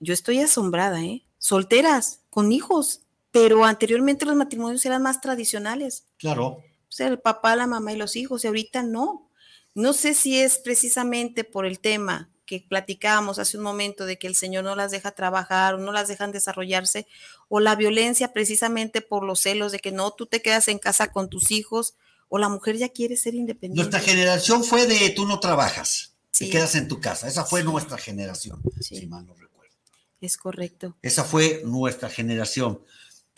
yo 0.00 0.14
estoy 0.14 0.40
asombrada, 0.40 1.04
¿eh? 1.04 1.24
Solteras, 1.38 2.20
con 2.30 2.52
hijos, 2.52 3.02
pero 3.30 3.64
anteriormente 3.64 4.24
los 4.24 4.36
matrimonios 4.36 4.84
eran 4.86 5.02
más 5.02 5.20
tradicionales. 5.20 6.04
Claro. 6.18 6.44
O 6.46 6.90
sea, 6.90 7.08
el 7.08 7.20
papá, 7.20 7.56
la 7.56 7.66
mamá 7.66 7.92
y 7.92 7.96
los 7.96 8.16
hijos, 8.16 8.44
y 8.44 8.46
ahorita 8.46 8.82
no. 8.82 9.30
No 9.74 9.92
sé 9.92 10.14
si 10.14 10.38
es 10.38 10.58
precisamente 10.58 11.44
por 11.44 11.66
el 11.66 11.78
tema 11.78 12.30
que 12.46 12.64
platicábamos 12.66 13.38
hace 13.38 13.58
un 13.58 13.62
momento 13.62 14.06
de 14.06 14.18
que 14.18 14.26
el 14.26 14.34
Señor 14.34 14.64
no 14.64 14.74
las 14.74 14.90
deja 14.90 15.10
trabajar 15.10 15.74
o 15.74 15.78
no 15.78 15.92
las 15.92 16.08
dejan 16.08 16.32
desarrollarse, 16.32 17.06
o 17.48 17.60
la 17.60 17.76
violencia 17.76 18.32
precisamente 18.32 19.02
por 19.02 19.22
los 19.22 19.40
celos 19.40 19.70
de 19.70 19.80
que 19.80 19.92
no, 19.92 20.12
tú 20.12 20.26
te 20.26 20.40
quedas 20.40 20.68
en 20.68 20.78
casa 20.78 21.12
con 21.12 21.28
tus 21.28 21.50
hijos, 21.50 21.94
o 22.28 22.38
la 22.38 22.48
mujer 22.48 22.78
ya 22.78 22.88
quiere 22.88 23.16
ser 23.16 23.34
independiente. 23.34 23.90
Nuestra 23.90 24.00
generación 24.00 24.64
fue 24.64 24.86
de 24.86 25.10
tú 25.10 25.26
no 25.26 25.40
trabajas, 25.40 26.14
te 26.36 26.48
quedas 26.48 26.74
en 26.74 26.88
tu 26.88 27.00
casa. 27.00 27.28
Esa 27.28 27.44
fue 27.44 27.62
nuestra 27.62 27.98
generación, 27.98 28.62
si 28.80 29.06
mal 29.06 29.26
no 29.26 29.34
recuerdo. 29.34 29.74
Es 30.20 30.38
correcto. 30.38 30.96
Esa 31.02 31.24
fue 31.24 31.62
nuestra 31.64 32.08
generación. 32.08 32.82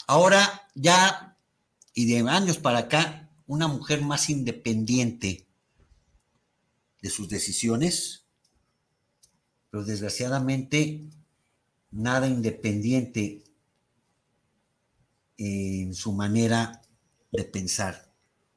Ahora 0.07 0.69
ya, 0.75 1.39
y 1.95 2.07
de 2.07 2.29
años 2.29 2.59
para 2.59 2.79
acá, 2.81 3.31
una 3.47 3.69
mujer 3.69 4.03
más 4.03 4.31
independiente 4.31 5.47
de 7.03 7.11
sus 7.11 7.29
decisiones, 7.29 8.25
pero 9.71 9.85
desgraciadamente 9.85 11.09
nada 11.91 12.29
independiente 12.29 13.45
en 15.37 15.95
su 15.95 16.13
manera 16.13 16.83
de 17.33 17.45
pensar. 17.45 18.13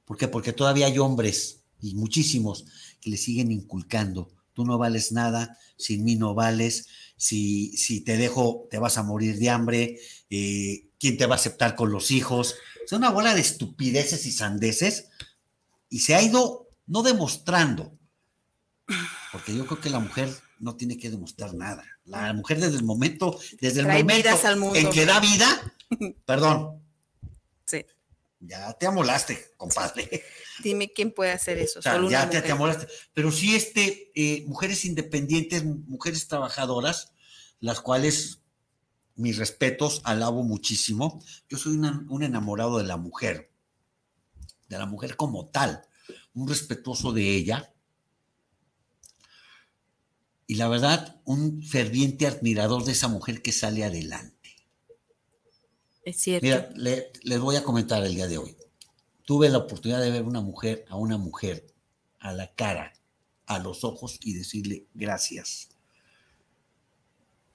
¿Por 0.06 0.18
qué? 0.18 0.28
Porque 0.28 0.54
todavía 0.54 0.88
hay 0.88 1.00
hombres, 1.00 1.62
y 1.82 1.96
muchísimos, 1.96 2.66
que 3.00 3.10
le 3.10 3.18
siguen 3.18 3.52
inculcando. 3.52 4.32
Tú 4.54 4.66
no 4.66 4.78
vales 4.78 5.12
nada, 5.12 5.58
sin 5.78 6.04
mí 6.04 6.16
no 6.16 6.34
vales, 6.34 6.88
si, 7.16 7.76
si 7.78 8.01
te 8.01 8.18
dejo 8.18 8.68
te 8.70 8.80
vas 8.80 8.97
a 8.97 9.03
morir 9.03 9.38
de 9.38 9.49
hambre, 9.49 9.99
eh, 10.30 10.88
¿quién 10.99 11.18
te 11.18 11.26
va 11.26 11.36
a 11.36 11.38
aceptar 11.38 11.76
con 11.76 11.91
los 11.91 12.11
hijos? 12.11 12.55
Es 12.86 12.91
una 12.91 13.09
bola 13.09 13.34
de 13.34 13.41
estupideces 13.41 14.26
y 14.26 14.32
sandeces 14.32 15.09
y 15.89 15.99
se 15.99 16.16
ha 16.16 16.22
ido 16.22 16.68
no 16.88 17.03
demostrando, 17.03 17.97
porque 19.32 19.55
yo 19.55 19.66
creo 19.66 19.80
que 19.80 19.89
la 19.89 19.99
mujer 19.99 20.30
no 20.59 20.76
tiene 20.76 20.97
que 20.97 21.09
demostrar 21.09 21.53
nada. 21.53 21.84
La 22.05 22.34
mujer 22.34 22.59
desde 22.59 22.78
el 22.78 22.84
momento, 22.84 23.39
desde 23.61 23.82
el 23.82 23.88
momento 23.88 24.76
en 24.76 24.89
que 24.89 25.05
da 25.05 25.20
vida, 25.20 25.74
perdón. 26.26 26.82
Sí. 27.66 27.86
Ya 28.46 28.74
te 28.74 28.88
amolaste, 28.88 29.54
compadre. 29.56 30.24
Dime 30.62 30.91
quién 30.91 31.14
puede 31.14 31.32
hacer 31.32 31.58
eso. 31.58 31.80
ya 31.80 32.30
te, 32.30 32.52
amolaste. 32.52 32.88
Pero 33.14 33.32
sí, 33.32 33.56
este, 33.56 34.12
eh, 34.16 34.44
mujeres 34.48 34.84
independientes, 34.84 35.64
mujeres 35.64 36.28
trabajadoras, 36.28 37.14
las 37.62 37.80
cuales 37.80 38.41
mis 39.16 39.38
respetos, 39.38 40.02
alabo 40.04 40.44
muchísimo. 40.44 41.24
Yo 41.48 41.58
soy 41.58 41.78
un 41.78 42.24
enamorado 42.24 42.80
de 42.80 42.84
la 42.84 42.98
mujer, 42.98 43.52
de 44.68 44.78
la 44.78 44.86
mujer 44.86 45.16
como 45.16 45.48
tal, 45.48 45.88
un 46.34 46.48
respetuoso 46.48 47.14
de 47.14 47.36
ella. 47.36 47.74
Y 50.48 50.56
la 50.56 50.68
verdad, 50.68 51.22
un 51.24 51.64
ferviente 51.64 52.28
admirador 52.28 52.84
de 52.84 52.91
esa 52.91 53.08
mujer 53.08 53.41
que 53.41 53.54
sale 53.54 53.86
adelante. 53.86 54.33
Es 56.04 56.18
cierto. 56.18 56.45
Mira, 56.45 56.70
les 56.76 57.39
voy 57.39 57.56
a 57.56 57.64
comentar 57.64 58.04
el 58.04 58.16
día 58.16 58.28
de 58.28 58.38
hoy. 58.38 58.58
Tuve 59.26 59.49
la 59.49 59.60
oportunidad 59.60 60.01
de 60.01 60.12
ver 60.12 60.24
una 60.24 60.41
mujer, 60.41 60.86
a 60.89 60.97
una 60.97 61.18
mujer, 61.18 61.66
a 62.20 62.34
la 62.34 62.54
cara, 62.54 62.93
a 63.45 63.60
los 63.60 63.86
ojos 63.86 64.20
y 64.22 64.34
decirle 64.34 64.86
gracias. 64.93 65.70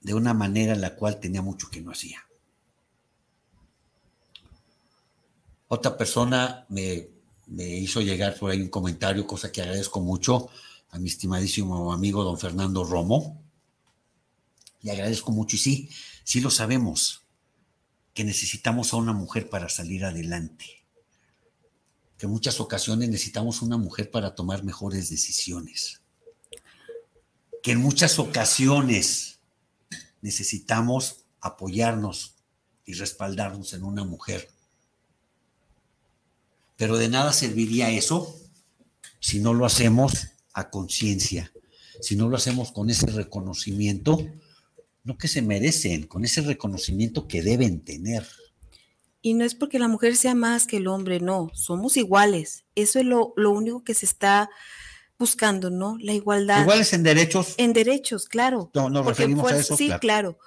De 0.01 0.15
una 0.15 0.33
manera 0.33 0.73
en 0.73 0.81
la 0.81 0.95
cual 0.95 1.19
tenía 1.19 1.43
mucho 1.43 1.69
que 1.69 1.81
no 1.81 1.91
hacía. 1.91 2.25
Otra 5.67 5.95
persona 5.95 6.65
me, 6.69 7.07
me 7.45 7.67
hizo 7.67 8.01
llegar 8.01 8.35
por 8.35 8.49
ahí 8.49 8.61
un 8.61 8.69
comentario, 8.69 9.27
cosa 9.27 9.51
que 9.51 9.61
agradezco 9.61 10.01
mucho 10.01 10.49
a 10.89 10.97
mi 10.97 11.09
estimadísimo 11.09 11.93
amigo 11.93 12.23
don 12.23 12.39
Fernando 12.39 12.83
Romo. 12.83 13.43
Le 14.81 14.91
agradezco 14.91 15.31
mucho 15.31 15.55
y 15.55 15.59
sí, 15.59 15.89
sí 16.23 16.41
lo 16.41 16.49
sabemos 16.49 17.28
que 18.13 18.23
necesitamos 18.23 18.93
a 18.93 18.97
una 18.97 19.13
mujer 19.13 19.49
para 19.49 19.69
salir 19.69 20.05
adelante, 20.05 20.65
que 22.17 22.25
en 22.25 22.31
muchas 22.31 22.59
ocasiones 22.59 23.09
necesitamos 23.09 23.61
una 23.61 23.77
mujer 23.77 24.11
para 24.11 24.35
tomar 24.35 24.63
mejores 24.63 25.09
decisiones, 25.09 26.01
que 27.63 27.71
en 27.71 27.79
muchas 27.79 28.19
ocasiones 28.19 29.39
necesitamos 30.21 31.23
apoyarnos 31.39 32.35
y 32.85 32.93
respaldarnos 32.93 33.73
en 33.73 33.83
una 33.83 34.03
mujer. 34.03 34.49
Pero 36.75 36.97
de 36.97 37.09
nada 37.09 37.33
serviría 37.33 37.91
eso 37.91 38.39
si 39.19 39.39
no 39.39 39.53
lo 39.53 39.65
hacemos 39.65 40.29
a 40.53 40.69
conciencia, 40.69 41.51
si 42.01 42.15
no 42.15 42.29
lo 42.29 42.37
hacemos 42.37 42.71
con 42.71 42.89
ese 42.89 43.07
reconocimiento 43.07 44.25
no 45.09 45.17
que 45.17 45.27
se 45.27 45.41
merecen, 45.41 46.03
con 46.05 46.23
ese 46.23 46.41
reconocimiento 46.41 47.27
que 47.27 47.41
deben 47.41 47.83
tener. 47.83 48.27
Y 49.23 49.33
no 49.33 49.43
es 49.43 49.55
porque 49.55 49.79
la 49.79 49.87
mujer 49.87 50.15
sea 50.15 50.35
más 50.35 50.67
que 50.67 50.77
el 50.77 50.87
hombre, 50.87 51.19
no, 51.19 51.49
somos 51.55 51.97
iguales. 51.97 52.63
Eso 52.75 52.99
es 52.99 53.05
lo, 53.05 53.33
único 53.35 53.83
que 53.83 53.95
se 53.95 54.05
está 54.05 54.51
buscando, 55.17 55.71
¿no? 55.71 55.97
La 55.99 56.13
igualdad. 56.13 56.61
Iguales 56.61 56.93
en 56.93 57.01
derechos. 57.01 57.55
En 57.57 57.73
derechos, 57.73 58.29
claro. 58.29 58.69
No, 58.75 58.91
nos 58.91 59.03
referimos 59.03 59.51
a 59.51 59.57
eso. 59.57 59.75
Sí, 59.75 59.89
claro. 59.99 60.37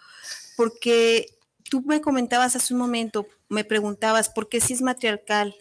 Porque 0.56 1.26
tú 1.68 1.82
me 1.82 2.00
comentabas 2.00 2.54
hace 2.54 2.72
un 2.72 2.78
momento, 2.78 3.26
me 3.48 3.64
preguntabas, 3.64 4.30
¿por 4.30 4.48
qué 4.48 4.60
si 4.60 4.74
es 4.74 4.80
matriarcal? 4.80 5.56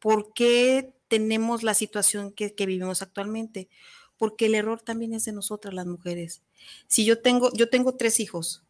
¿Por 0.00 0.34
qué 0.34 0.96
tenemos 1.06 1.62
la 1.62 1.74
situación 1.74 2.32
que, 2.32 2.56
que 2.56 2.66
vivimos 2.66 3.02
actualmente? 3.02 3.68
Porque 4.22 4.46
el 4.46 4.54
error 4.54 4.80
también 4.80 5.14
es 5.14 5.24
de 5.24 5.32
nosotras 5.32 5.74
las 5.74 5.84
mujeres. 5.84 6.42
Si 6.86 7.04
yo 7.04 7.20
tengo, 7.20 7.52
yo 7.54 7.68
tengo 7.68 7.96
tres 7.96 8.20
hijos 8.20 8.62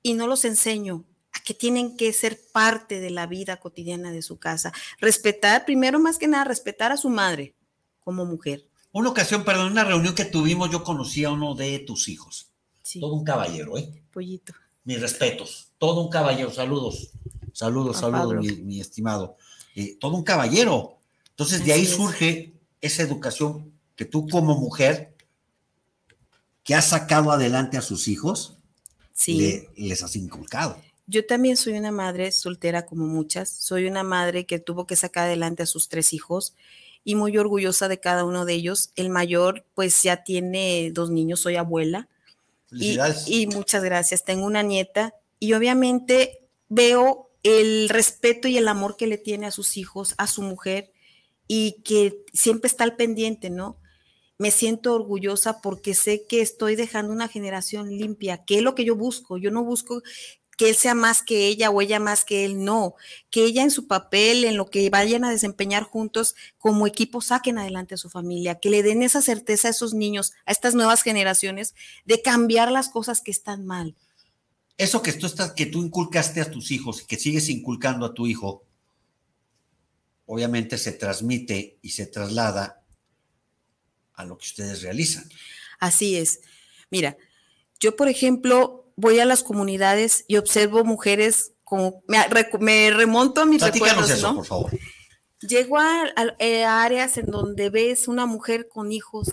y 0.00 0.14
no 0.14 0.28
los 0.28 0.44
enseño 0.44 1.04
a 1.32 1.40
que 1.40 1.54
tienen 1.54 1.96
que 1.96 2.12
ser 2.12 2.38
parte 2.52 3.00
de 3.00 3.10
la 3.10 3.26
vida 3.26 3.58
cotidiana 3.58 4.12
de 4.12 4.22
su 4.22 4.38
casa, 4.38 4.72
respetar, 5.00 5.64
primero 5.64 5.98
más 5.98 6.18
que 6.18 6.28
nada, 6.28 6.44
respetar 6.44 6.92
a 6.92 6.96
su 6.96 7.08
madre 7.08 7.56
como 7.98 8.24
mujer. 8.24 8.64
Una 8.92 9.08
ocasión, 9.08 9.42
perdón, 9.42 9.72
una 9.72 9.82
reunión 9.82 10.14
que 10.14 10.24
tuvimos, 10.24 10.70
yo 10.70 10.84
conocí 10.84 11.24
a 11.24 11.32
uno 11.32 11.56
de 11.56 11.80
tus 11.80 12.08
hijos. 12.08 12.52
Todo 13.00 13.14
un 13.14 13.24
caballero, 13.24 13.76
¿eh? 13.76 14.04
Pollito. 14.12 14.52
Mis 14.84 15.00
respetos. 15.00 15.72
Todo 15.78 16.00
un 16.00 16.10
caballero. 16.10 16.52
Saludos. 16.52 17.10
Saludos, 17.52 17.96
saludos, 17.96 18.36
mi, 18.36 18.78
estimado. 18.78 19.36
Eh, 19.74 19.96
todo 19.98 20.14
un 20.14 20.22
caballero. 20.22 21.00
Entonces, 21.30 21.64
de 21.64 21.72
ahí 21.72 21.86
surge 21.86 22.54
esa 22.80 23.02
educación 23.02 23.71
que 23.96 24.04
tú 24.04 24.28
como 24.28 24.56
mujer 24.58 25.14
que 26.64 26.74
ha 26.74 26.82
sacado 26.82 27.32
adelante 27.32 27.76
a 27.76 27.82
sus 27.82 28.08
hijos, 28.08 28.56
sí. 29.12 29.66
les 29.76 30.02
has 30.02 30.16
inculcado. 30.16 30.80
Yo 31.06 31.26
también 31.26 31.56
soy 31.56 31.74
una 31.74 31.90
madre 31.90 32.30
soltera 32.32 32.86
como 32.86 33.06
muchas. 33.06 33.50
Soy 33.50 33.86
una 33.86 34.02
madre 34.02 34.46
que 34.46 34.58
tuvo 34.58 34.86
que 34.86 34.96
sacar 34.96 35.24
adelante 35.24 35.64
a 35.64 35.66
sus 35.66 35.88
tres 35.88 36.12
hijos 36.12 36.54
y 37.04 37.16
muy 37.16 37.36
orgullosa 37.36 37.88
de 37.88 38.00
cada 38.00 38.24
uno 38.24 38.44
de 38.44 38.54
ellos. 38.54 38.92
El 38.96 39.10
mayor, 39.10 39.66
pues 39.74 40.02
ya 40.02 40.22
tiene 40.22 40.90
dos 40.92 41.10
niños, 41.10 41.40
soy 41.40 41.56
abuela. 41.56 42.08
Y, 42.70 42.98
y, 43.26 43.46
muchas 43.48 43.84
gracias. 43.84 44.24
Tengo 44.24 44.46
una 44.46 44.62
nieta 44.62 45.14
y 45.38 45.52
obviamente 45.52 46.46
veo 46.68 47.30
el 47.42 47.90
respeto 47.90 48.48
y 48.48 48.56
el 48.56 48.68
amor 48.68 48.96
que 48.96 49.06
le 49.06 49.18
tiene 49.18 49.46
a 49.46 49.50
sus 49.50 49.76
hijos, 49.76 50.14
a 50.16 50.26
su 50.26 50.40
mujer 50.40 50.92
y 51.46 51.82
que 51.82 52.24
siempre 52.32 52.68
está 52.68 52.84
al 52.84 52.96
pendiente, 52.96 53.50
¿no? 53.50 53.76
Me 54.42 54.50
siento 54.50 54.92
orgullosa 54.92 55.60
porque 55.60 55.94
sé 55.94 56.26
que 56.28 56.40
estoy 56.40 56.74
dejando 56.74 57.12
una 57.12 57.28
generación 57.28 57.96
limpia, 57.96 58.44
que 58.44 58.56
es 58.56 58.62
lo 58.62 58.74
que 58.74 58.84
yo 58.84 58.96
busco. 58.96 59.38
Yo 59.38 59.52
no 59.52 59.62
busco 59.62 60.02
que 60.58 60.68
él 60.68 60.74
sea 60.74 60.96
más 60.96 61.22
que 61.22 61.46
ella 61.46 61.70
o 61.70 61.80
ella 61.80 62.00
más 62.00 62.24
que 62.24 62.44
él, 62.44 62.64
no, 62.64 62.96
que 63.30 63.44
ella 63.44 63.62
en 63.62 63.70
su 63.70 63.86
papel, 63.86 64.42
en 64.44 64.56
lo 64.56 64.68
que 64.68 64.90
vayan 64.90 65.24
a 65.24 65.30
desempeñar 65.30 65.84
juntos 65.84 66.34
como 66.58 66.88
equipo, 66.88 67.20
saquen 67.20 67.56
adelante 67.56 67.94
a 67.94 67.98
su 67.98 68.10
familia, 68.10 68.58
que 68.58 68.68
le 68.68 68.82
den 68.82 69.04
esa 69.04 69.22
certeza 69.22 69.68
a 69.68 69.70
esos 69.70 69.94
niños, 69.94 70.32
a 70.44 70.50
estas 70.50 70.74
nuevas 70.74 71.02
generaciones, 71.02 71.76
de 72.04 72.20
cambiar 72.20 72.72
las 72.72 72.88
cosas 72.88 73.20
que 73.20 73.30
están 73.30 73.64
mal. 73.64 73.94
Eso 74.76 75.02
que 75.02 75.12
tú, 75.12 75.26
estás, 75.26 75.52
que 75.52 75.66
tú 75.66 75.84
inculcaste 75.84 76.40
a 76.40 76.50
tus 76.50 76.72
hijos, 76.72 77.02
que 77.02 77.16
sigues 77.16 77.48
inculcando 77.48 78.06
a 78.06 78.12
tu 78.12 78.26
hijo, 78.26 78.64
obviamente 80.26 80.78
se 80.78 80.90
transmite 80.90 81.78
y 81.80 81.90
se 81.90 82.06
traslada 82.06 82.81
a 84.14 84.24
lo 84.24 84.38
que 84.38 84.46
ustedes 84.46 84.82
realizan. 84.82 85.28
Así 85.78 86.16
es. 86.16 86.40
Mira, 86.90 87.16
yo, 87.80 87.96
por 87.96 88.08
ejemplo, 88.08 88.92
voy 88.96 89.18
a 89.18 89.24
las 89.24 89.42
comunidades 89.42 90.24
y 90.28 90.36
observo 90.36 90.84
mujeres 90.84 91.52
como, 91.64 92.02
me, 92.06 92.90
remonto 92.90 93.40
a 93.40 93.46
mis 93.46 93.62
Platícanos 93.62 94.10
eso, 94.10 94.34
por 94.34 94.46
favor. 94.46 94.78
Llego 95.40 95.78
eh, 96.38 96.64
a, 96.64 96.82
áreas 96.82 97.16
en 97.16 97.26
donde 97.26 97.70
ves 97.70 98.06
una 98.08 98.26
mujer 98.26 98.68
con 98.68 98.92
hijos 98.92 99.30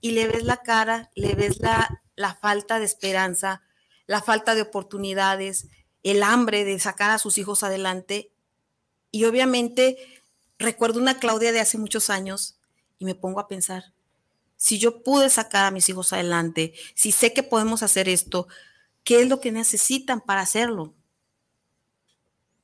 y 0.00 0.12
le 0.12 0.26
ves 0.26 0.42
la 0.42 0.62
cara, 0.62 1.10
le 1.14 1.34
ves 1.34 1.60
la, 1.60 2.02
la 2.16 2.34
falta 2.34 2.78
de 2.78 2.86
esperanza, 2.86 3.62
la 4.06 4.22
falta 4.22 4.54
de 4.54 4.62
oportunidades, 4.62 5.68
el 6.02 6.22
hambre 6.22 6.64
de 6.64 6.78
sacar 6.78 7.10
a 7.10 7.18
sus 7.18 7.38
hijos 7.38 7.62
adelante. 7.62 8.32
Y 9.10 9.24
obviamente 9.24 9.98
recuerdo 10.58 10.98
una 10.98 11.18
Claudia 11.18 11.52
de 11.52 11.60
hace 11.60 11.78
muchos 11.78 12.10
años 12.10 12.58
y 12.98 13.04
me 13.04 13.14
pongo 13.14 13.38
a 13.38 13.48
pensar, 13.48 13.92
si 14.56 14.78
yo 14.78 15.02
pude 15.02 15.30
sacar 15.30 15.66
a 15.66 15.70
mis 15.70 15.88
hijos 15.88 16.12
adelante, 16.12 16.74
si 16.94 17.12
sé 17.12 17.32
que 17.32 17.42
podemos 17.42 17.82
hacer 17.82 18.08
esto, 18.08 18.48
¿qué 19.04 19.22
es 19.22 19.28
lo 19.28 19.40
que 19.40 19.52
necesitan 19.52 20.20
para 20.20 20.40
hacerlo? 20.40 20.94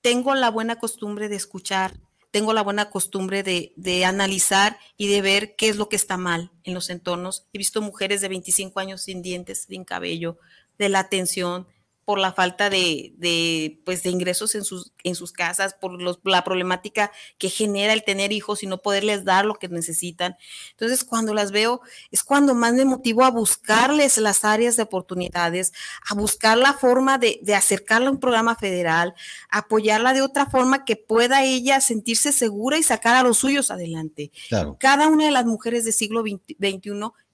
Tengo 0.01 0.35
la 0.35 0.51
buena 0.51 0.77
costumbre 0.77 1.29
de 1.29 1.37
escuchar, 1.37 1.95
tengo 2.31 2.55
la 2.55 2.63
buena 2.63 2.91
costumbre 2.91 3.43
de, 3.43 3.73
de, 3.77 4.05
analizar 4.05 4.79
y 4.97 5.07
de 5.09 5.21
ver 5.21 5.55
qué 5.55 5.69
es 5.69 5.77
lo 5.77 5.89
que 5.89 5.97
está 5.97 6.17
mal 6.17 6.51
en 6.65 6.75
los 6.75 6.89
entornos. 6.89 7.47
He 7.53 7.59
visto 7.59 7.83
mujeres 7.83 8.23
de 8.23 8.29
25 8.29 8.81
años 8.81 9.03
sin 9.03 9.23
dientes, 9.23 9.67
sin 9.69 9.85
cabello, 9.85 10.39
de 10.79 10.89
la 10.89 11.01
atención, 11.01 11.69
por 12.05 12.19
la 12.19 12.33
falta 12.33 12.69
de, 12.69 13.13
de, 13.17 13.81
pues, 13.85 14.03
de 14.03 14.11
ingresos 14.11 14.55
en 14.55 14.65
sus, 14.65 14.93
en 15.05 15.15
sus 15.15 15.33
casas, 15.33 15.75
por 15.75 16.01
los, 16.03 16.19
la 16.25 16.43
problemática 16.43 17.13
que 17.39 17.49
genera 17.49 17.93
el 17.93 18.03
tener 18.03 18.33
hijos 18.33 18.63
y 18.63 18.67
no 18.67 18.83
poderles 18.83 19.25
dar 19.25 19.45
lo 19.45 19.55
que 19.55 19.69
necesitan. 19.69 20.37
Entonces, 20.73 21.05
cuando 21.05 21.33
las 21.33 21.53
veo, 21.53 21.81
es 22.11 22.25
cuando 22.25 22.55
más 22.55 22.73
me 22.73 22.85
motivo 22.85 23.25
a 23.25 23.31
buscarles 23.31 24.19
las 24.19 24.45
áreas 24.45 24.77
de 24.77 24.83
oportunidades, 24.83 25.73
a 26.09 26.15
buscar 26.15 26.59
la 26.59 26.73
forma 26.73 27.19
de, 27.19 27.39
de 27.43 27.55
acercarla 27.55 28.09
a 28.09 28.13
un 28.13 28.21
programa 28.21 28.57
federal, 28.57 29.15
apoyarla 29.49 30.13
de 30.13 30.23
otra 30.23 30.47
forma 30.47 30.85
que 30.85 30.97
pueda 30.97 31.45
ella 31.45 31.81
sentirse 31.81 32.33
segura 32.33 32.79
y 32.79 32.83
sacar 32.83 33.15
a 33.15 33.23
los 33.23 33.39
suyos 33.39 33.71
adelante. 33.71 34.33
Claro. 34.49 34.77
Cada 34.81 35.07
una 35.07 35.27
de 35.27 35.31
las 35.31 35.45
mujeres 35.45 35.85
del 35.85 35.95
siglo 35.95 36.23
XXI, 36.23 36.81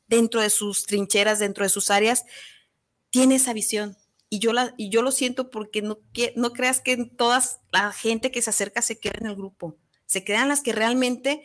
dentro 0.09 0.43
de 0.43 0.51
sus 0.51 0.85
trincheras, 0.85 1.39
dentro 1.39 1.65
de 1.65 1.71
sus 1.71 1.91
áreas, 1.91 2.25
tiene 3.11 3.37
esa 3.37 3.53
visión 3.55 3.97
y 4.31 4.41
yo, 4.41 4.53
la, 4.53 4.75
y 4.77 4.91
yo 4.91 5.03
lo 5.03 5.11
siento 5.11 5.51
porque 5.51 5.83
no, 5.83 5.99
no 6.37 6.53
creas 6.53 6.81
que 6.81 6.97
todas 7.05 7.61
la 7.73 7.93
gente 7.93 8.31
que 8.31 8.43
se 8.43 8.51
acerca 8.51 8.83
se 8.83 8.99
queda 8.99 9.19
en 9.21 9.27
el 9.27 9.37
grupo, 9.37 9.77
se 10.07 10.25
quedan 10.25 10.49
las 10.49 10.61
que 10.61 10.73
realmente 10.73 11.45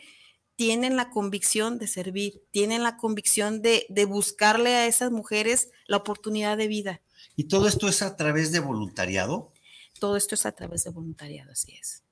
tienen 0.56 0.96
la 0.96 1.10
convicción 1.10 1.78
de 1.78 1.88
servir, 1.88 2.42
tienen 2.50 2.82
la 2.82 2.96
convicción 2.96 3.62
de, 3.62 3.86
de 3.88 4.04
buscarle 4.04 4.74
a 4.74 4.86
esas 4.86 5.10
mujeres 5.10 5.70
la 5.86 5.96
oportunidad 5.96 6.56
de 6.56 6.68
vida. 6.68 7.02
¿Y 7.36 7.44
todo 7.44 7.66
esto 7.66 7.88
es 7.88 8.02
a 8.02 8.16
través 8.16 8.52
de 8.52 8.60
voluntariado? 8.60 9.52
Todo 9.98 10.16
esto 10.16 10.34
es 10.34 10.46
a 10.46 10.52
través 10.52 10.84
de 10.84 10.90
voluntariado, 10.90 11.52
así 11.52 11.74
es. 11.74 12.02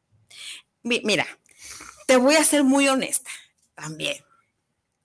Mira, 0.83 1.27
te 2.07 2.17
voy 2.17 2.35
a 2.35 2.45
ser 2.45 2.65
muy 2.65 2.89
honesta 2.89 3.31
también. 3.75 4.17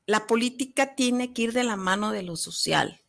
La 0.05 0.26
política 0.26 0.95
tiene 0.95 1.34
que 1.34 1.43
ir 1.43 1.53
de 1.53 1.63
la 1.63 1.76
mano 1.76 2.11
de 2.11 2.24
lo 2.24 2.36
social 2.36 3.01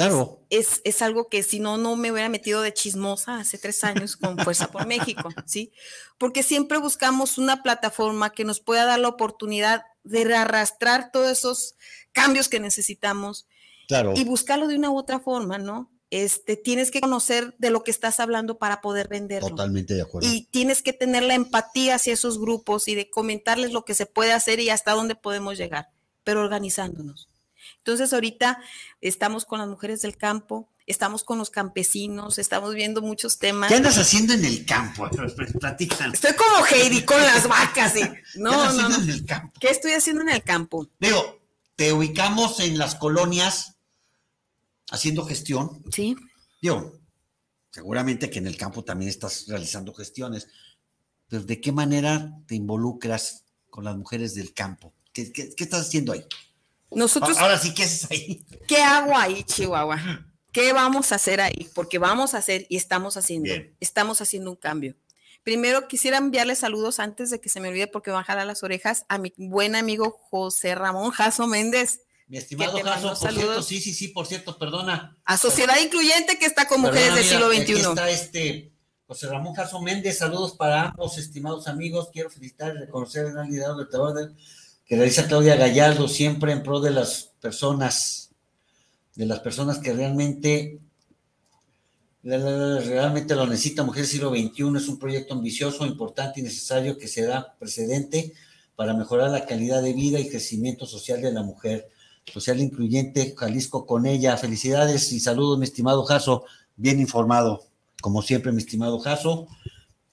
Claro. 0.00 0.40
Es, 0.48 0.80
es, 0.84 1.02
algo 1.02 1.28
que 1.28 1.42
si 1.42 1.60
no, 1.60 1.76
no 1.76 1.94
me 1.94 2.10
hubiera 2.10 2.30
metido 2.30 2.62
de 2.62 2.72
chismosa 2.72 3.38
hace 3.38 3.58
tres 3.58 3.84
años 3.84 4.16
con 4.16 4.38
Fuerza 4.38 4.70
por 4.70 4.86
México, 4.86 5.28
¿sí? 5.46 5.72
Porque 6.16 6.42
siempre 6.42 6.78
buscamos 6.78 7.36
una 7.36 7.62
plataforma 7.62 8.30
que 8.30 8.44
nos 8.44 8.60
pueda 8.60 8.86
dar 8.86 8.98
la 8.98 9.08
oportunidad 9.08 9.82
de 10.02 10.34
arrastrar 10.34 11.10
todos 11.12 11.30
esos 11.30 11.74
cambios 12.12 12.48
que 12.48 12.60
necesitamos. 12.60 13.46
Claro. 13.88 14.14
Y 14.16 14.24
buscarlo 14.24 14.68
de 14.68 14.76
una 14.76 14.90
u 14.90 14.96
otra 14.96 15.20
forma, 15.20 15.58
¿no? 15.58 15.92
Este, 16.08 16.56
tienes 16.56 16.90
que 16.90 17.02
conocer 17.02 17.54
de 17.58 17.70
lo 17.70 17.84
que 17.84 17.90
estás 17.90 18.20
hablando 18.20 18.58
para 18.58 18.80
poder 18.80 19.06
venderlo. 19.06 19.50
Totalmente 19.50 19.94
de 19.94 20.02
acuerdo. 20.02 20.26
Y 20.26 20.46
tienes 20.46 20.82
que 20.82 20.94
tener 20.94 21.24
la 21.24 21.34
empatía 21.34 21.96
hacia 21.96 22.14
esos 22.14 22.40
grupos 22.40 22.88
y 22.88 22.94
de 22.94 23.10
comentarles 23.10 23.72
lo 23.72 23.84
que 23.84 23.94
se 23.94 24.06
puede 24.06 24.32
hacer 24.32 24.60
y 24.60 24.70
hasta 24.70 24.92
dónde 24.92 25.14
podemos 25.14 25.58
llegar, 25.58 25.90
pero 26.24 26.40
organizándonos. 26.40 27.29
Entonces 27.80 28.12
ahorita 28.12 28.60
estamos 29.00 29.46
con 29.46 29.58
las 29.58 29.68
mujeres 29.68 30.02
del 30.02 30.16
campo, 30.16 30.68
estamos 30.86 31.24
con 31.24 31.38
los 31.38 31.48
campesinos, 31.48 32.38
estamos 32.38 32.74
viendo 32.74 33.00
muchos 33.00 33.38
temas. 33.38 33.70
¿Qué 33.70 33.76
andas 33.76 33.96
haciendo 33.96 34.34
en 34.34 34.44
el 34.44 34.66
campo? 34.66 35.08
Platican. 35.58 36.12
Estoy 36.12 36.34
como 36.34 36.66
Heidi 36.66 37.02
con 37.04 37.20
las 37.20 37.48
vacas. 37.48 37.94
¿sí? 37.94 38.02
No, 38.34 38.50
¿Qué 38.50 38.56
andas 38.56 38.74
no, 38.74 38.82
haciendo 38.82 38.98
no. 38.98 39.04
en 39.04 39.10
el 39.10 39.24
campo? 39.24 39.60
¿Qué 39.60 39.70
estoy 39.70 39.92
haciendo 39.92 40.22
en 40.22 40.28
el 40.28 40.42
campo? 40.42 40.88
Digo, 40.98 41.40
te 41.74 41.92
ubicamos 41.94 42.60
en 42.60 42.76
las 42.76 42.96
colonias 42.96 43.76
haciendo 44.90 45.24
gestión. 45.24 45.82
Sí. 45.90 46.16
Digo, 46.60 47.00
seguramente 47.70 48.28
que 48.28 48.40
en 48.40 48.46
el 48.46 48.58
campo 48.58 48.84
también 48.84 49.08
estás 49.08 49.46
realizando 49.48 49.94
gestiones, 49.94 50.48
pero 51.28 51.44
¿de 51.44 51.60
qué 51.62 51.72
manera 51.72 52.36
te 52.46 52.56
involucras 52.56 53.44
con 53.70 53.84
las 53.84 53.96
mujeres 53.96 54.34
del 54.34 54.52
campo? 54.52 54.92
¿Qué, 55.14 55.32
qué, 55.32 55.54
qué 55.54 55.64
estás 55.64 55.86
haciendo 55.86 56.12
ahí? 56.12 56.26
Nosotros, 56.90 57.38
Ahora 57.38 57.58
sí, 57.58 57.72
¿qué 57.74 57.84
haces 57.84 58.10
ahí? 58.10 58.44
¿qué 58.66 58.78
hago 58.82 59.16
ahí, 59.16 59.42
Chihuahua? 59.44 60.26
¿Qué 60.52 60.72
vamos 60.72 61.12
a 61.12 61.14
hacer 61.16 61.40
ahí? 61.40 61.68
Porque 61.74 61.98
vamos 61.98 62.34
a 62.34 62.38
hacer 62.38 62.66
y 62.68 62.76
estamos 62.76 63.16
haciendo, 63.16 63.44
Bien. 63.44 63.76
estamos 63.80 64.20
haciendo 64.20 64.50
un 64.50 64.56
cambio. 64.56 64.96
Primero 65.44 65.88
quisiera 65.88 66.18
enviarle 66.18 66.54
saludos 66.56 66.98
antes 66.98 67.30
de 67.30 67.40
que 67.40 67.48
se 67.48 67.60
me 67.60 67.68
olvide 67.68 67.86
porque 67.86 68.10
van 68.10 68.20
a 68.22 68.24
jalar 68.24 68.46
las 68.46 68.62
orejas 68.62 69.04
a 69.08 69.18
mi 69.18 69.32
buen 69.36 69.74
amigo 69.76 70.10
José 70.30 70.74
Ramón 70.74 71.12
Jaso 71.12 71.46
Méndez, 71.46 72.00
Mi 72.26 72.36
estimado 72.36 72.72
Jaso, 72.82 73.08
por 73.08 73.16
cierto, 73.16 73.40
saludos. 73.40 73.66
sí, 73.66 73.80
sí, 73.80 73.94
sí, 73.94 74.08
por 74.08 74.26
cierto, 74.26 74.58
perdona. 74.58 75.16
a 75.24 75.38
Sociedad 75.38 75.78
Incluyente 75.80 76.38
que 76.38 76.44
está 76.46 76.66
con 76.66 76.80
mujeres 76.82 77.14
del 77.14 77.24
siglo 77.24 77.46
Aquí 77.46 77.62
XXI. 77.62 77.72
está 77.80 78.10
este 78.10 78.72
José 79.06 79.28
Ramón 79.28 79.54
Jaso 79.54 79.80
Méndez, 79.80 80.18
saludos 80.18 80.56
para 80.56 80.88
ambos, 80.90 81.16
estimados 81.18 81.66
amigos. 81.68 82.10
Quiero 82.12 82.28
felicitar 82.30 82.74
y 82.74 82.78
reconocer 82.78 83.26
el 83.26 83.32
gran 83.32 83.48
liderazgo 83.50 83.78
del 83.78 83.88
trabajo 83.88 84.14
que 84.90 84.96
realiza 84.96 85.28
Claudia 85.28 85.54
Gallardo, 85.54 86.08
siempre 86.08 86.50
en 86.50 86.64
pro 86.64 86.80
de 86.80 86.90
las 86.90 87.30
personas, 87.40 88.32
de 89.14 89.24
las 89.24 89.38
personas 89.38 89.78
que 89.78 89.92
realmente, 89.92 90.80
realmente 92.24 93.36
lo 93.36 93.46
necesita 93.46 93.84
Mujeres 93.84 94.08
Siglo 94.08 94.30
XXI. 94.30 94.76
Es 94.76 94.88
un 94.88 94.98
proyecto 94.98 95.34
ambicioso, 95.34 95.86
importante 95.86 96.40
y 96.40 96.42
necesario 96.42 96.98
que 96.98 97.06
se 97.06 97.22
da 97.22 97.54
precedente 97.56 98.32
para 98.74 98.92
mejorar 98.92 99.30
la 99.30 99.46
calidad 99.46 99.80
de 99.80 99.92
vida 99.92 100.18
y 100.18 100.28
crecimiento 100.28 100.86
social 100.86 101.22
de 101.22 101.32
la 101.32 101.44
mujer. 101.44 101.88
Social 102.26 102.58
incluyente, 102.58 103.36
Jalisco 103.38 103.86
con 103.86 104.06
ella. 104.06 104.36
Felicidades 104.38 105.12
y 105.12 105.20
saludos, 105.20 105.56
mi 105.56 105.66
estimado 105.66 106.02
Jaso, 106.02 106.46
bien 106.74 106.98
informado, 106.98 107.62
como 108.02 108.22
siempre, 108.22 108.50
mi 108.50 108.58
estimado 108.58 108.98
Jaso. 108.98 109.46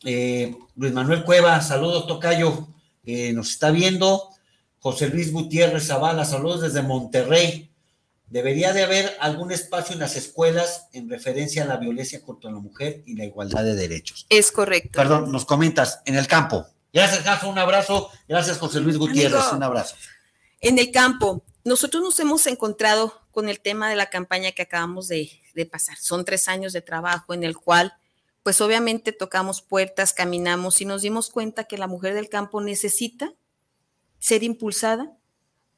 Eh, 0.04 0.56
Luis 0.76 0.94
Manuel 0.94 1.24
Cueva, 1.24 1.62
saludos, 1.62 2.06
Tocayo, 2.06 2.68
eh, 3.08 3.34
nos 3.34 3.50
está 3.50 3.72
viendo. 3.72 4.37
José 4.80 5.10
Luis 5.10 5.32
Gutiérrez 5.32 5.88
Zavala, 5.88 6.26
saludos 6.26 6.62
desde 6.62 6.82
Monterrey. 6.82 7.72
Debería 8.30 8.74
de 8.74 8.84
haber 8.84 9.16
algún 9.20 9.52
espacio 9.52 9.94
en 9.94 10.00
las 10.00 10.16
escuelas 10.16 10.88
en 10.94 11.10
referencia 11.10 11.64
a 11.64 11.66
la 11.66 11.78
violencia 11.78 12.22
contra 12.22 12.52
la 12.52 12.60
mujer 12.60 13.02
y 13.06 13.16
la 13.16 13.26
igualdad 13.26 13.64
de 13.64 13.76
derechos. 13.76 14.26
Es 14.30 14.52
correcto. 14.52 14.92
Perdón, 14.94 15.32
nos 15.32 15.46
comentas, 15.46 16.02
en 16.06 16.16
el 16.16 16.28
campo. 16.28 16.66
Gracias, 16.94 17.24
Jaso, 17.24 17.50
un 17.50 17.58
abrazo. 17.58 18.10
Gracias, 18.28 18.58
José 18.58 18.82
Luis 18.82 18.98
Gutiérrez, 18.98 19.40
Amigo. 19.40 19.58
un 19.58 19.64
abrazo. 19.64 19.96
En 20.60 20.78
el 20.78 20.92
campo, 20.92 21.44
nosotros 21.64 22.04
nos 22.04 22.20
hemos 22.20 22.48
encontrado 22.48 23.14
con 23.32 23.48
el 23.50 23.60
tema 23.60 23.90
de 23.90 23.96
la 23.96 24.10
campaña 24.10 24.52
que 24.52 24.64
acabamos 24.64 25.08
de, 25.08 25.32
de 25.54 25.66
pasar. 25.66 25.98
Son 25.98 26.26
tres 26.26 26.48
años 26.48 26.74
de 26.74 26.82
trabajo 26.82 27.34
en 27.34 27.44
el 27.44 27.56
cual, 27.56 27.94
pues 28.44 28.60
obviamente 28.62 29.12
tocamos 29.14 29.62
puertas, 29.62 30.14
caminamos 30.14 30.82
y 30.82 30.86
nos 30.86 31.02
dimos 31.02 31.30
cuenta 31.30 31.66
que 31.66 31.78
la 31.78 31.88
mujer 31.88 32.14
del 32.14 32.30
campo 32.30 32.62
necesita 32.62 33.34
ser 34.28 34.44
impulsada 34.44 35.16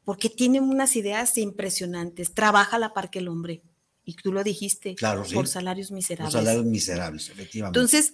porque 0.03 0.29
tiene 0.29 0.59
unas 0.59 0.95
ideas 0.95 1.37
impresionantes. 1.37 2.33
Trabaja 2.33 2.77
a 2.77 2.79
la 2.79 2.93
par 2.93 3.09
que 3.09 3.19
el 3.19 3.27
hombre. 3.27 3.61
Y 4.03 4.15
tú 4.15 4.31
lo 4.31 4.43
dijiste, 4.43 4.95
Claro, 4.95 5.23
sí. 5.23 5.35
por 5.35 5.47
salarios 5.47 5.91
Los 5.91 5.95
miserables. 5.95 6.33
salarios 6.33 6.65
miserables, 6.65 7.29
efectivamente. 7.29 7.77
Entonces, 7.79 8.13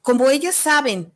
como 0.00 0.30
ellas 0.30 0.54
saben, 0.54 1.12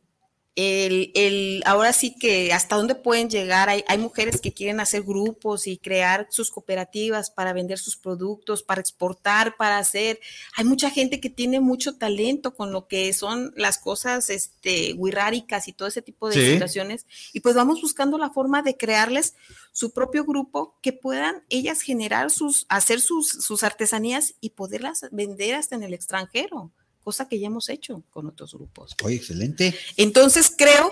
el, 0.61 1.11
el- 1.15 1.63
ahora 1.65 1.91
sí 1.93 2.15
que 2.17 2.53
hasta 2.53 2.75
dónde 2.75 2.95
pueden 2.95 3.29
llegar, 3.29 3.69
hay, 3.69 3.83
hay 3.87 3.97
mujeres 3.97 4.39
que 4.41 4.53
quieren 4.53 4.79
hacer 4.79 5.01
grupos 5.03 5.65
y 5.67 5.77
crear 5.77 6.27
sus 6.29 6.51
cooperativas 6.51 7.29
para 7.31 7.53
vender 7.53 7.79
sus 7.79 7.97
productos, 7.97 8.61
para 8.63 8.81
exportar, 8.81 9.55
para 9.57 9.77
hacer. 9.77 10.19
Hay 10.55 10.65
mucha 10.65 10.89
gente 10.89 11.19
que 11.19 11.29
tiene 11.29 11.59
mucho 11.59 11.97
talento 11.97 12.53
con 12.55 12.71
lo 12.71 12.87
que 12.87 13.11
son 13.13 13.53
las 13.55 13.77
cosas 13.77 14.29
este, 14.29 14.93
wixárikas 14.93 15.67
y 15.67 15.73
todo 15.73 15.87
ese 15.87 16.01
tipo 16.01 16.29
de 16.29 16.35
Sí. 16.35 16.51
situaciones. 16.53 17.05
Y 17.33 17.39
pues 17.39 17.55
vamos 17.55 17.81
buscando 17.81 18.17
la 18.17 18.29
forma 18.29 18.61
de 18.61 18.77
crearles 18.77 19.35
su 19.71 19.91
propio 19.91 20.25
grupo 20.25 20.77
que 20.81 20.93
puedan 20.93 21.43
ellas 21.49 21.81
generar 21.81 22.29
sus, 22.29 22.65
hacer 22.69 23.01
sus, 23.01 23.29
sus 23.29 23.63
artesanías 23.63 24.35
y 24.41 24.51
poderlas 24.51 25.05
vender 25.11 25.55
hasta 25.55 25.75
en 25.75 25.83
el 25.83 25.93
extranjero 25.93 26.71
cosa 27.01 27.27
que 27.27 27.39
ya 27.39 27.47
hemos 27.47 27.69
hecho 27.69 28.03
con 28.09 28.27
otros 28.27 28.53
grupos. 28.53 28.95
Oye, 29.03 29.15
excelente. 29.15 29.75
Entonces 29.97 30.53
creo 30.55 30.91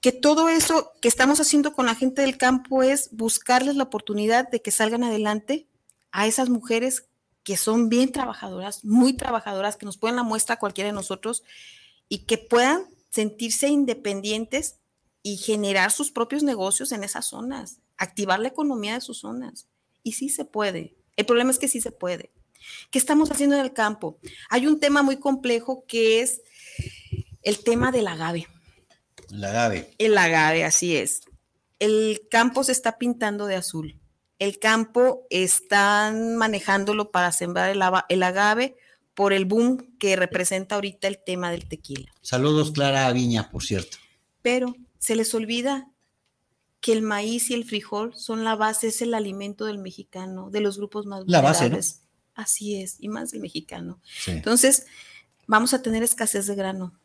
que 0.00 0.12
todo 0.12 0.48
eso 0.48 0.92
que 1.00 1.08
estamos 1.08 1.40
haciendo 1.40 1.72
con 1.72 1.86
la 1.86 1.94
gente 1.94 2.22
del 2.22 2.36
campo 2.36 2.82
es 2.82 3.08
buscarles 3.12 3.76
la 3.76 3.84
oportunidad 3.84 4.48
de 4.50 4.60
que 4.60 4.70
salgan 4.70 5.04
adelante 5.04 5.68
a 6.10 6.26
esas 6.26 6.48
mujeres 6.48 7.06
que 7.44 7.56
son 7.56 7.88
bien 7.88 8.12
trabajadoras, 8.12 8.84
muy 8.84 9.14
trabajadoras, 9.14 9.76
que 9.76 9.86
nos 9.86 9.98
pueden 9.98 10.16
la 10.16 10.22
muestra 10.22 10.56
a 10.56 10.58
cualquiera 10.58 10.88
de 10.88 10.94
nosotros 10.94 11.42
y 12.08 12.24
que 12.24 12.38
puedan 12.38 12.84
sentirse 13.10 13.68
independientes 13.68 14.76
y 15.22 15.36
generar 15.36 15.90
sus 15.92 16.10
propios 16.10 16.42
negocios 16.42 16.92
en 16.92 17.04
esas 17.04 17.26
zonas, 17.26 17.78
activar 17.96 18.40
la 18.40 18.48
economía 18.48 18.94
de 18.94 19.00
sus 19.00 19.18
zonas. 19.18 19.68
Y 20.02 20.12
sí 20.12 20.28
se 20.28 20.44
puede. 20.44 20.96
El 21.16 21.26
problema 21.26 21.50
es 21.50 21.58
que 21.58 21.68
sí 21.68 21.80
se 21.80 21.92
puede. 21.92 22.32
¿Qué 22.90 22.98
estamos 22.98 23.30
haciendo 23.30 23.56
en 23.56 23.62
el 23.62 23.72
campo? 23.72 24.18
Hay 24.50 24.66
un 24.66 24.80
tema 24.80 25.02
muy 25.02 25.18
complejo 25.18 25.84
que 25.86 26.20
es 26.20 26.42
el 27.42 27.62
tema 27.62 27.92
del 27.92 28.08
agave. 28.08 28.46
El 29.30 29.44
agave. 29.44 29.94
El 29.98 30.18
agave, 30.18 30.64
así 30.64 30.96
es. 30.96 31.22
El 31.78 32.22
campo 32.30 32.64
se 32.64 32.72
está 32.72 32.98
pintando 32.98 33.46
de 33.46 33.56
azul. 33.56 33.98
El 34.38 34.58
campo 34.58 35.26
están 35.30 36.36
manejándolo 36.36 37.10
para 37.10 37.32
sembrar 37.32 37.70
el, 37.70 38.22
agave 38.22 38.76
por 39.14 39.32
el 39.32 39.44
boom 39.44 39.96
que 39.98 40.16
representa 40.16 40.74
ahorita 40.74 41.08
el 41.08 41.18
tema 41.24 41.50
del 41.50 41.68
tequila. 41.68 42.12
Saludos, 42.22 42.72
Clara 42.72 43.06
Aviña, 43.06 43.50
por 43.50 43.62
cierto. 43.62 43.98
Pero 44.42 44.74
se 44.98 45.14
les 45.16 45.32
olvida 45.34 45.88
que 46.80 46.92
el 46.92 47.02
maíz 47.02 47.50
y 47.50 47.54
el 47.54 47.64
frijol 47.64 48.14
son 48.16 48.42
la 48.44 48.56
base, 48.56 48.88
es 48.88 49.00
el 49.02 49.14
alimento 49.14 49.64
del 49.64 49.78
mexicano, 49.78 50.50
de 50.50 50.60
los 50.60 50.76
grupos 50.76 51.06
más 51.06 51.22
La 51.26 51.40
base, 51.40 51.70
¿no? 51.70 51.78
Así 52.34 52.80
es, 52.80 52.96
y 52.98 53.08
más 53.08 53.30
del 53.30 53.40
mexicano. 53.40 54.00
Entonces, 54.26 54.86
vamos 55.46 55.74
a 55.74 55.82
tener 55.82 56.02
escasez 56.02 56.46
de 56.46 56.54
grano. 56.54 56.98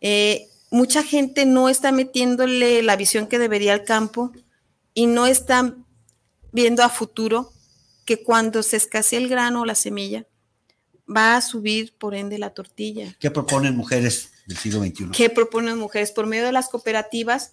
Eh, 0.00 0.48
mucha 0.70 1.02
gente 1.02 1.46
no 1.46 1.68
está 1.68 1.92
metiéndole 1.92 2.82
la 2.82 2.96
visión 2.96 3.26
que 3.26 3.38
debería 3.38 3.72
al 3.72 3.84
campo 3.84 4.32
y 4.94 5.06
no 5.06 5.26
están 5.26 5.86
viendo 6.52 6.82
a 6.82 6.88
futuro 6.88 7.52
que 8.04 8.22
cuando 8.22 8.62
se 8.62 8.76
escasee 8.76 9.18
el 9.18 9.28
grano 9.28 9.62
o 9.62 9.64
la 9.64 9.74
semilla, 9.74 10.26
va 11.08 11.36
a 11.36 11.40
subir 11.40 11.96
por 11.96 12.14
ende 12.14 12.38
la 12.38 12.50
tortilla. 12.50 13.16
¿Qué 13.18 13.30
proponen 13.30 13.76
mujeres 13.76 14.32
del 14.46 14.56
siglo 14.56 14.80
XXI? 14.80 15.10
¿Qué 15.12 15.30
proponen 15.30 15.78
mujeres? 15.78 16.12
Por 16.12 16.26
medio 16.26 16.44
de 16.44 16.52
las 16.52 16.68
cooperativas, 16.68 17.52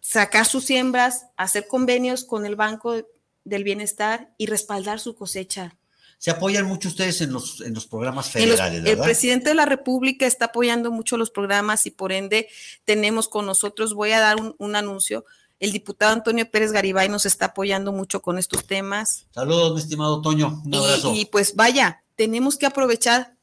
sacar 0.00 0.46
sus 0.46 0.64
siembras, 0.64 1.26
hacer 1.36 1.66
convenios 1.66 2.24
con 2.24 2.46
el 2.46 2.56
Banco 2.56 3.04
del 3.44 3.64
Bienestar 3.64 4.32
y 4.38 4.46
respaldar 4.46 5.00
su 5.00 5.14
cosecha. 5.14 5.76
Se 6.18 6.32
apoyan 6.32 6.66
mucho 6.66 6.88
ustedes 6.88 7.20
en 7.20 7.32
los, 7.32 7.60
en 7.60 7.74
los 7.74 7.86
programas 7.86 8.30
federales, 8.30 8.82
¿verdad? 8.82 8.86
El 8.86 8.98
presidente 8.98 9.50
de 9.50 9.54
la 9.54 9.66
República 9.66 10.26
está 10.26 10.46
apoyando 10.46 10.90
mucho 10.90 11.16
los 11.16 11.30
programas 11.30 11.86
y 11.86 11.92
por 11.92 12.10
ende 12.10 12.48
tenemos 12.84 13.28
con 13.28 13.46
nosotros, 13.46 13.94
voy 13.94 14.10
a 14.10 14.20
dar 14.20 14.36
un, 14.58 14.76
anuncio, 14.76 15.24
el 15.60 15.70
diputado 15.70 16.12
Antonio 16.12 16.50
Pérez 16.50 16.72
Garibay 16.72 17.08
nos 17.08 17.24
está 17.24 17.46
apoyando 17.46 17.92
mucho 17.92 18.20
con 18.20 18.36
estos 18.36 18.66
temas. 18.66 19.26
Saludos, 19.32 19.74
mi 19.74 19.80
estimado 19.80 20.20
Toño. 20.20 20.60
Un 20.64 20.74
abrazo. 20.74 21.14
Y, 21.14 21.26
pues 21.26 21.54
vaya, 21.54 22.02
tenemos 22.16 22.56
que 22.56 22.66
aprovechar 22.66 23.36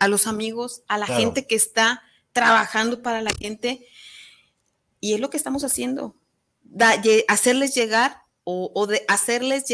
a 0.00 0.08
los 0.08 0.26
amigos, 0.26 0.82
a 0.88 0.98
la 0.98 1.06
gente 1.06 1.46
que 1.46 1.54
está 1.54 2.02
trabajando 2.32 3.00
para 3.00 3.22
la 3.22 3.30
gente. 3.32 3.86
Y 5.00 5.14
es 5.14 5.20
lo 5.20 5.30
que 5.30 5.36
estamos 5.36 5.62
haciendo. 5.62 6.16
hacerles 7.28 7.74
llegar 7.74 8.22
o, 8.50 8.86
de 8.86 9.04
hacerles, 9.08 9.64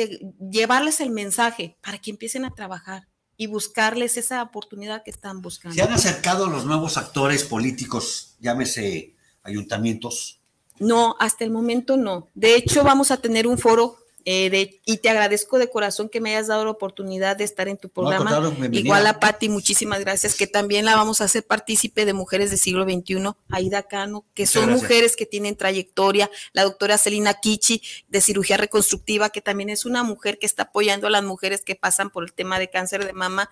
llevarles 0.50 1.00
el 1.00 1.10
mensaje 1.10 1.76
para 1.80 1.98
que 1.98 2.10
empiecen 2.10 2.44
a 2.44 2.54
trabajar 2.54 3.06
y 3.36 3.46
buscarles 3.46 4.16
esa 4.16 4.42
oportunidad 4.42 5.04
que 5.04 5.12
están 5.12 5.42
buscando. 5.42 5.76
¿Se 5.76 5.82
han 5.82 5.92
acercado 5.92 6.48
los 6.48 6.64
nuevos 6.64 6.96
actores 6.96 7.44
políticos, 7.44 8.34
llámese 8.40 9.14
ayuntamientos? 9.44 10.40
No, 10.80 11.14
hasta 11.20 11.44
el 11.44 11.52
momento 11.52 11.96
no. 11.96 12.28
De 12.34 12.56
hecho, 12.56 12.82
vamos 12.82 13.12
a 13.12 13.18
tener 13.18 13.46
un 13.46 13.58
foro 13.58 13.96
eh, 14.26 14.80
y 14.86 14.98
te 14.98 15.10
agradezco 15.10 15.58
de 15.58 15.68
corazón 15.68 16.08
que 16.08 16.20
me 16.20 16.30
hayas 16.30 16.46
dado 16.46 16.64
la 16.64 16.70
oportunidad 16.70 17.36
de 17.36 17.44
estar 17.44 17.68
en 17.68 17.76
tu 17.76 17.90
programa. 17.90 18.54
Igual 18.72 19.06
a 19.06 19.20
Patti, 19.20 19.48
muchísimas 19.48 20.00
gracias, 20.00 20.34
que 20.34 20.46
también 20.46 20.84
la 20.84 20.96
vamos 20.96 21.20
a 21.20 21.24
hacer 21.24 21.44
partícipe 21.46 22.06
de 22.06 22.14
Mujeres 22.14 22.50
del 22.50 22.58
Siglo 22.58 22.84
XXI, 22.84 23.32
Aida 23.50 23.82
Cano, 23.82 24.24
que 24.34 24.46
son 24.46 24.70
mujeres 24.70 25.16
que 25.16 25.26
tienen 25.26 25.56
trayectoria, 25.56 26.30
la 26.52 26.62
doctora 26.64 26.96
Celina 26.96 27.34
Kichi, 27.34 27.82
de 28.08 28.20
cirugía 28.20 28.56
reconstructiva, 28.56 29.30
que 29.30 29.42
también 29.42 29.68
es 29.68 29.84
una 29.84 30.02
mujer 30.02 30.38
que 30.38 30.46
está 30.46 30.64
apoyando 30.64 31.06
a 31.06 31.10
las 31.10 31.22
mujeres 31.22 31.62
que 31.62 31.74
pasan 31.74 32.10
por 32.10 32.24
el 32.24 32.32
tema 32.32 32.58
de 32.58 32.70
cáncer 32.70 33.04
de 33.04 33.12
mama 33.12 33.50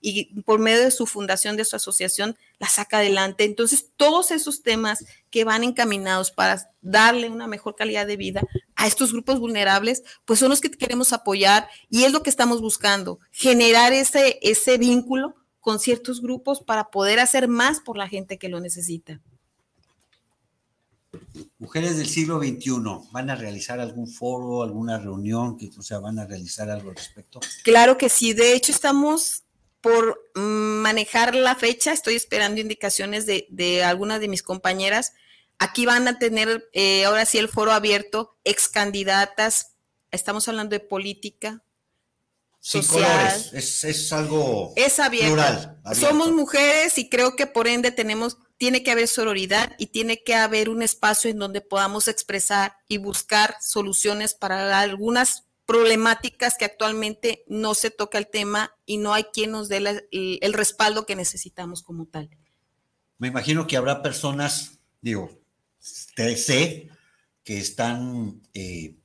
y 0.00 0.40
por 0.42 0.60
medio 0.60 0.82
de 0.82 0.90
su 0.90 1.06
fundación, 1.06 1.56
de 1.56 1.64
su 1.64 1.76
asociación, 1.76 2.36
la 2.62 2.68
saca 2.68 2.98
adelante. 2.98 3.42
Entonces, 3.42 3.88
todos 3.96 4.30
esos 4.30 4.62
temas 4.62 5.04
que 5.30 5.42
van 5.42 5.64
encaminados 5.64 6.30
para 6.30 6.70
darle 6.80 7.28
una 7.28 7.48
mejor 7.48 7.74
calidad 7.74 8.06
de 8.06 8.16
vida 8.16 8.40
a 8.76 8.86
estos 8.86 9.12
grupos 9.12 9.40
vulnerables, 9.40 10.04
pues 10.24 10.38
son 10.38 10.50
los 10.50 10.60
que 10.60 10.70
queremos 10.70 11.12
apoyar 11.12 11.68
y 11.90 12.04
es 12.04 12.12
lo 12.12 12.22
que 12.22 12.30
estamos 12.30 12.60
buscando, 12.60 13.18
generar 13.32 13.92
ese, 13.92 14.38
ese 14.42 14.78
vínculo 14.78 15.34
con 15.58 15.80
ciertos 15.80 16.22
grupos 16.22 16.60
para 16.60 16.90
poder 16.90 17.18
hacer 17.18 17.48
más 17.48 17.80
por 17.80 17.98
la 17.98 18.08
gente 18.08 18.38
que 18.38 18.48
lo 18.48 18.60
necesita. 18.60 19.20
Mujeres 21.58 21.96
del 21.96 22.08
siglo 22.08 22.38
XXI, 22.38 23.08
¿van 23.10 23.28
a 23.28 23.34
realizar 23.34 23.80
algún 23.80 24.06
foro, 24.06 24.62
alguna 24.62 24.98
reunión, 24.98 25.58
que, 25.58 25.68
o 25.76 25.82
sea, 25.82 25.98
van 25.98 26.20
a 26.20 26.26
realizar 26.26 26.70
algo 26.70 26.90
al 26.90 26.96
respecto? 26.96 27.40
Claro 27.64 27.98
que 27.98 28.08
sí, 28.08 28.34
de 28.34 28.54
hecho 28.54 28.70
estamos 28.70 29.42
por 29.82 30.30
manejar 30.34 31.34
la 31.34 31.56
fecha, 31.56 31.92
estoy 31.92 32.14
esperando 32.14 32.60
indicaciones 32.60 33.26
de, 33.26 33.46
de 33.50 33.84
algunas 33.84 34.20
de 34.20 34.28
mis 34.28 34.42
compañeras. 34.42 35.12
Aquí 35.58 35.84
van 35.84 36.08
a 36.08 36.18
tener 36.18 36.70
eh, 36.72 37.04
ahora 37.04 37.26
sí 37.26 37.38
el 37.38 37.48
foro 37.48 37.72
abierto, 37.72 38.38
ex 38.44 38.68
candidatas, 38.68 39.74
estamos 40.10 40.48
hablando 40.48 40.74
de 40.74 40.80
política. 40.80 41.62
Sin 42.60 42.84
colores, 42.84 43.52
es, 43.52 44.12
algo 44.12 44.72
es 44.76 45.00
abierto. 45.00 45.76
Somos 45.94 46.30
mujeres 46.30 46.96
y 46.96 47.08
creo 47.08 47.34
que 47.34 47.48
por 47.48 47.66
ende 47.66 47.90
tenemos, 47.90 48.38
tiene 48.56 48.84
que 48.84 48.92
haber 48.92 49.08
sororidad 49.08 49.74
y 49.78 49.86
tiene 49.86 50.22
que 50.22 50.36
haber 50.36 50.68
un 50.68 50.82
espacio 50.82 51.28
en 51.28 51.38
donde 51.38 51.60
podamos 51.60 52.06
expresar 52.06 52.76
y 52.86 52.98
buscar 52.98 53.56
soluciones 53.60 54.34
para 54.34 54.78
algunas 54.78 55.48
problemáticas 55.66 56.56
que 56.58 56.64
actualmente 56.64 57.44
no 57.46 57.74
se 57.74 57.90
toca 57.90 58.18
el 58.18 58.28
tema 58.28 58.74
y 58.84 58.96
no 58.96 59.14
hay 59.14 59.24
quien 59.24 59.52
nos 59.52 59.68
dé 59.68 59.78
el, 60.10 60.52
respaldo 60.52 61.06
que 61.06 61.16
necesitamos 61.16 61.82
como 61.82 62.06
tal. 62.06 62.30
Me 63.18 63.28
imagino 63.28 63.66
que 63.66 63.76
habrá 63.76 64.02
personas, 64.02 64.78
digo, 65.00 65.30
sé 65.78 66.88
que 67.44 67.58
están 67.58 68.42
eh, 68.54 68.96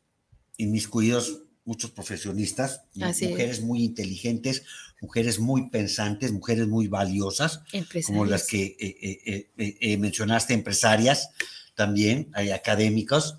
inmiscuidos 0.58 1.44
muchos 1.64 1.92
profesionistas, 1.92 2.82
mujeres 2.96 3.62
muy 3.62 3.84
inteligentes, 3.84 4.64
mujeres 5.02 5.38
muy 5.40 5.70
pensantes, 5.70 6.32
mujeres 6.32 6.68
muy 6.68 6.88
valiosas, 6.88 7.62
como 8.06 8.26
las 8.26 8.48
que 8.48 8.76
eh, 8.80 9.50
eh, 9.58 9.98
mencionaste, 9.98 10.54
empresarias 10.54 11.30
también, 11.76 12.32
hay 12.34 12.52
académicos, 12.52 13.38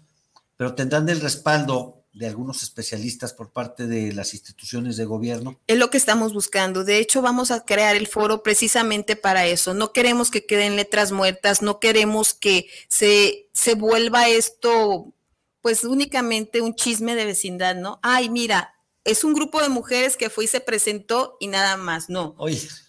pero 0.57 0.75
tendrán 0.75 1.09
el 1.09 1.21
respaldo 1.21 1.98
de 2.13 2.27
algunos 2.27 2.63
especialistas 2.63 3.33
por 3.33 3.53
parte 3.53 3.87
de 3.87 4.13
las 4.13 4.35
instituciones 4.35 4.97
de 4.97 5.05
gobierno? 5.05 5.61
Es 5.67 5.79
lo 5.79 5.91
que 5.91 5.99
estamos 5.99 6.33
buscando. 6.33 6.85
De 6.85 6.99
hecho, 6.99 7.23
vamos 7.23 7.51
a 7.51 7.65
crear 7.65 7.97
el 7.97 8.07
foro 8.07 8.43
precisamente 8.43 9.17
para 9.17 9.47
eso. 9.47 9.75
No 9.75 9.93
queremos 9.93 10.31
que 10.31 10.47
queden 10.47 10.77
letras 10.77 11.13
muertas, 11.13 11.63
no 11.63 11.81
queremos 11.81 12.35
que 12.35 12.67
se, 12.89 13.49
se 13.53 13.75
vuelva 13.75 14.29
esto, 14.29 15.13
pues 15.61 15.85
únicamente 15.85 16.61
un 16.61 16.75
chisme 16.75 17.15
de 17.15 17.25
vecindad, 17.25 17.77
¿no? 17.77 18.01
Ay, 18.03 18.31
mira, 18.31 18.75
es 19.05 19.25
un 19.25 19.33
grupo 19.33 19.63
de 19.63 19.69
mujeres 19.69 20.17
que 20.17 20.29
fue 20.29 20.45
y 20.45 20.49
se 20.49 20.61
presentó 20.61 21.37
y 21.41 21.47
nada 21.47 21.77
más, 21.77 22.11
no. 22.11 22.37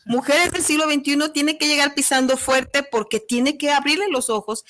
Mujeres 0.06 0.52
del 0.52 0.64
siglo 0.64 0.86
XXI 0.86 1.30
tiene 1.34 1.58
que 1.58 1.68
llegar 1.68 1.94
pisando 1.94 2.36
fuerte 2.36 2.84
porque 2.84 3.20
tiene 3.20 3.58
que 3.58 3.72
abrirle 3.72 4.10
los 4.10 4.30
ojos. 4.30 4.66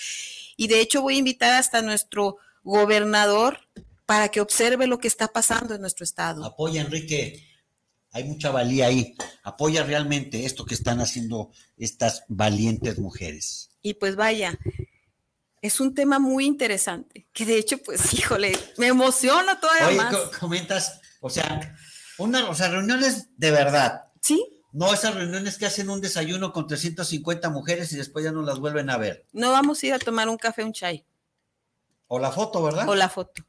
Y 0.57 0.67
de 0.67 0.81
hecho 0.81 1.01
voy 1.01 1.15
a 1.15 1.19
invitar 1.19 1.53
hasta 1.53 1.81
nuestro 1.81 2.37
gobernador 2.63 3.61
para 4.09 4.29
que 4.29 4.41
observe 4.41 4.87
lo 4.87 4.97
que 4.97 5.07
está 5.07 5.27
pasando 5.27 5.75
en 5.75 5.81
nuestro 5.81 6.03
estado. 6.03 6.43
Apoya, 6.43 6.81
Enrique. 6.81 7.45
Hay 8.11 8.23
mucha 8.23 8.49
valía 8.49 8.87
ahí. 8.87 9.13
Apoya 9.43 9.83
realmente 9.83 10.47
esto 10.47 10.65
que 10.65 10.73
están 10.73 10.99
haciendo 10.99 11.51
estas 11.77 12.23
valientes 12.27 12.97
mujeres. 12.97 13.69
Y 13.83 13.93
pues 13.93 14.15
vaya, 14.15 14.57
es 15.61 15.79
un 15.79 15.93
tema 15.93 16.17
muy 16.17 16.47
interesante, 16.47 17.27
que 17.31 17.45
de 17.45 17.59
hecho, 17.59 17.77
pues, 17.77 18.11
híjole, 18.15 18.57
me 18.77 18.87
emociona 18.87 19.59
todavía 19.59 20.01
más. 20.01 20.15
comentas, 20.39 20.99
o 21.21 21.29
sea, 21.29 21.77
una, 22.17 22.49
o 22.49 22.55
sea, 22.55 22.69
reuniones 22.69 23.27
de 23.37 23.51
verdad. 23.51 24.05
Sí. 24.21 24.43
No 24.71 24.91
esas 24.91 25.13
reuniones 25.13 25.59
que 25.59 25.67
hacen 25.67 25.87
un 25.87 26.01
desayuno 26.01 26.51
con 26.51 26.65
350 26.65 27.47
mujeres 27.51 27.93
y 27.93 27.97
después 27.97 28.25
ya 28.25 28.31
no 28.31 28.41
las 28.41 28.57
vuelven 28.57 28.89
a 28.89 28.97
ver. 28.97 29.27
No 29.33 29.51
vamos 29.51 29.83
a 29.83 29.85
ir 29.85 29.93
a 29.93 29.99
tomar 29.99 30.29
un 30.29 30.37
café, 30.37 30.63
un 30.63 30.73
chai. 30.73 31.05
O 32.07 32.17
la 32.17 32.31
foto, 32.31 32.63
¿verdad? 32.63 32.89
O 32.89 32.95
la 32.95 33.07
foto. 33.07 33.43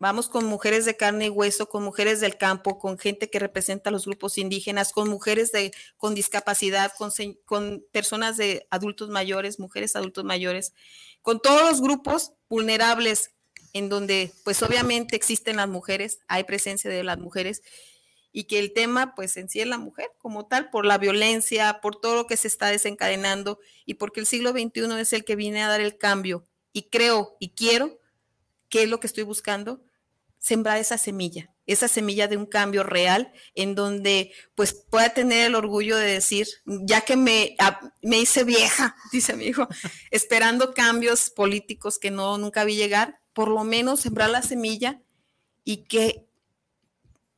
Vamos 0.00 0.30
con 0.30 0.46
mujeres 0.46 0.86
de 0.86 0.96
carne 0.96 1.26
y 1.26 1.28
hueso, 1.28 1.68
con 1.68 1.82
mujeres 1.82 2.20
del 2.20 2.38
campo, 2.38 2.78
con 2.78 2.98
gente 2.98 3.28
que 3.28 3.38
representa 3.38 3.90
los 3.90 4.06
grupos 4.06 4.38
indígenas, 4.38 4.92
con 4.92 5.10
mujeres 5.10 5.52
de, 5.52 5.72
con 5.98 6.14
discapacidad, 6.14 6.90
con, 6.96 7.12
con 7.44 7.84
personas 7.92 8.38
de 8.38 8.66
adultos 8.70 9.10
mayores, 9.10 9.60
mujeres 9.60 9.94
adultos 9.96 10.24
mayores, 10.24 10.72
con 11.20 11.38
todos 11.38 11.68
los 11.68 11.82
grupos 11.82 12.32
vulnerables 12.48 13.32
en 13.74 13.90
donde 13.90 14.32
pues 14.42 14.62
obviamente 14.62 15.16
existen 15.16 15.56
las 15.56 15.68
mujeres, 15.68 16.20
hay 16.28 16.44
presencia 16.44 16.90
de 16.90 17.04
las 17.04 17.18
mujeres 17.18 17.62
y 18.32 18.44
que 18.44 18.58
el 18.58 18.72
tema 18.72 19.14
pues 19.14 19.36
en 19.36 19.50
sí 19.50 19.60
es 19.60 19.66
la 19.66 19.76
mujer 19.76 20.10
como 20.16 20.46
tal, 20.46 20.70
por 20.70 20.86
la 20.86 20.96
violencia, 20.96 21.80
por 21.82 22.00
todo 22.00 22.14
lo 22.14 22.26
que 22.26 22.38
se 22.38 22.48
está 22.48 22.68
desencadenando 22.68 23.58
y 23.84 23.94
porque 23.94 24.20
el 24.20 24.26
siglo 24.26 24.52
XXI 24.52 24.98
es 24.98 25.12
el 25.12 25.26
que 25.26 25.36
viene 25.36 25.62
a 25.62 25.68
dar 25.68 25.82
el 25.82 25.98
cambio. 25.98 26.46
Y 26.72 26.84
creo 26.84 27.36
y 27.38 27.50
quiero, 27.50 28.00
que 28.70 28.84
es 28.84 28.88
lo 28.88 28.98
que 28.98 29.08
estoy 29.08 29.24
buscando, 29.24 29.82
sembrar 30.40 30.78
esa 30.78 30.98
semilla, 30.98 31.50
esa 31.66 31.86
semilla 31.86 32.26
de 32.26 32.36
un 32.36 32.46
cambio 32.46 32.82
real 32.82 33.30
en 33.54 33.74
donde 33.74 34.32
pues 34.56 34.72
pueda 34.72 35.10
tener 35.10 35.46
el 35.46 35.54
orgullo 35.54 35.96
de 35.96 36.06
decir, 36.06 36.48
ya 36.64 37.02
que 37.02 37.14
me, 37.14 37.56
me 38.02 38.18
hice 38.18 38.42
vieja, 38.42 38.96
dice 39.12 39.36
mi 39.36 39.44
hijo, 39.44 39.68
esperando 40.10 40.74
cambios 40.74 41.30
políticos 41.30 41.98
que 41.98 42.10
no 42.10 42.38
nunca 42.38 42.64
vi 42.64 42.74
llegar, 42.74 43.20
por 43.34 43.48
lo 43.48 43.62
menos 43.62 44.00
sembrar 44.00 44.30
la 44.30 44.42
semilla 44.42 45.00
y 45.62 45.84
que 45.84 46.26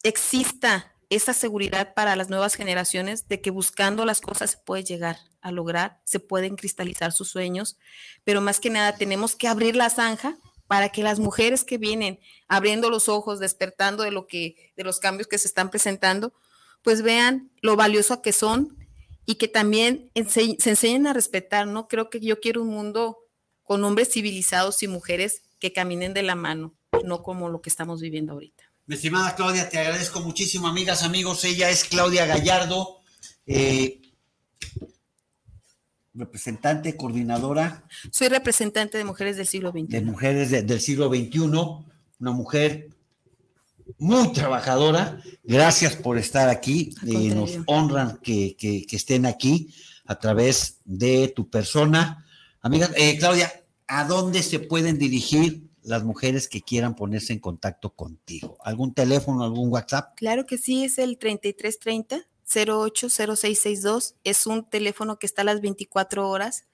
exista 0.04 0.94
esa 1.10 1.34
seguridad 1.34 1.92
para 1.92 2.16
las 2.16 2.30
nuevas 2.30 2.54
generaciones 2.54 3.28
de 3.28 3.40
que 3.42 3.50
buscando 3.50 4.06
las 4.06 4.20
cosas 4.20 4.52
se 4.52 4.56
puede 4.58 4.84
llegar 4.84 5.18
a 5.42 5.50
lograr, 5.50 6.00
se 6.04 6.20
pueden 6.20 6.56
cristalizar 6.56 7.12
sus 7.12 7.28
sueños, 7.28 7.76
pero 8.24 8.40
más 8.40 8.60
que 8.60 8.70
nada 8.70 8.96
tenemos 8.96 9.34
que 9.34 9.48
abrir 9.48 9.76
la 9.76 9.90
zanja 9.90 10.38
para 10.66 10.88
que 10.90 11.02
las 11.02 11.18
mujeres 11.18 11.64
que 11.64 11.78
vienen 11.78 12.18
abriendo 12.48 12.90
los 12.90 13.08
ojos, 13.08 13.40
despertando 13.40 14.02
de 14.02 14.10
lo 14.10 14.26
que 14.26 14.72
de 14.76 14.84
los 14.84 15.00
cambios 15.00 15.28
que 15.28 15.38
se 15.38 15.48
están 15.48 15.70
presentando, 15.70 16.32
pues 16.82 17.02
vean 17.02 17.50
lo 17.60 17.76
valioso 17.76 18.22
que 18.22 18.32
son 18.32 18.76
y 19.24 19.36
que 19.36 19.48
también 19.48 20.10
se 20.28 20.56
enseñen 20.64 21.06
a 21.06 21.12
respetar, 21.12 21.66
¿no? 21.66 21.88
Creo 21.88 22.10
que 22.10 22.20
yo 22.20 22.40
quiero 22.40 22.62
un 22.62 22.68
mundo 22.68 23.18
con 23.62 23.84
hombres 23.84 24.10
civilizados 24.12 24.82
y 24.82 24.88
mujeres 24.88 25.42
que 25.58 25.72
caminen 25.72 26.12
de 26.12 26.22
la 26.22 26.34
mano, 26.34 26.74
no 27.04 27.22
como 27.22 27.48
lo 27.48 27.62
que 27.62 27.70
estamos 27.70 28.00
viviendo 28.00 28.32
ahorita. 28.32 28.64
Mi 28.86 28.96
estimada 28.96 29.36
Claudia, 29.36 29.68
te 29.68 29.78
agradezco 29.78 30.20
muchísimo, 30.20 30.66
amigas, 30.66 31.04
amigos. 31.04 31.44
Ella 31.44 31.70
es 31.70 31.84
Claudia 31.84 32.26
Gallardo, 32.26 32.98
eh, 33.46 34.02
representante, 36.14 36.96
coordinadora. 36.96 37.84
Soy 38.10 38.28
representante 38.28 38.98
de 38.98 39.04
Mujeres 39.04 39.36
del 39.36 39.46
Siglo 39.46 39.70
XXI. 39.70 39.86
De 39.86 40.00
Mujeres 40.02 40.50
del 40.50 40.80
Siglo 40.80 41.08
XXI, 41.08 41.38
una 41.40 42.32
mujer 42.32 42.88
muy 43.98 44.32
trabajadora. 44.32 45.20
Gracias 45.42 45.96
por 45.96 46.18
estar 46.18 46.48
aquí. 46.48 46.94
Eh, 47.06 47.34
nos 47.34 47.58
honran 47.66 48.18
que, 48.22 48.56
estén 48.90 49.26
aquí 49.26 49.74
a 50.04 50.18
través 50.18 50.78
de 50.84 51.32
tu 51.34 51.48
persona. 51.48 52.24
Amiga, 52.60 52.90
eh, 52.96 53.18
Claudia, 53.18 53.50
¿a 53.86 54.04
dónde 54.04 54.42
se 54.42 54.58
pueden 54.58 54.98
dirigir 54.98 55.68
las 55.82 56.04
mujeres 56.04 56.48
que 56.48 56.60
quieran 56.60 56.94
ponerse 56.94 57.32
en 57.32 57.40
contacto 57.40 57.90
contigo? 57.90 58.56
¿Algún 58.62 58.94
teléfono, 58.94 59.42
algún 59.42 59.70
WhatsApp? 59.70 60.14
Claro 60.16 60.46
que 60.46 60.58
sí, 60.58 60.84
es 60.84 60.98
el 60.98 61.18
3330 61.18 62.28
080662. 62.54 64.14
Es 64.24 64.46
un 64.46 64.64
teléfono 64.68 65.18
que 65.18 65.26
está 65.26 65.42
a 65.42 65.46
las 65.46 65.60
24 65.60 66.28
horas 66.28 66.64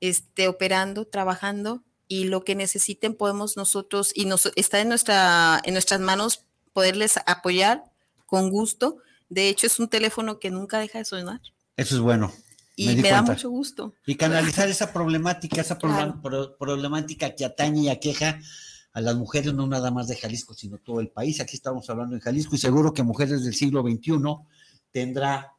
este, 0.00 0.48
operando, 0.48 1.06
trabajando 1.06 1.82
y 2.08 2.24
lo 2.24 2.44
que 2.44 2.54
necesiten 2.54 3.14
podemos 3.14 3.56
nosotros 3.56 4.12
y 4.14 4.26
nos, 4.26 4.52
está 4.56 4.80
en, 4.80 4.88
nuestra, 4.88 5.60
en 5.64 5.72
nuestras 5.72 6.00
manos 6.00 6.44
poderles 6.72 7.18
apoyar 7.26 7.84
con 8.26 8.50
gusto. 8.50 8.98
De 9.28 9.48
hecho, 9.48 9.66
es 9.66 9.80
un 9.80 9.88
teléfono 9.88 10.38
que 10.38 10.50
nunca 10.50 10.78
deja 10.78 10.98
de 10.98 11.04
sonar. 11.04 11.40
Eso 11.76 11.96
es 11.96 12.00
bueno. 12.00 12.32
Y 12.76 12.94
me, 12.96 13.08
da 13.08 13.22
mucho 13.22 13.48
gusto. 13.48 13.94
Y 14.06 14.16
canalizar 14.16 14.68
esa 14.68 14.92
problemática, 14.92 15.62
esa 15.62 15.78
problemática 15.78 17.34
que 17.34 17.46
atañe 17.46 17.84
y 17.84 17.88
aqueja 17.88 18.38
a 18.92 19.00
las 19.00 19.16
mujeres, 19.16 19.54
no 19.54 19.66
nada 19.66 19.90
más 19.90 20.08
de 20.08 20.16
Jalisco, 20.16 20.52
sino 20.52 20.78
todo 20.78 21.00
el 21.00 21.08
país. 21.08 21.40
Aquí 21.40 21.56
estamos 21.56 21.88
hablando 21.88 22.14
en 22.14 22.20
Jalisco 22.20 22.54
y 22.54 22.58
seguro 22.58 22.92
que 22.92 23.02
Mujeres 23.02 23.44
del 23.44 23.54
siglo 23.54 23.82
XXI 23.82 24.12
tendrá 24.96 25.54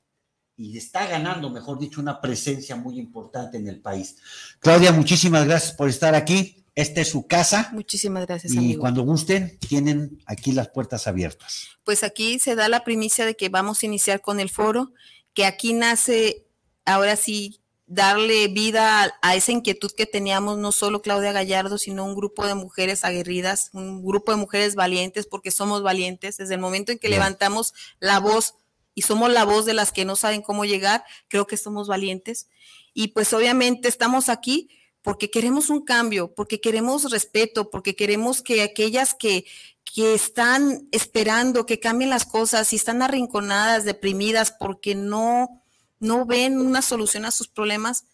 y 0.55 0.75
está 0.75 1.05
ganando, 1.05 1.51
mejor 1.51 1.77
dicho, 1.77 2.01
una 2.01 2.19
presencia 2.19 2.75
muy 2.75 2.97
importante 2.97 3.57
en 3.57 3.67
el 3.67 3.79
país. 3.79 4.15
Claudia, 4.57 4.91
muchísimas 4.91 5.45
gracias 5.45 5.73
por 5.73 5.89
estar 5.89 6.15
aquí. 6.15 6.65
Esta 6.73 7.01
es 7.01 7.09
su 7.09 7.27
casa. 7.27 7.69
Muchísimas 7.71 8.25
gracias. 8.25 8.53
Y 8.55 8.77
cuando 8.77 9.03
gusten, 9.03 9.59
tienen 9.59 10.19
aquí 10.25 10.53
las 10.53 10.69
puertas 10.69 11.05
abiertas. 11.05 11.67
Pues 11.83 12.03
aquí 12.03 12.39
se 12.39 12.55
da 12.55 12.67
la 12.67 12.83
primicia 12.83 13.27
de 13.27 13.35
que 13.35 13.49
vamos 13.49 13.83
a 13.83 13.85
iniciar 13.85 14.21
con 14.21 14.39
el 14.39 14.49
foro, 14.49 14.91
que 15.35 15.45
aquí 15.45 15.73
nace 15.73 16.47
ahora 16.83 17.15
sí 17.15 17.61
darle 17.85 18.47
vida 18.47 19.15
a, 19.21 19.35
esa 19.35 19.51
inquietud 19.51 19.91
que 19.95 20.07
teníamos 20.07 20.57
no 20.57 20.71
solo 20.71 21.03
Claudia 21.03 21.31
Gallardo, 21.31 21.77
sino 21.77 22.05
un 22.05 22.15
grupo 22.15 22.47
de 22.47 22.55
mujeres 22.55 23.03
aguerridas, 23.03 23.69
un 23.73 24.03
grupo 24.03 24.31
de 24.31 24.37
mujeres 24.39 24.73
valientes, 24.73 25.27
porque 25.27 25.51
somos 25.51 25.83
valientes. 25.83 26.37
Desde 26.37 26.55
el 26.55 26.59
momento 26.59 26.91
en 26.91 26.97
que 26.97 27.09
levantamos 27.09 27.75
la 27.99 28.19
voz 28.19 28.55
y 28.97 29.03
somos 29.03 29.31
la 29.31 29.45
voz 29.45 29.67
de 29.67 29.75
las 29.75 29.91
que 29.91 30.05
no 30.05 30.15
saben 30.15 30.41
cómo 30.41 30.65
llegar, 30.65 31.03
creo 31.27 31.45
que 31.45 31.55
somos 31.55 31.87
valientes. 31.87 32.49
Y 32.95 33.09
pues 33.09 33.31
obviamente 33.31 33.87
estamos 33.87 34.27
aquí 34.27 34.69
porque 35.03 35.29
queremos 35.29 35.69
un 35.69 35.85
cambio, 35.85 36.33
porque 36.33 36.59
queremos 36.59 37.11
respeto, 37.11 37.69
porque 37.69 37.95
queremos 37.95 38.41
que 38.41 38.63
aquellas 38.63 39.13
que, 39.13 39.45
que 39.85 40.15
están 40.15 40.87
esperando 40.91 41.67
que 41.67 41.79
cambien 41.79 42.09
las 42.09 42.25
cosas 42.25 42.73
y 42.73 42.77
están 42.77 43.03
arrinconadas, 43.03 43.85
deprimidas, 43.85 44.51
porque 44.51 44.95
no 44.95 45.61
no 45.99 46.25
ven 46.25 46.59
una 46.59 46.81
solución 46.81 47.25
a 47.25 47.31
sus 47.31 47.47
problemas, 47.47 48.05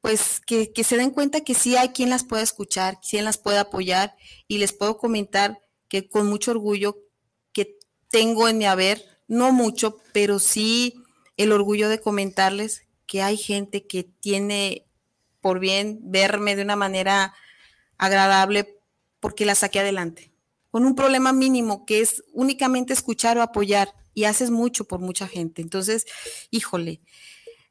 pues 0.00 0.40
que, 0.44 0.72
se 0.82 0.96
den 0.96 1.10
cuenta 1.10 1.42
que 1.42 1.54
sí 1.54 1.76
hay 1.76 1.90
quien 1.90 2.10
las 2.10 2.24
pueda 2.24 2.42
escuchar, 2.42 2.98
quien 3.08 3.24
las 3.24 3.38
puede 3.38 3.58
apoyar 3.58 4.16
y 4.48 4.58
les 4.58 4.72
puedo 4.72 4.98
comentar 4.98 5.60
que 5.88 6.08
con 6.08 6.26
mucho 6.26 6.50
orgullo 6.50 6.98
que 7.52 7.78
tengo 8.10 8.48
en 8.48 8.58
mi 8.58 8.66
haber, 8.66 9.11
no 9.32 9.50
mucho, 9.50 9.98
pero 10.12 10.38
sí 10.38 11.02
el 11.38 11.52
orgullo 11.52 11.88
de 11.88 12.02
comentarles 12.02 12.82
que 13.06 13.22
hay 13.22 13.38
gente 13.38 13.86
que 13.86 14.04
tiene 14.04 14.84
por 15.40 15.58
bien 15.58 16.00
verme 16.02 16.54
de 16.54 16.62
una 16.62 16.76
manera 16.76 17.34
agradable 17.96 18.78
porque 19.20 19.46
la 19.46 19.54
saqué 19.54 19.80
adelante, 19.80 20.30
con 20.70 20.84
un 20.84 20.94
problema 20.94 21.32
mínimo 21.32 21.86
que 21.86 22.02
es 22.02 22.22
únicamente 22.34 22.92
escuchar 22.92 23.38
o 23.38 23.42
apoyar 23.42 23.94
y 24.12 24.24
haces 24.24 24.50
mucho 24.50 24.84
por 24.84 25.00
mucha 25.00 25.26
gente. 25.26 25.62
Entonces, 25.62 26.04
híjole, 26.50 27.00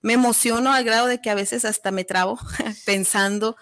me 0.01 0.13
emociono 0.13 0.73
al 0.73 0.83
grado 0.83 1.05
de 1.05 1.21
que 1.21 1.29
a 1.29 1.35
veces 1.35 1.63
hasta 1.63 1.91
me 1.91 2.05
trabo 2.05 2.39
pensando 2.87 3.55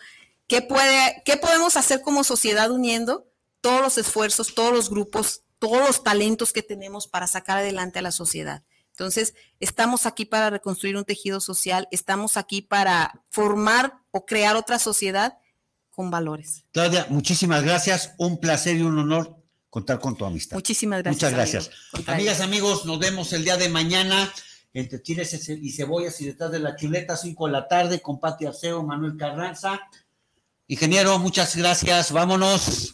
qué, 0.47 0.61
puede, 0.61 1.21
qué 1.25 1.35
podemos 1.35 1.75
hacer 1.75 2.01
como 2.01 2.23
sociedad 2.23 2.71
uniendo 2.71 3.27
todos 3.59 3.81
los 3.81 3.97
esfuerzos, 3.97 4.55
todos 4.55 4.71
los 4.71 4.89
grupos, 4.89 5.43
todos 5.59 5.79
los 5.85 6.03
talentos 6.03 6.53
que 6.53 6.63
tenemos 6.63 7.07
para 7.07 7.27
sacar 7.27 7.57
adelante 7.59 7.99
a 7.99 8.01
la 8.01 8.11
sociedad. 8.11 8.63
Entonces, 8.91 9.33
estamos 9.59 10.05
aquí 10.05 10.25
para 10.25 10.49
reconstruir 10.49 10.97
un 10.97 11.05
tejido 11.05 11.39
social, 11.39 11.87
estamos 11.91 12.35
aquí 12.35 12.61
para 12.61 13.23
formar 13.29 14.01
o 14.11 14.25
crear 14.25 14.55
otra 14.55 14.79
sociedad 14.79 15.37
con 15.89 16.11
valores. 16.11 16.65
Claudia, 16.71 17.07
muchísimas 17.09 17.63
gracias, 17.63 18.13
un 18.17 18.39
placer 18.39 18.77
y 18.77 18.81
un 18.81 18.97
honor 18.97 19.37
contar 19.69 19.99
con 19.99 20.17
tu 20.17 20.25
amistad. 20.25 20.55
Muchísimas 20.55 21.01
gracias. 21.03 21.15
Muchas 21.15 21.33
gracias. 21.33 21.71
Amigas, 22.07 22.41
amigos, 22.41 22.85
nos 22.85 22.99
vemos 22.99 23.31
el 23.33 23.43
día 23.43 23.57
de 23.57 23.69
mañana 23.69 24.31
entre 24.73 25.01
chiles 25.01 25.49
y 25.49 25.71
cebollas 25.71 26.19
y 26.21 26.25
detrás 26.25 26.51
de 26.51 26.59
la 26.59 26.75
chuleta, 26.75 27.17
5 27.17 27.47
de 27.47 27.51
la 27.51 27.67
tarde, 27.67 28.01
con 28.01 28.19
Pati 28.19 28.45
Arceo, 28.45 28.83
Manuel 28.83 29.17
Carranza. 29.17 29.79
Ingeniero, 30.67 31.17
muchas 31.19 31.55
gracias. 31.55 32.11
Vámonos. 32.11 32.93